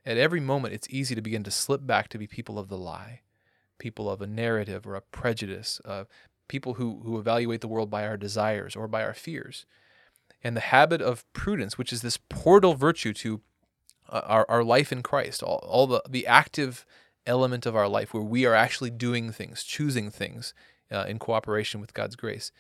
at 0.06 0.18
every 0.18 0.40
moment 0.40 0.76
it's 0.76 0.88
easy 0.92 1.16
to 1.16 1.22
begin 1.24 1.44
to 1.44 1.50
slip 1.50 1.88
back 1.88 2.08
to 2.10 2.20
be 2.20 2.28
people 2.28 2.60
of 2.60 2.68
the 2.70 2.78
lie, 2.78 3.22
people 3.80 4.12
of 4.12 4.22
a 4.22 4.28
narrative 4.28 4.86
or 4.86 4.94
a 4.94 5.02
prejudice, 5.02 5.82
uh, 5.86 6.04
people 6.48 6.76
who 6.76 7.02
who 7.04 7.18
evaluate 7.18 7.62
the 7.62 7.68
world 7.68 7.90
by 7.90 8.06
our 8.06 8.16
desires 8.18 8.76
or 8.76 8.88
by 8.88 9.02
our 9.04 9.16
fears, 9.16 9.66
and 10.44 10.56
the 10.56 10.62
habit 10.62 11.02
of 11.02 11.26
prudence, 11.34 11.80
which 11.80 11.92
is 11.92 12.04
this 12.04 12.18
portal 12.30 12.76
virtue 12.76 13.12
to 13.14 13.42
uh, 14.10 14.22
our, 14.26 14.46
our 14.50 14.64
life 14.64 14.92
in 14.92 15.04
Christ, 15.04 15.44
all, 15.44 15.58
all 15.68 15.88
the, 15.88 16.02
the 16.10 16.26
active 16.28 16.86
element 17.26 17.66
of 17.66 17.76
our 17.76 17.88
life 17.88 18.14
where 18.14 18.24
we 18.24 18.46
are 18.46 18.54
actually 18.54 18.90
doing 18.90 19.32
things, 19.32 19.64
choosing 19.64 20.10
things 20.10 20.54
uh, 20.92 21.06
in 21.08 21.20
cooperation 21.20 21.82
with 21.82 21.94
God's 21.94 22.16
grace. 22.16 22.52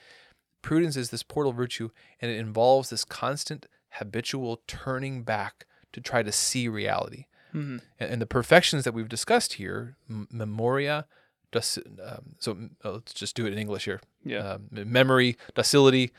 Prudence 0.62 0.97
is 0.97 1.10
this 1.10 1.23
portal 1.23 1.53
virtue, 1.53 1.89
and 2.21 2.29
it 2.31 2.38
involves 2.38 2.89
this 2.89 3.05
constant 3.05 3.67
habitual 3.91 4.62
turning 4.67 5.23
back 5.23 5.65
to 5.93 6.01
try 6.01 6.21
to 6.23 6.31
see 6.31 6.67
reality. 6.67 7.25
Mhm. 7.53 7.81
And, 7.99 8.12
and 8.12 8.21
the 8.21 8.25
perfections 8.25 8.83
that 8.83 8.93
we've 8.93 9.07
discussed 9.07 9.53
here, 9.53 9.95
m- 10.10 10.27
memoria, 10.29 11.05
doc- 11.53 11.63
um, 12.05 12.36
so 12.39 12.57
uh, 12.83 12.91
let's 12.91 13.13
just 13.13 13.36
do 13.36 13.45
it 13.45 13.53
in 13.53 13.60
English 13.60 13.86
here. 13.86 14.01
Yeah. 14.25 14.39
Um, 14.55 14.63
memory, 14.71 15.38
docility, 15.55 16.12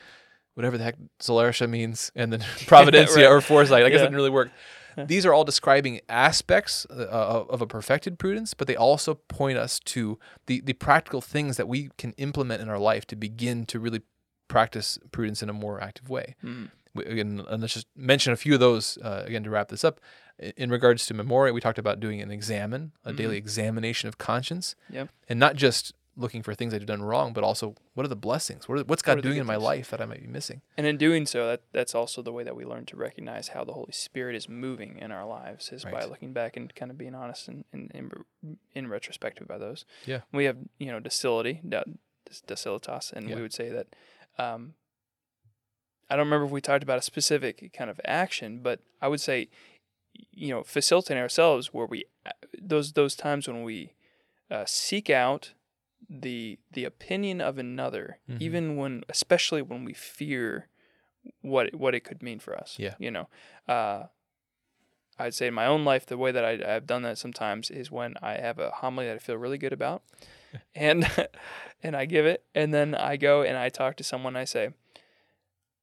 whatever 0.55 0.77
the 0.79 0.83
heck 0.85 0.95
Solerisha 1.19 1.69
means, 1.69 2.11
and 2.15 2.33
then 2.33 2.39
providencia 2.65 3.17
Right. 3.17 3.25
or 3.27 3.41
foresight. 3.41 3.85
I 3.85 3.89
guess 3.89 3.97
Yeah. 3.97 4.03
it 4.03 4.07
didn't 4.07 4.15
really 4.15 4.31
work. 4.31 4.49
These 5.07 5.25
are 5.25 5.33
all 5.33 5.43
describing 5.43 6.01
aspects 6.09 6.85
uh, 6.89 7.05
of 7.07 7.49
of 7.49 7.61
a 7.61 7.67
perfected 7.67 8.17
prudence, 8.19 8.53
but 8.53 8.67
they 8.67 8.75
also 8.75 9.15
point 9.15 9.57
us 9.57 9.79
to 9.85 10.19
the, 10.47 10.61
the 10.61 10.73
practical 10.73 11.21
things 11.21 11.57
that 11.57 11.67
we 11.67 11.89
can 11.97 12.13
implement 12.17 12.61
in 12.61 12.69
our 12.69 12.79
life 12.79 13.05
to 13.07 13.15
begin 13.15 13.65
to 13.67 13.79
really 13.79 14.01
practice 14.47 14.97
prudence 15.11 15.43
in 15.43 15.49
a 15.49 15.53
more 15.53 15.81
active 15.81 16.09
way. 16.09 16.35
Mhm. 16.43 16.69
We- 16.95 17.05
Again, 17.05 17.45
and 17.47 17.61
let's 17.61 17.73
just 17.75 17.87
mention 17.95 18.33
a 18.33 18.35
few 18.35 18.55
of 18.55 18.59
those 18.59 18.97
uh, 19.03 19.23
again 19.25 19.43
to 19.43 19.49
wrap 19.49 19.69
this 19.69 19.83
up. 19.83 19.99
In 20.57 20.69
regards 20.71 21.05
to 21.07 21.13
memoria, 21.13 21.53
we 21.53 21.59
talked 21.61 21.77
about 21.77 21.99
doing 21.99 22.21
an 22.21 22.31
examine, 22.31 22.93
a 23.03 23.11
daily 23.13 23.35
examination 23.37 24.07
of 24.07 24.17
conscience, 24.17 24.75
Yep. 24.89 25.09
and 25.27 25.37
not 25.39 25.55
just 25.55 25.93
looking 26.15 26.43
for 26.43 26.53
things 26.53 26.73
I've 26.73 26.85
done 26.85 27.01
wrong, 27.01 27.33
but 27.33 27.43
also 27.43 27.75
what 27.93 28.05
are 28.05 28.09
the 28.09 28.15
blessings? 28.15 28.67
What 28.67 28.75
are, 28.79 28.83
what's 28.83 29.01
What 29.01 29.03
God 29.03 29.17
are 29.19 29.21
doing 29.21 29.37
in 29.37 29.45
my 29.45 29.55
life 29.55 29.89
that 29.91 30.01
I 30.01 30.05
might 30.05 30.21
be 30.21 30.27
missing? 30.27 30.61
And 30.77 30.85
in 30.85 30.97
doing 30.97 31.25
so, 31.25 31.47
that 31.47 31.61
that's 31.71 31.95
also 31.95 32.21
the 32.21 32.33
way 32.33 32.43
that 32.43 32.55
we 32.55 32.65
learn 32.65 32.85
to 32.87 32.97
recognize 32.97 33.49
how 33.49 33.63
the 33.63 33.73
Holy 33.73 33.91
Spirit 33.93 34.35
is 34.35 34.49
moving 34.49 34.97
in 34.99 35.11
our 35.11 35.25
lives 35.25 35.71
is 35.71 35.85
by 35.85 36.03
looking 36.05 36.33
back 36.33 36.57
and 36.57 36.73
kind 36.75 36.91
of 36.91 36.97
being 36.97 37.15
honest 37.15 37.47
and 37.47 37.63
in, 37.71 37.89
in, 37.93 38.57
in 38.73 38.87
retrospective 38.87 39.43
about 39.45 39.59
those. 39.61 39.85
Yeah. 40.05 40.21
We 40.33 40.45
have, 40.45 40.57
you 40.77 40.87
know, 40.91 40.99
docility, 40.99 41.61
docilitas, 42.47 43.13
and 43.13 43.29
Yeah. 43.29 43.35
we 43.35 43.41
would 43.41 43.53
say 43.53 43.69
that 43.69 43.87
um, 44.37 44.73
I 46.09 46.15
don't 46.15 46.25
remember 46.25 46.45
if 46.45 46.51
we 46.51 46.61
talked 46.61 46.83
about 46.83 46.97
a 46.97 47.03
specific 47.03 47.71
kind 47.73 47.89
of 47.89 48.01
action, 48.03 48.59
but 48.61 48.79
I 49.01 49.07
would 49.07 49.21
say, 49.21 49.49
you 50.31 50.49
know, 50.49 50.63
facilitating 50.63 51.21
ourselves 51.21 51.73
where 51.73 51.85
we 51.85 52.05
those 52.59 52.93
those 52.93 53.15
times 53.15 53.47
when 53.47 53.63
we 53.63 53.93
uh, 54.49 54.65
seek 54.65 55.09
out 55.09 55.53
the 56.09 56.57
the 56.71 56.85
opinion 56.85 57.39
of 57.41 57.57
another, 57.57 58.17
Mhm. 58.29 58.41
even 58.41 58.75
when, 58.77 59.03
especially 59.09 59.61
when 59.61 59.83
we 59.85 59.93
fear 59.93 60.67
what 61.41 61.73
what 61.75 61.93
it 61.93 61.99
could 62.01 62.23
mean 62.23 62.39
for 62.39 62.55
us. 62.57 62.77
Yeah. 62.79 62.95
you 62.97 63.11
know, 63.11 63.27
uh, 63.67 64.05
I'd 65.17 65.33
say 65.33 65.47
in 65.47 65.53
my 65.53 65.65
own 65.65 65.83
life, 65.83 66.05
the 66.05 66.17
way 66.17 66.31
that 66.31 66.45
I, 66.45 66.75
I've 66.75 66.87
done 66.87 67.01
that 67.03 67.17
sometimes 67.17 67.69
is 67.69 67.91
when 67.91 68.15
I 68.21 68.33
have 68.35 68.57
a 68.57 68.71
homily 68.71 69.05
that 69.07 69.15
I 69.15 69.19
feel 69.19 69.35
really 69.37 69.57
good 69.57 69.73
about, 69.73 70.01
and 70.73 71.05
and 71.83 71.95
I 71.95 72.05
give 72.05 72.25
it, 72.25 72.45
and 72.55 72.73
then 72.73 72.95
I 72.95 73.17
go 73.17 73.41
and 73.43 73.57
I 73.57 73.69
talk 73.69 73.97
to 73.97 74.03
someone. 74.03 74.35
I 74.37 74.45
say, 74.45 74.69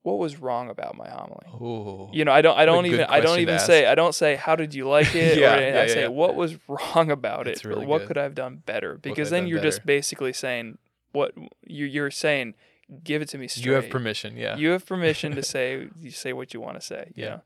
"What 0.07 0.19
was 0.19 0.41
wrong 0.41 0.71
about 0.71 0.97
my 0.97 1.09
homily?" 1.11 1.47
Oh, 1.53 2.09
You 2.13 2.25
know, 2.25 2.33
I 2.33 2.41
don't. 2.41 2.57
I 2.57 2.65
don't 2.65 2.87
even. 2.87 3.07
I 3.09 3.21
don't 3.21 3.41
even 3.41 3.59
say. 3.59 3.87
I 3.87 3.95
don't 3.95 4.15
say. 4.15 4.37
How 4.37 4.55
did 4.57 4.75
you 4.75 4.89
like 4.89 5.15
it? 5.25 5.37
Yeah, 5.39 5.57
or, 5.57 5.61
yeah, 5.61 5.67
I 5.67 5.87
yeah, 5.87 5.87
say, 5.89 6.09
what 6.09 6.35
was 6.37 6.57
wrong 6.69 7.11
about 7.11 7.45
That's 7.47 7.61
it? 7.65 7.69
really 7.69 7.85
or 7.85 7.89
what 7.89 7.99
good. 8.03 8.09
could 8.09 8.19
I 8.19 8.23
have 8.23 8.35
done 8.35 8.63
better? 8.65 8.99
Because 9.03 9.31
then 9.31 9.47
you're 9.47 9.61
just 9.61 9.85
basically 9.85 10.33
saying 10.33 10.79
what 11.13 11.33
you 11.67 11.85
you're 11.87 12.11
saying. 12.11 12.55
Give 13.03 13.21
it 13.21 13.29
to 13.31 13.39
me 13.39 13.49
straight. 13.49 13.67
you 13.67 13.73
have 13.73 13.91
permission. 13.91 14.37
Yeah, 14.37 14.57
You 14.57 14.71
have 14.71 14.87
permission 14.87 15.35
to 15.35 15.43
say 15.55 15.89
you 16.01 16.13
say 16.13 16.33
what 16.33 16.55
you 16.55 16.61
want 16.61 16.79
to 16.81 16.87
say. 16.87 17.11
You 17.17 17.25
Yeah. 17.25 17.29
know? 17.31 17.43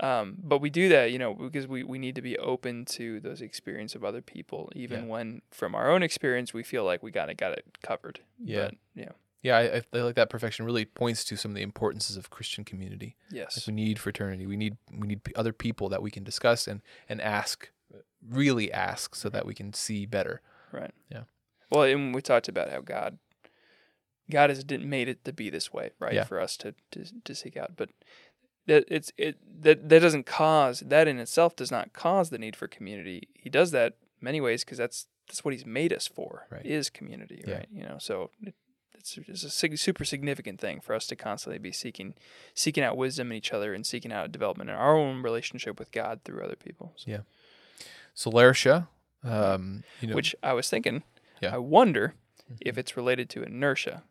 Um, 0.00 0.36
but 0.42 0.58
we 0.58 0.68
do 0.68 0.88
that, 0.88 1.12
you 1.12 1.18
know, 1.18 1.32
because 1.32 1.66
we, 1.68 1.82
we 1.84 1.98
need 1.98 2.16
to 2.16 2.22
be 2.22 2.36
open 2.38 2.84
to 2.86 3.20
those 3.20 3.40
experience 3.40 3.94
of 3.94 4.04
other 4.04 4.20
people, 4.20 4.68
even 4.74 5.06
when 5.06 5.42
from 5.50 5.74
our 5.76 5.90
own 5.92 6.02
experience 6.02 6.52
we 6.52 6.62
feel 6.64 6.82
like 6.84 7.02
we 7.04 7.12
kind 7.12 7.30
of 7.30 7.36
got 7.36 7.52
it 7.52 7.64
covered. 7.82 8.18
Yeah. 8.42 8.64
But, 8.64 8.74
yeah. 8.96 9.08
Yeah. 9.42 9.56
I, 9.56 9.76
I 9.76 9.80
feel 9.80 10.04
like 10.04 10.14
that 10.16 10.30
perfection 10.30 10.64
really 10.64 10.84
points 10.84 11.24
to 11.24 11.36
some 11.36 11.50
of 11.50 11.56
the 11.56 11.62
importances 11.62 12.16
of 12.16 12.30
Christian 12.30 12.64
community. 12.64 13.16
Like 13.30 13.38
Yes. 13.38 13.66
we 13.66 13.72
need 13.74 13.98
fraternity. 13.98 14.46
We 14.46 14.56
need 14.56 14.76
we 14.90 15.06
need 15.06 15.20
other 15.36 15.52
people 15.52 15.88
that 15.90 16.02
we 16.02 16.10
can 16.10 16.24
discuss 16.24 16.66
and 16.66 16.80
and 17.08 17.20
ask, 17.20 17.70
really 18.26 18.72
ask, 18.72 19.14
so 19.14 19.28
that 19.28 19.44
we 19.46 19.54
can 19.54 19.72
see 19.72 20.06
better. 20.06 20.40
Right. 20.72 20.92
Yeah. 21.10 21.24
Well, 21.70 21.82
and 21.84 22.14
we 22.14 22.20
talked 22.22 22.48
about 22.48 22.70
how 22.70 22.80
God, 22.80 23.18
God 24.30 24.50
has 24.50 24.62
didn't 24.64 24.88
made 24.88 25.08
it 25.08 25.24
to 25.24 25.32
be 25.32 25.50
this 25.50 25.72
way, 25.72 25.90
right? 25.98 26.14
Yeah. 26.14 26.24
For 26.24 26.40
us 26.40 26.56
to, 26.58 26.74
to 26.92 27.04
to 27.24 27.34
seek 27.34 27.56
out, 27.56 27.72
but 27.76 27.88
that 28.66 28.84
it's 28.88 29.12
it 29.16 29.38
that 29.62 29.88
that 29.88 30.00
doesn't 30.00 30.26
cause 30.26 30.80
that 30.80 31.08
in 31.08 31.18
itself 31.18 31.56
does 31.56 31.70
not 31.70 31.92
cause 31.92 32.30
the 32.30 32.38
need 32.38 32.54
for 32.56 32.68
community. 32.68 33.28
He 33.34 33.50
does 33.50 33.70
that 33.72 33.94
many 34.20 34.40
ways 34.40 34.64
because 34.64 34.78
that's 34.78 35.06
that's 35.26 35.44
what 35.44 35.52
He's 35.54 35.66
made 35.66 35.92
us 35.92 36.06
for 36.06 36.46
Right. 36.50 36.64
is 36.64 36.90
community, 36.90 37.42
Yeah. 37.46 37.54
right? 37.54 37.68
You 37.72 37.82
know, 37.84 37.96
so. 37.98 38.30
It, 38.42 38.54
it's, 38.94 39.18
it's 39.26 39.42
a 39.44 39.50
super 39.76 40.04
significant 40.04 40.60
thing 40.60 40.80
for 40.80 40.94
us 40.94 41.06
to 41.08 41.16
constantly 41.16 41.58
be 41.58 41.72
seeking, 41.72 42.14
seeking 42.54 42.84
out 42.84 42.96
wisdom 42.96 43.30
in 43.32 43.36
each 43.38 43.52
other 43.52 43.74
and 43.74 43.84
seeking 43.86 44.12
out 44.12 44.30
development 44.32 44.70
in 44.70 44.76
our 44.76 44.96
own 44.96 45.22
relationship 45.22 45.78
with 45.78 45.90
God 45.92 46.20
through 46.24 46.42
other 46.42 46.56
people. 46.56 46.92
So- 46.96 47.10
Yeah. 47.10 47.20
solertia, 48.16 48.88
um, 49.24 49.84
you 50.00 50.08
know, 50.08 50.14
Which 50.14 50.34
I 50.42 50.52
was 50.52 50.68
thinking, 50.68 51.02
Yeah. 51.40 51.54
I 51.54 51.58
wonder 51.58 52.14
Mhm. 52.52 52.58
if 52.60 52.78
it's 52.78 52.96
related 52.96 53.28
to 53.30 53.42
inertia 53.42 54.02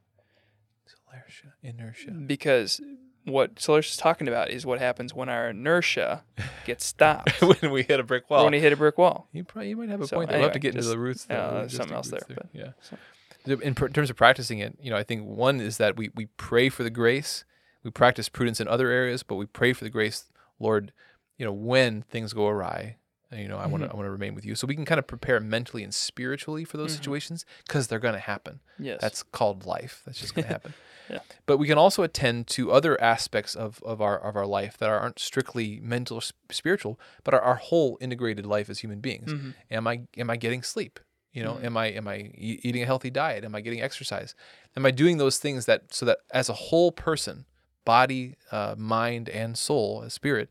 solertia, 0.88 1.52
inertia. 1.64 2.12
because 2.12 2.82
what 3.24 3.60
Solar's 3.60 3.92
is 3.92 3.98
talking 3.98 4.28
about 4.28 4.50
is 4.50 4.66
what 4.66 4.80
happens 4.80 5.14
when 5.14 5.30
our 5.30 5.50
inertia 5.50 6.24
gets 6.66 6.86
stopped 6.86 7.40
when 7.62 7.72
we 7.72 7.84
hit 7.84 8.00
a 8.00 8.04
brick 8.04 8.24
or 8.30 8.38
wall. 8.38 8.44
when 8.46 8.54
you 8.54 8.60
hit 8.60 8.74
a 8.74 8.78
brick 8.78 8.98
wall. 8.98 9.28
You 9.32 9.44
probably 9.44 9.70
you 9.70 9.78
might 9.78 9.90
have 9.90 10.02
a 10.02 10.08
So, 10.08 10.18
point. 10.18 10.30
there. 10.30 10.40
we'll 10.40 10.48
have 10.50 10.54
to 10.54 10.60
anyway, 10.60 10.72
get 10.74 10.76
into 10.76 10.90
the 10.90 10.98
roots. 10.98 11.28
yeah, 11.30 11.48
the 11.48 11.54
there's 11.60 11.76
something 11.76 11.96
else 11.96 12.10
there. 12.10 12.22
there, 12.28 12.50
Yeah. 12.54 12.72
so- 12.82 12.98
In 13.46 13.74
pr- 13.76 13.88
terms 13.88 14.10
of 14.10 14.16
practicing 14.16 14.60
it, 14.60 14.78
you 14.82 14.90
know, 14.92 14.98
I 14.98 15.04
think 15.04 15.26
one 15.26 15.60
is 15.62 15.78
that 15.78 15.98
we 15.98 16.10
we 16.16 16.28
pray 16.38 16.70
for 16.70 16.84
the 16.84 16.90
grace. 16.90 17.44
We 17.84 17.90
practice 17.92 18.30
prudence 18.30 18.60
in 18.62 18.68
other 18.68 18.90
areas, 18.90 19.24
but 19.24 19.36
we 19.36 19.46
pray 19.48 19.74
for 19.74 19.84
the 19.84 19.90
grace, 19.90 20.26
Lord. 20.60 20.92
You 21.38 21.46
know, 21.46 21.52
when 21.54 22.04
things 22.04 22.34
go 22.34 22.48
awry, 22.48 22.98
you 23.32 23.48
know, 23.48 23.58
I 23.58 23.66
want 23.66 23.82
to 23.84 23.90
Mhm. 23.90 23.94
I 23.94 23.96
want 23.96 24.06
to 24.06 24.12
remain 24.12 24.36
with 24.36 24.46
you, 24.46 24.54
so 24.54 24.68
we 24.68 24.76
can 24.76 24.86
kind 24.86 25.00
of 25.00 25.08
prepare 25.08 25.40
mentally 25.40 25.84
and 25.84 25.92
spiritually 25.94 26.64
for 26.66 26.78
those 26.78 26.92
Mhm. 26.94 26.98
situations 26.98 27.46
because 27.66 27.88
they're 27.88 27.98
going 27.98 28.14
to 28.14 28.20
happen. 28.20 28.60
Yes. 28.78 29.02
That's 29.02 29.24
called 29.24 29.66
life. 29.66 30.04
That's 30.06 30.20
just 30.20 30.36
going 30.36 30.46
to 30.46 30.50
happen. 30.54 30.74
Yeah. 31.10 31.20
But 31.46 31.58
we 31.58 31.68
can 31.68 31.78
also 31.78 32.04
attend 32.04 32.48
to 32.50 32.72
other 32.72 33.02
aspects 33.02 33.54
of, 33.54 33.82
of 33.84 34.00
our 34.02 34.18
of 34.18 34.38
our 34.38 34.46
life 34.46 34.78
that 34.78 34.90
aren't 34.90 35.20
strictly 35.20 35.80
mental, 35.82 36.18
or 36.20 36.22
sp- 36.24 36.38
spiritual, 36.52 36.98
but 37.26 37.34
are 37.34 37.42
our 37.42 37.56
whole 37.56 37.98
integrated 38.00 38.46
life 38.46 38.70
as 38.70 38.80
human 38.80 39.02
beings. 39.02 39.34
Mhm. 39.34 39.54
Am 39.72 39.88
I 39.88 40.04
am 40.16 40.30
I 40.30 40.38
getting 40.38 40.64
sleep? 40.64 41.02
You 41.34 41.44
know, 41.44 41.54
Mhm. 41.56 41.64
am 41.66 41.78
I 41.78 41.86
am 41.88 42.08
I 42.08 42.32
eating 42.36 42.82
a 42.84 42.86
healthy 42.86 43.10
diet? 43.10 43.44
Am 43.46 43.56
I 43.56 43.62
getting 43.62 43.82
exercise? 43.82 44.36
Am 44.76 44.86
I 44.86 44.92
doing 44.92 45.18
those 45.18 45.38
things 45.40 45.66
that 45.66 45.94
so 45.94 46.06
that 46.06 46.20
as 46.34 46.50
a 46.50 46.54
whole 46.54 46.92
person, 46.92 47.46
body, 47.86 48.36
uh, 48.52 48.76
mind, 48.78 49.30
and 49.30 49.58
soul, 49.58 50.10
spirit, 50.10 50.50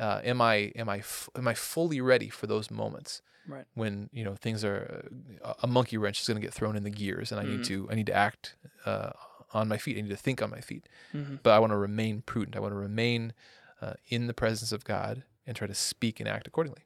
uh, 0.00 0.20
am 0.24 0.40
I 0.40 0.72
am 0.76 0.88
I 0.88 0.98
f- 0.98 1.28
am 1.36 1.46
I 1.46 1.54
fully 1.54 2.00
ready 2.00 2.28
for 2.30 2.46
those 2.46 2.70
moments? 2.70 3.22
Right. 3.46 3.66
when 3.74 4.08
you 4.10 4.24
know 4.24 4.34
things 4.36 4.64
are 4.64 5.04
uh, 5.44 5.52
a 5.62 5.66
monkey 5.66 5.98
wrench 5.98 6.18
is 6.22 6.26
going 6.26 6.40
to 6.40 6.46
get 6.46 6.54
thrown 6.54 6.76
in 6.76 6.82
the 6.82 6.88
gears 6.90 7.30
and 7.30 7.38
i 7.38 7.44
need 7.44 7.60
Mhm. 7.60 7.66
to 7.66 7.88
i 7.90 7.94
need 7.94 8.06
to 8.06 8.14
act 8.14 8.54
uh, 8.86 9.10
on 9.52 9.68
my 9.68 9.76
feet 9.76 9.98
i 9.98 10.00
need 10.00 10.08
to 10.08 10.16
think 10.16 10.40
on 10.40 10.48
my 10.48 10.62
feet 10.62 10.88
Mhm. 11.12 11.40
but 11.42 11.50
i 11.52 11.58
want 11.58 11.70
to 11.70 11.76
remain 11.76 12.22
prudent 12.22 12.56
i 12.56 12.58
want 12.58 12.72
to 12.72 12.78
remain 12.78 13.34
uh, 13.82 13.94
in 14.08 14.28
the 14.28 14.32
presence 14.32 14.72
of 14.72 14.82
god 14.84 15.24
and 15.46 15.54
try 15.58 15.66
to 15.66 15.74
speak 15.74 16.20
and 16.20 16.26
act 16.28 16.46
accordingly 16.46 16.84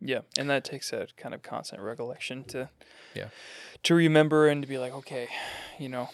Yeah, 0.00 0.20
and 0.38 0.48
that 0.50 0.64
takes 0.64 0.92
a 0.92 1.08
kind 1.16 1.34
of 1.34 1.42
constant 1.42 1.82
recollection 1.82 2.44
to 2.44 2.68
Yeah. 3.14 3.28
to 3.82 3.94
remember 3.94 4.46
and 4.48 4.62
to 4.62 4.68
be 4.68 4.78
like, 4.78 4.92
okay, 4.92 5.28
you 5.78 5.88
know, 5.88 6.08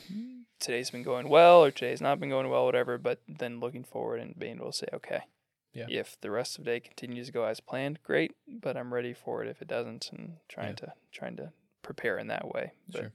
today's 0.59 0.91
been 0.91 1.03
going 1.03 1.29
well 1.29 1.63
or 1.65 1.71
today's 1.71 2.01
not 2.01 2.19
been 2.21 2.31
going 2.31 2.49
well, 2.49 2.65
whatever. 2.65 2.97
But 2.99 3.21
then 3.29 3.61
looking 3.61 3.85
forward 3.85 4.21
and 4.21 4.39
being 4.39 4.57
able 4.57 4.73
to 4.73 4.79
say, 4.79 4.87
okay, 4.93 5.25
Yeah. 5.73 5.87
if 5.89 6.19
the 6.21 6.31
rest 6.31 6.59
of 6.59 6.65
the 6.65 6.71
day 6.71 6.81
continues 6.81 7.27
to 7.27 7.33
go 7.33 7.45
as 7.45 7.61
planned, 7.61 8.03
great. 8.03 8.33
But 8.49 8.77
I'm 8.77 8.93
ready 8.95 9.13
for 9.13 9.43
it 9.43 9.49
if 9.49 9.61
it 9.61 9.69
doesn't, 9.69 10.11
and 10.13 10.39
trying 10.49 10.71
Yeah. 10.71 10.87
to 10.87 10.93
trying 11.13 11.37
to 11.37 11.53
prepare 11.83 12.19
in 12.19 12.29
that 12.29 12.49
way. 12.49 12.73
But, 12.89 13.01
Sure. 13.01 13.13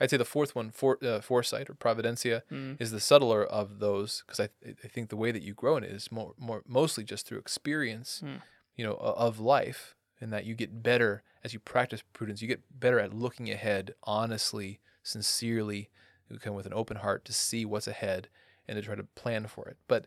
i'd 0.00 0.08
say 0.10 0.16
the 0.16 0.24
fourth 0.24 0.54
one 0.54 0.70
for, 0.70 0.98
uh, 1.04 1.20
foresight 1.20 1.68
or 1.68 1.74
providentia 1.74 2.42
mm, 2.50 2.80
is 2.80 2.90
the 2.92 3.00
subtler 3.00 3.44
of 3.44 3.80
those 3.80 4.22
because 4.24 4.38
I, 4.40 4.48
I 4.84 4.88
think 4.88 5.10
the 5.10 5.16
way 5.16 5.30
that 5.32 5.42
you 5.42 5.52
grow 5.54 5.76
in 5.76 5.84
it 5.84 5.90
is 5.90 6.10
more, 6.12 6.34
more 6.38 6.62
mostly 6.66 7.02
just 7.04 7.26
through 7.26 7.38
experience 7.38 8.20
Mm. 8.24 8.40
You 8.76 8.84
know 8.84 8.94
of 8.94 9.38
life 9.38 9.94
and 10.20 10.32
that 10.32 10.44
you 10.44 10.54
get 10.54 10.82
better 10.82 11.22
as 11.42 11.52
you 11.52 11.60
practice 11.60 12.02
prudence 12.12 12.42
you 12.42 12.48
get 12.48 12.62
better 12.78 12.98
at 13.00 13.14
looking 13.14 13.50
ahead 13.50 13.94
honestly 14.04 14.80
sincerely 15.02 15.90
you 16.28 16.38
come 16.38 16.54
with 16.54 16.66
an 16.66 16.74
open 16.74 16.98
heart 16.98 17.24
to 17.24 17.32
see 17.32 17.64
what's 17.64 17.88
ahead 17.88 18.28
and 18.68 18.76
to 18.76 18.82
try 18.82 18.94
to 18.94 19.02
plan 19.02 19.48
for 19.48 19.66
it. 19.66 19.76
But 19.88 20.06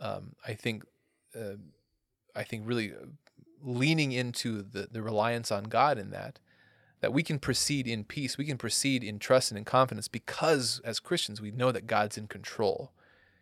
um, 0.00 0.34
i 0.46 0.54
think 0.54 0.84
uh, 1.36 1.56
i 2.34 2.42
think 2.42 2.62
really 2.66 2.92
uh, 2.92 3.06
leaning 3.62 4.12
into 4.12 4.62
the, 4.62 4.88
the 4.90 5.02
reliance 5.02 5.52
on 5.52 5.64
god 5.64 5.98
in 5.98 6.10
that 6.10 6.38
that 7.00 7.12
we 7.12 7.22
can 7.22 7.38
proceed 7.38 7.86
in 7.86 8.04
peace 8.04 8.36
we 8.36 8.44
can 8.44 8.58
proceed 8.58 9.04
in 9.04 9.18
trust 9.18 9.50
and 9.50 9.58
in 9.58 9.64
confidence 9.64 10.08
because 10.08 10.80
as 10.84 10.98
christians 10.98 11.40
we 11.40 11.50
know 11.50 11.70
that 11.70 11.86
god's 11.86 12.18
in 12.18 12.26
control. 12.26 12.92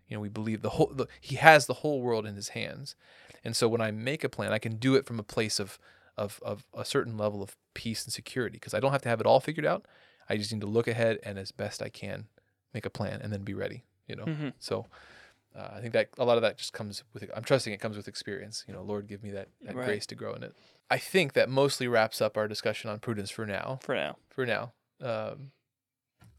You 0.08 0.16
know 0.16 0.20
we 0.22 0.30
believe 0.30 0.62
the 0.62 0.70
whole 0.70 0.90
the, 0.92 1.06
he 1.20 1.36
has 1.36 1.66
the 1.66 1.74
whole 1.74 2.00
world 2.00 2.26
in 2.26 2.34
his 2.34 2.50
hands 2.50 2.96
and 3.44 3.56
so 3.56 3.68
when 3.68 3.80
i 3.80 3.90
make 3.90 4.24
a 4.24 4.28
plan 4.28 4.52
i 4.52 4.58
can 4.58 4.76
do 4.76 4.94
it 4.94 5.06
from 5.06 5.18
a 5.18 5.22
place 5.24 5.58
of 5.58 5.78
of, 6.16 6.40
of 6.42 6.66
a 6.74 6.84
certain 6.84 7.16
level 7.16 7.42
of 7.42 7.56
peace 7.74 8.04
and 8.04 8.12
security 8.12 8.54
because 8.56 8.74
i 8.74 8.80
don't 8.80 8.92
have 8.92 9.02
to 9.02 9.08
have 9.08 9.20
it 9.20 9.26
all 9.26 9.40
figured 9.40 9.66
out 9.66 9.86
i 10.28 10.36
just 10.36 10.52
need 10.52 10.60
to 10.60 10.66
look 10.66 10.88
ahead 10.88 11.18
and 11.22 11.38
as 11.38 11.52
best 11.52 11.80
i 11.82 11.88
can 11.88 12.26
make 12.74 12.84
a 12.84 12.90
plan 12.90 13.20
and 13.22 13.32
then 13.32 13.42
be 13.42 13.54
ready 13.54 13.84
you 14.06 14.16
know 14.16 14.24
mhm. 14.24 14.52
so 14.58 14.86
uh, 15.56 15.70
I 15.76 15.80
think 15.80 15.92
that 15.94 16.10
a 16.18 16.24
lot 16.24 16.36
of 16.36 16.42
that 16.42 16.58
just 16.58 16.72
comes 16.72 17.02
with. 17.12 17.28
I'm 17.34 17.42
trusting 17.42 17.72
it 17.72 17.80
comes 17.80 17.96
with 17.96 18.06
experience. 18.06 18.64
You 18.68 18.74
know, 18.74 18.82
Lord, 18.82 19.08
give 19.08 19.22
me 19.22 19.30
that, 19.30 19.48
that 19.62 19.74
Right. 19.74 19.86
grace 19.86 20.06
to 20.06 20.14
grow 20.14 20.34
in 20.34 20.42
it. 20.44 20.54
I 20.90 20.98
think 20.98 21.32
that 21.32 21.48
mostly 21.48 21.88
wraps 21.88 22.20
up 22.20 22.36
our 22.36 22.46
discussion 22.46 22.90
on 22.90 23.00
prudence 23.00 23.30
for 23.30 23.46
now. 23.46 23.80
For 23.82 23.94
now. 23.94 24.18
For 24.28 24.46
now, 24.46 24.72
um, 25.00 25.50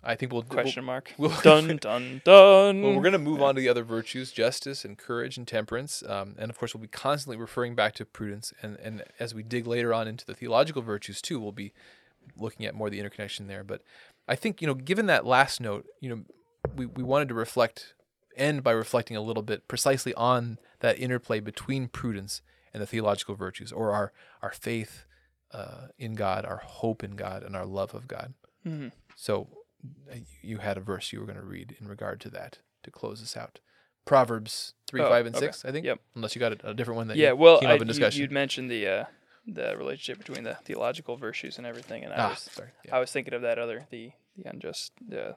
I 0.04 0.16
think 0.16 0.32
we'll 0.32 0.44
Question 0.44 0.86
mark. 0.86 1.14
we'll- 1.18 1.34
dun 1.44 1.78
dun 1.82 2.22
dun. 2.24 2.82
Well, 2.82 2.94
we're 2.96 3.02
going 3.02 3.12
to 3.14 3.18
move 3.20 3.42
on 3.42 3.56
to 3.56 3.62
the 3.62 3.68
other 3.70 3.84
virtues, 3.84 4.32
justice 4.32 4.86
and 4.86 4.98
courage 4.98 5.38
and 5.38 5.48
temperance. 5.48 6.04
Um, 6.08 6.36
and 6.38 6.50
of 6.50 6.58
course, 6.58 6.74
we'll 6.74 6.82
be 6.82 6.88
constantly 6.88 7.38
referring 7.38 7.76
back 7.76 7.96
to 7.96 8.06
prudence. 8.06 8.54
And, 8.62 8.78
and 8.78 9.04
as 9.20 9.34
we 9.36 9.44
dig 9.44 9.68
later 9.68 9.94
on 9.94 10.08
into 10.08 10.26
the 10.26 10.34
theological 10.34 10.82
virtues 10.82 11.22
too, 11.22 11.40
we'll 11.40 11.52
be 11.52 11.74
looking 12.38 12.66
at 12.66 12.76
more 12.76 12.90
the 12.90 13.00
interconnection 13.00 13.48
there. 13.48 13.64
But 13.64 13.82
I 14.28 14.36
think, 14.36 14.62
you 14.62 14.68
know, 14.68 14.74
given 14.74 15.08
that 15.08 15.26
last 15.26 15.60
note, 15.60 15.86
you 16.00 16.10
know, 16.10 16.22
we, 16.76 16.86
we 16.86 17.04
wanted 17.04 17.28
to 17.30 17.34
reflect, 17.34 17.94
end 18.38 18.64
by 18.64 18.72
reflecting 18.72 19.18
a 19.18 19.22
little 19.22 19.44
bit 19.44 19.68
precisely 19.68 20.14
on 20.14 20.60
that 20.80 20.98
interplay 20.98 21.40
between 21.42 21.88
prudence 21.88 22.42
and 22.74 22.82
the 22.82 22.88
theological 22.88 23.36
virtues 23.36 23.72
or 23.72 23.92
our, 23.92 24.14
our 24.42 24.52
faith 24.52 25.06
uh, 25.52 25.88
in 25.98 26.14
God, 26.14 26.46
our 26.46 26.58
hope 26.64 27.04
in 27.04 27.16
God, 27.16 27.44
and 27.44 27.56
our 27.56 27.66
love 27.66 27.94
of 27.96 28.08
God. 28.08 28.34
Mhm. 28.66 28.92
So 29.16 29.48
you 30.42 30.58
had 30.58 30.78
a 30.78 30.82
verse 30.82 31.12
you 31.14 31.20
were 31.20 31.26
going 31.26 31.38
to 31.38 31.44
read 31.44 31.76
in 31.80 31.88
regard 31.88 32.20
to 32.22 32.30
that 32.30 32.60
to 32.84 32.92
close 32.92 33.22
us 33.22 33.38
out. 33.38 33.60
Proverbs 34.06 34.74
3, 34.88 35.02
Oh, 35.02 35.10
5, 35.10 35.26
and 35.28 35.36
okay. 35.36 35.46
6, 35.46 35.66
I 35.66 35.72
think. 35.72 35.86
Yep. 35.86 36.00
Unless 36.16 36.36
you 36.36 36.40
got 36.40 36.54
a, 36.54 36.70
a 36.70 36.74
different 36.74 36.98
one 36.98 37.08
that 37.08 37.18
Yeah, 37.18 37.30
you 37.30 37.36
well, 37.36 37.60
came 37.60 37.70
I, 37.70 37.76
up 37.76 37.82
in 37.82 37.90
You, 37.90 38.24
would 38.24 38.32
mentioned 38.32 38.72
the 38.72 38.88
uh, 38.88 39.06
the 39.46 39.76
relationship 39.78 40.20
between 40.26 40.44
the 40.44 40.56
theological 40.64 41.18
virtues 41.18 41.58
and 41.58 41.66
everything, 41.66 42.04
and 42.04 42.14
I 42.14 42.18
ah, 42.18 42.30
was 42.30 42.40
sorry. 42.40 42.70
Yeah. 42.86 42.96
I 42.96 43.00
was 43.00 43.12
thinking 43.12 43.34
of 43.34 43.42
that 43.44 43.60
other 43.60 43.88
the 43.90 44.12
the 44.36 44.50
unjust 44.50 44.94
the 45.08 45.36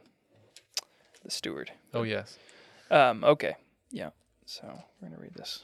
the 1.24 1.30
steward. 1.30 1.72
oh, 1.94 2.02
yes. 2.02 2.38
Um. 2.90 3.24
Okay. 3.24 3.56
Yeah. 3.90 4.10
So 4.46 4.66
we're 5.00 5.08
gonna 5.08 5.20
read 5.20 5.34
this. 5.34 5.62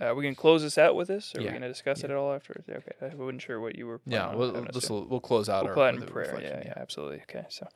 Uh, 0.00 0.14
we 0.14 0.24
can 0.24 0.34
close 0.34 0.62
this 0.62 0.78
out 0.78 0.94
with 0.94 1.08
this, 1.08 1.34
or 1.34 1.40
are 1.40 1.44
we 1.44 1.50
gonna 1.50 1.68
discuss 1.68 2.02
it 2.02 2.10
at 2.10 2.16
all 2.16 2.32
after? 2.32 2.62
Okay. 2.68 2.92
I 3.02 3.14
wasn't 3.14 3.42
sure 3.42 3.60
what 3.60 3.76
you 3.76 3.86
were. 3.86 4.00
Yeah, 4.06 4.34
we'll, 4.34 4.52
this 4.72 4.88
will, 4.88 5.04
we'll 5.04 5.20
close 5.20 5.48
out 5.48 5.64
We'll 5.64 5.78
our 5.78 5.88
out 5.88 5.94
in 5.94 6.02
a 6.02 6.06
prayer. 6.06 6.40
Yeah, 6.40 6.62
yeah, 6.64 6.72
absolutely. 6.76 7.20
Okay. 7.22 7.44
So, 7.50 7.68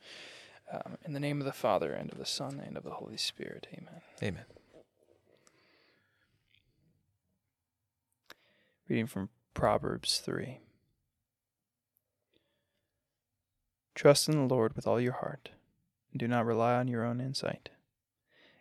um, 0.71 0.97
in 1.05 1.13
the 1.13 1.19
name 1.19 1.39
of 1.39 1.45
the 1.45 1.53
Father 1.53 1.93
and 1.93 2.11
of 2.11 2.17
the 2.17 2.25
Son 2.25 2.59
and 2.65 2.77
of 2.77 2.83
the 2.83 2.91
Holy 2.91 3.17
Spirit. 3.17 3.67
Amen. 3.71 4.01
Amen. 4.23 4.45
Reading 8.89 9.07
from 9.07 9.29
Proverbs 9.53 10.19
3. 10.19 10.59
Trust 13.93 14.27
in 14.27 14.35
the 14.47 14.53
Lord 14.53 14.75
with 14.75 14.87
all 14.87 14.99
your 14.99 15.13
heart, 15.13 15.49
and 16.11 16.19
do 16.19 16.27
not 16.27 16.45
rely 16.45 16.73
on 16.73 16.87
your 16.87 17.03
own 17.03 17.21
insight. 17.21 17.69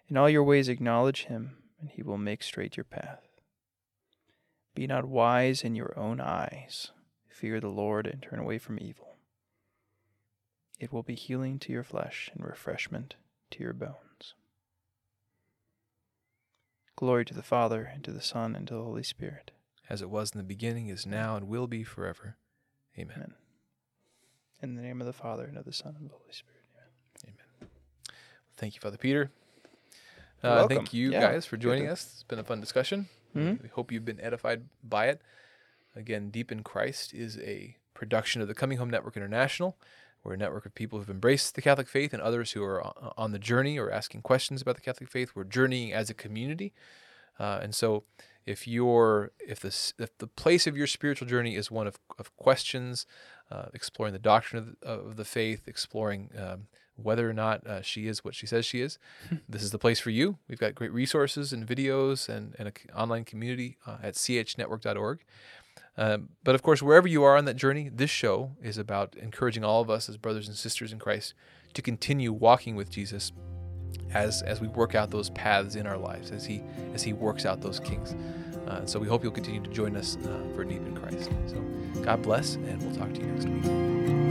In 0.09 0.17
all 0.17 0.29
your 0.29 0.45
ways 0.45 0.69
acknowledge 0.69 1.25
him, 1.25 1.57
and 1.81 1.91
he 1.91 2.03
will 2.03 2.19
make 2.19 2.43
straight 2.43 2.77
your 2.77 2.85
path. 2.85 3.21
Be 4.75 4.87
not 4.87 5.05
wise 5.05 5.63
in 5.63 5.77
your 5.77 5.97
own 5.99 6.21
eyes. 6.21 6.91
Fear 7.29 7.61
the 7.61 7.69
Lord 7.69 8.07
and 8.07 8.23
turn 8.23 8.39
away 8.39 8.59
from 8.59 8.79
evil. 8.81 9.17
It 10.81 10.93
will 10.93 11.03
be 11.03 11.15
healing 11.15 11.59
to 11.61 11.73
your 11.73 11.85
flesh 11.85 12.31
and 12.35 12.45
refreshment 12.45 13.15
to 13.53 13.63
your 13.63 13.73
bones. 13.73 14.35
Glory 16.97 17.25
to 17.25 17.35
the 17.35 17.43
Father, 17.43 17.91
and 17.93 18.05
to 18.05 18.13
the 18.13 18.21
Son, 18.21 18.55
and 18.55 18.69
to 18.69 18.75
the 18.75 18.83
Holy 18.83 19.03
Spirit. 19.03 19.51
As 19.91 20.01
it 20.01 20.11
was 20.11 20.33
in 20.33 20.39
the 20.39 20.45
beginning, 20.45 20.89
is 20.89 21.07
now, 21.07 21.37
and 21.37 21.49
will 21.49 21.67
be 21.67 21.83
forever. 21.83 22.37
Amen. 22.99 23.17
Amen. 23.17 23.35
In 24.63 24.77
the 24.77 24.83
name 24.83 25.01
of 25.01 25.07
the 25.07 25.13
Father, 25.13 25.45
and 25.45 25.59
of 25.59 25.65
the 25.65 25.73
Son, 25.73 25.95
and 25.97 26.07
of 26.07 26.13
the 26.13 26.17
Holy 26.17 26.33
Spirit. 26.33 26.63
Amen. 27.25 27.35
Amen. 27.61 27.71
Thank 28.57 28.75
you, 28.75 28.81
Father 28.81 28.97
Peter. 28.97 29.31
Uh, 30.43 30.69
thank 30.69 30.93
you 30.95 31.11
Yeah, 31.11 31.21
guys 31.21 31.47
for 31.47 31.57
joining 31.57 31.89
us. 31.89 32.05
It's 32.15 32.23
been 32.23 32.39
a 32.39 32.45
fun 32.45 32.61
discussion. 32.61 33.09
Mhm. 33.35 33.63
We 33.63 33.69
hope 33.69 33.91
you've 33.93 34.05
been 34.05 34.21
edified 34.21 34.65
by 34.83 35.09
it. 35.09 35.23
Again, 35.97 36.31
Deep 36.31 36.51
in 36.51 36.63
Christ 36.63 37.15
is 37.15 37.39
a 37.39 37.77
production 37.95 38.43
of 38.43 38.49
the 38.49 38.55
Coming 38.55 38.79
Home 38.79 38.91
Network 38.91 39.17
International. 39.17 39.79
We're 40.23 40.35
a 40.35 40.39
network 40.39 40.65
of 40.67 40.75
people 40.75 40.99
who've 40.99 41.11
embraced 41.11 41.55
the 41.55 41.63
Catholic 41.63 41.87
faith 41.87 42.13
and 42.15 42.23
others 42.23 42.53
who 42.53 42.65
are 42.65 42.83
on 43.19 43.33
the 43.33 43.39
journey 43.39 43.79
or 43.79 43.91
asking 43.91 44.23
questions 44.23 44.63
about 44.63 44.75
the 44.77 44.81
Catholic 44.81 45.11
faith. 45.11 45.33
We're 45.35 45.45
journeying 45.45 45.93
as 45.93 46.09
a 46.09 46.15
community. 46.15 46.73
Uh, 47.39 47.61
and 47.63 47.75
so 47.75 48.05
if 48.47 48.67
you're 48.67 49.33
if 49.39 49.61
the 49.61 49.93
if 49.99 50.17
the 50.19 50.27
place 50.27 50.67
of 50.67 50.77
your 50.77 50.87
spiritual 50.87 51.29
journey 51.29 51.57
is 51.57 51.71
one 51.71 51.87
of, 51.87 51.99
of 52.19 52.35
questions, 52.37 53.07
uh, 53.51 53.67
exploring 53.75 54.13
the 54.13 54.19
doctrine 54.19 54.59
of 54.63 54.81
the, 54.81 54.87
of 54.87 55.17
the 55.17 55.25
faith, 55.25 55.69
exploring 55.69 56.31
um, 56.39 56.69
whether 56.97 57.29
or 57.29 57.33
not 57.33 57.67
uh, 57.67 57.83
she 57.83 58.07
is 58.07 58.25
what 58.25 58.35
she 58.35 58.47
says 58.47 58.65
she 58.65 58.81
is, 58.81 58.99
this 59.49 59.63
is 59.63 59.71
the 59.71 59.79
place 59.79 60.01
for 60.01 60.11
you. 60.11 60.39
We've 60.49 60.59
got 60.59 60.75
great 60.75 60.93
resources 60.93 61.53
and 61.53 61.67
videos 61.67 62.29
and, 62.29 62.55
and 62.59 62.69
an 62.69 62.75
online 62.97 63.25
community 63.25 63.79
uh, 63.87 63.97
at 64.03 64.15
chnetwork.org. 64.15 65.21
Um, 65.97 66.31
but 66.43 66.55
of 66.55 66.63
course, 66.63 66.83
wherever 66.83 67.07
you 67.07 67.23
are 67.23 67.37
on 67.37 67.45
that 67.45 67.55
journey, 67.55 67.89
this 67.93 68.11
show 68.11 68.53
is 68.63 68.79
about 68.79 69.15
encouraging 69.17 69.65
all 69.65 69.81
of 69.81 69.91
us 69.91 70.09
as 70.09 70.17
brothers 70.17 70.49
and 70.49 70.57
sisters 70.57 70.93
in 70.93 70.99
Christ 70.99 71.35
to 71.75 71.83
continue 71.83 72.33
walking 72.33 72.75
with 72.75 72.91
Jesus 72.91 73.33
as 74.13 74.43
as 74.43 74.61
we 74.61 74.69
work 74.69 74.95
out 74.95 75.11
those 75.11 75.31
paths 75.31 75.77
in 75.77 75.87
our 75.87 75.99
lives, 75.99 76.31
as 76.31 76.45
he 76.45 76.63
as 76.95 77.03
he 77.03 77.13
works 77.13 77.47
out 77.47 77.61
those 77.61 77.79
kings. 77.81 78.15
Uh, 78.67 78.85
so 78.87 78.99
we 78.99 79.07
hope 79.07 79.23
you'll 79.23 79.33
continue 79.33 79.63
to 79.63 79.71
join 79.71 79.97
us 79.97 80.17
uh, 80.25 80.43
for 80.55 80.65
Deep 80.65 80.85
in 80.85 80.97
Christ. 80.97 81.31
So 81.47 81.61
God 82.03 82.23
bless, 82.23 82.55
and 82.55 82.83
we'll 82.83 82.97
talk 82.97 83.13
to 83.15 83.21
you 83.21 83.27
next 83.27 83.47
week. 83.47 84.24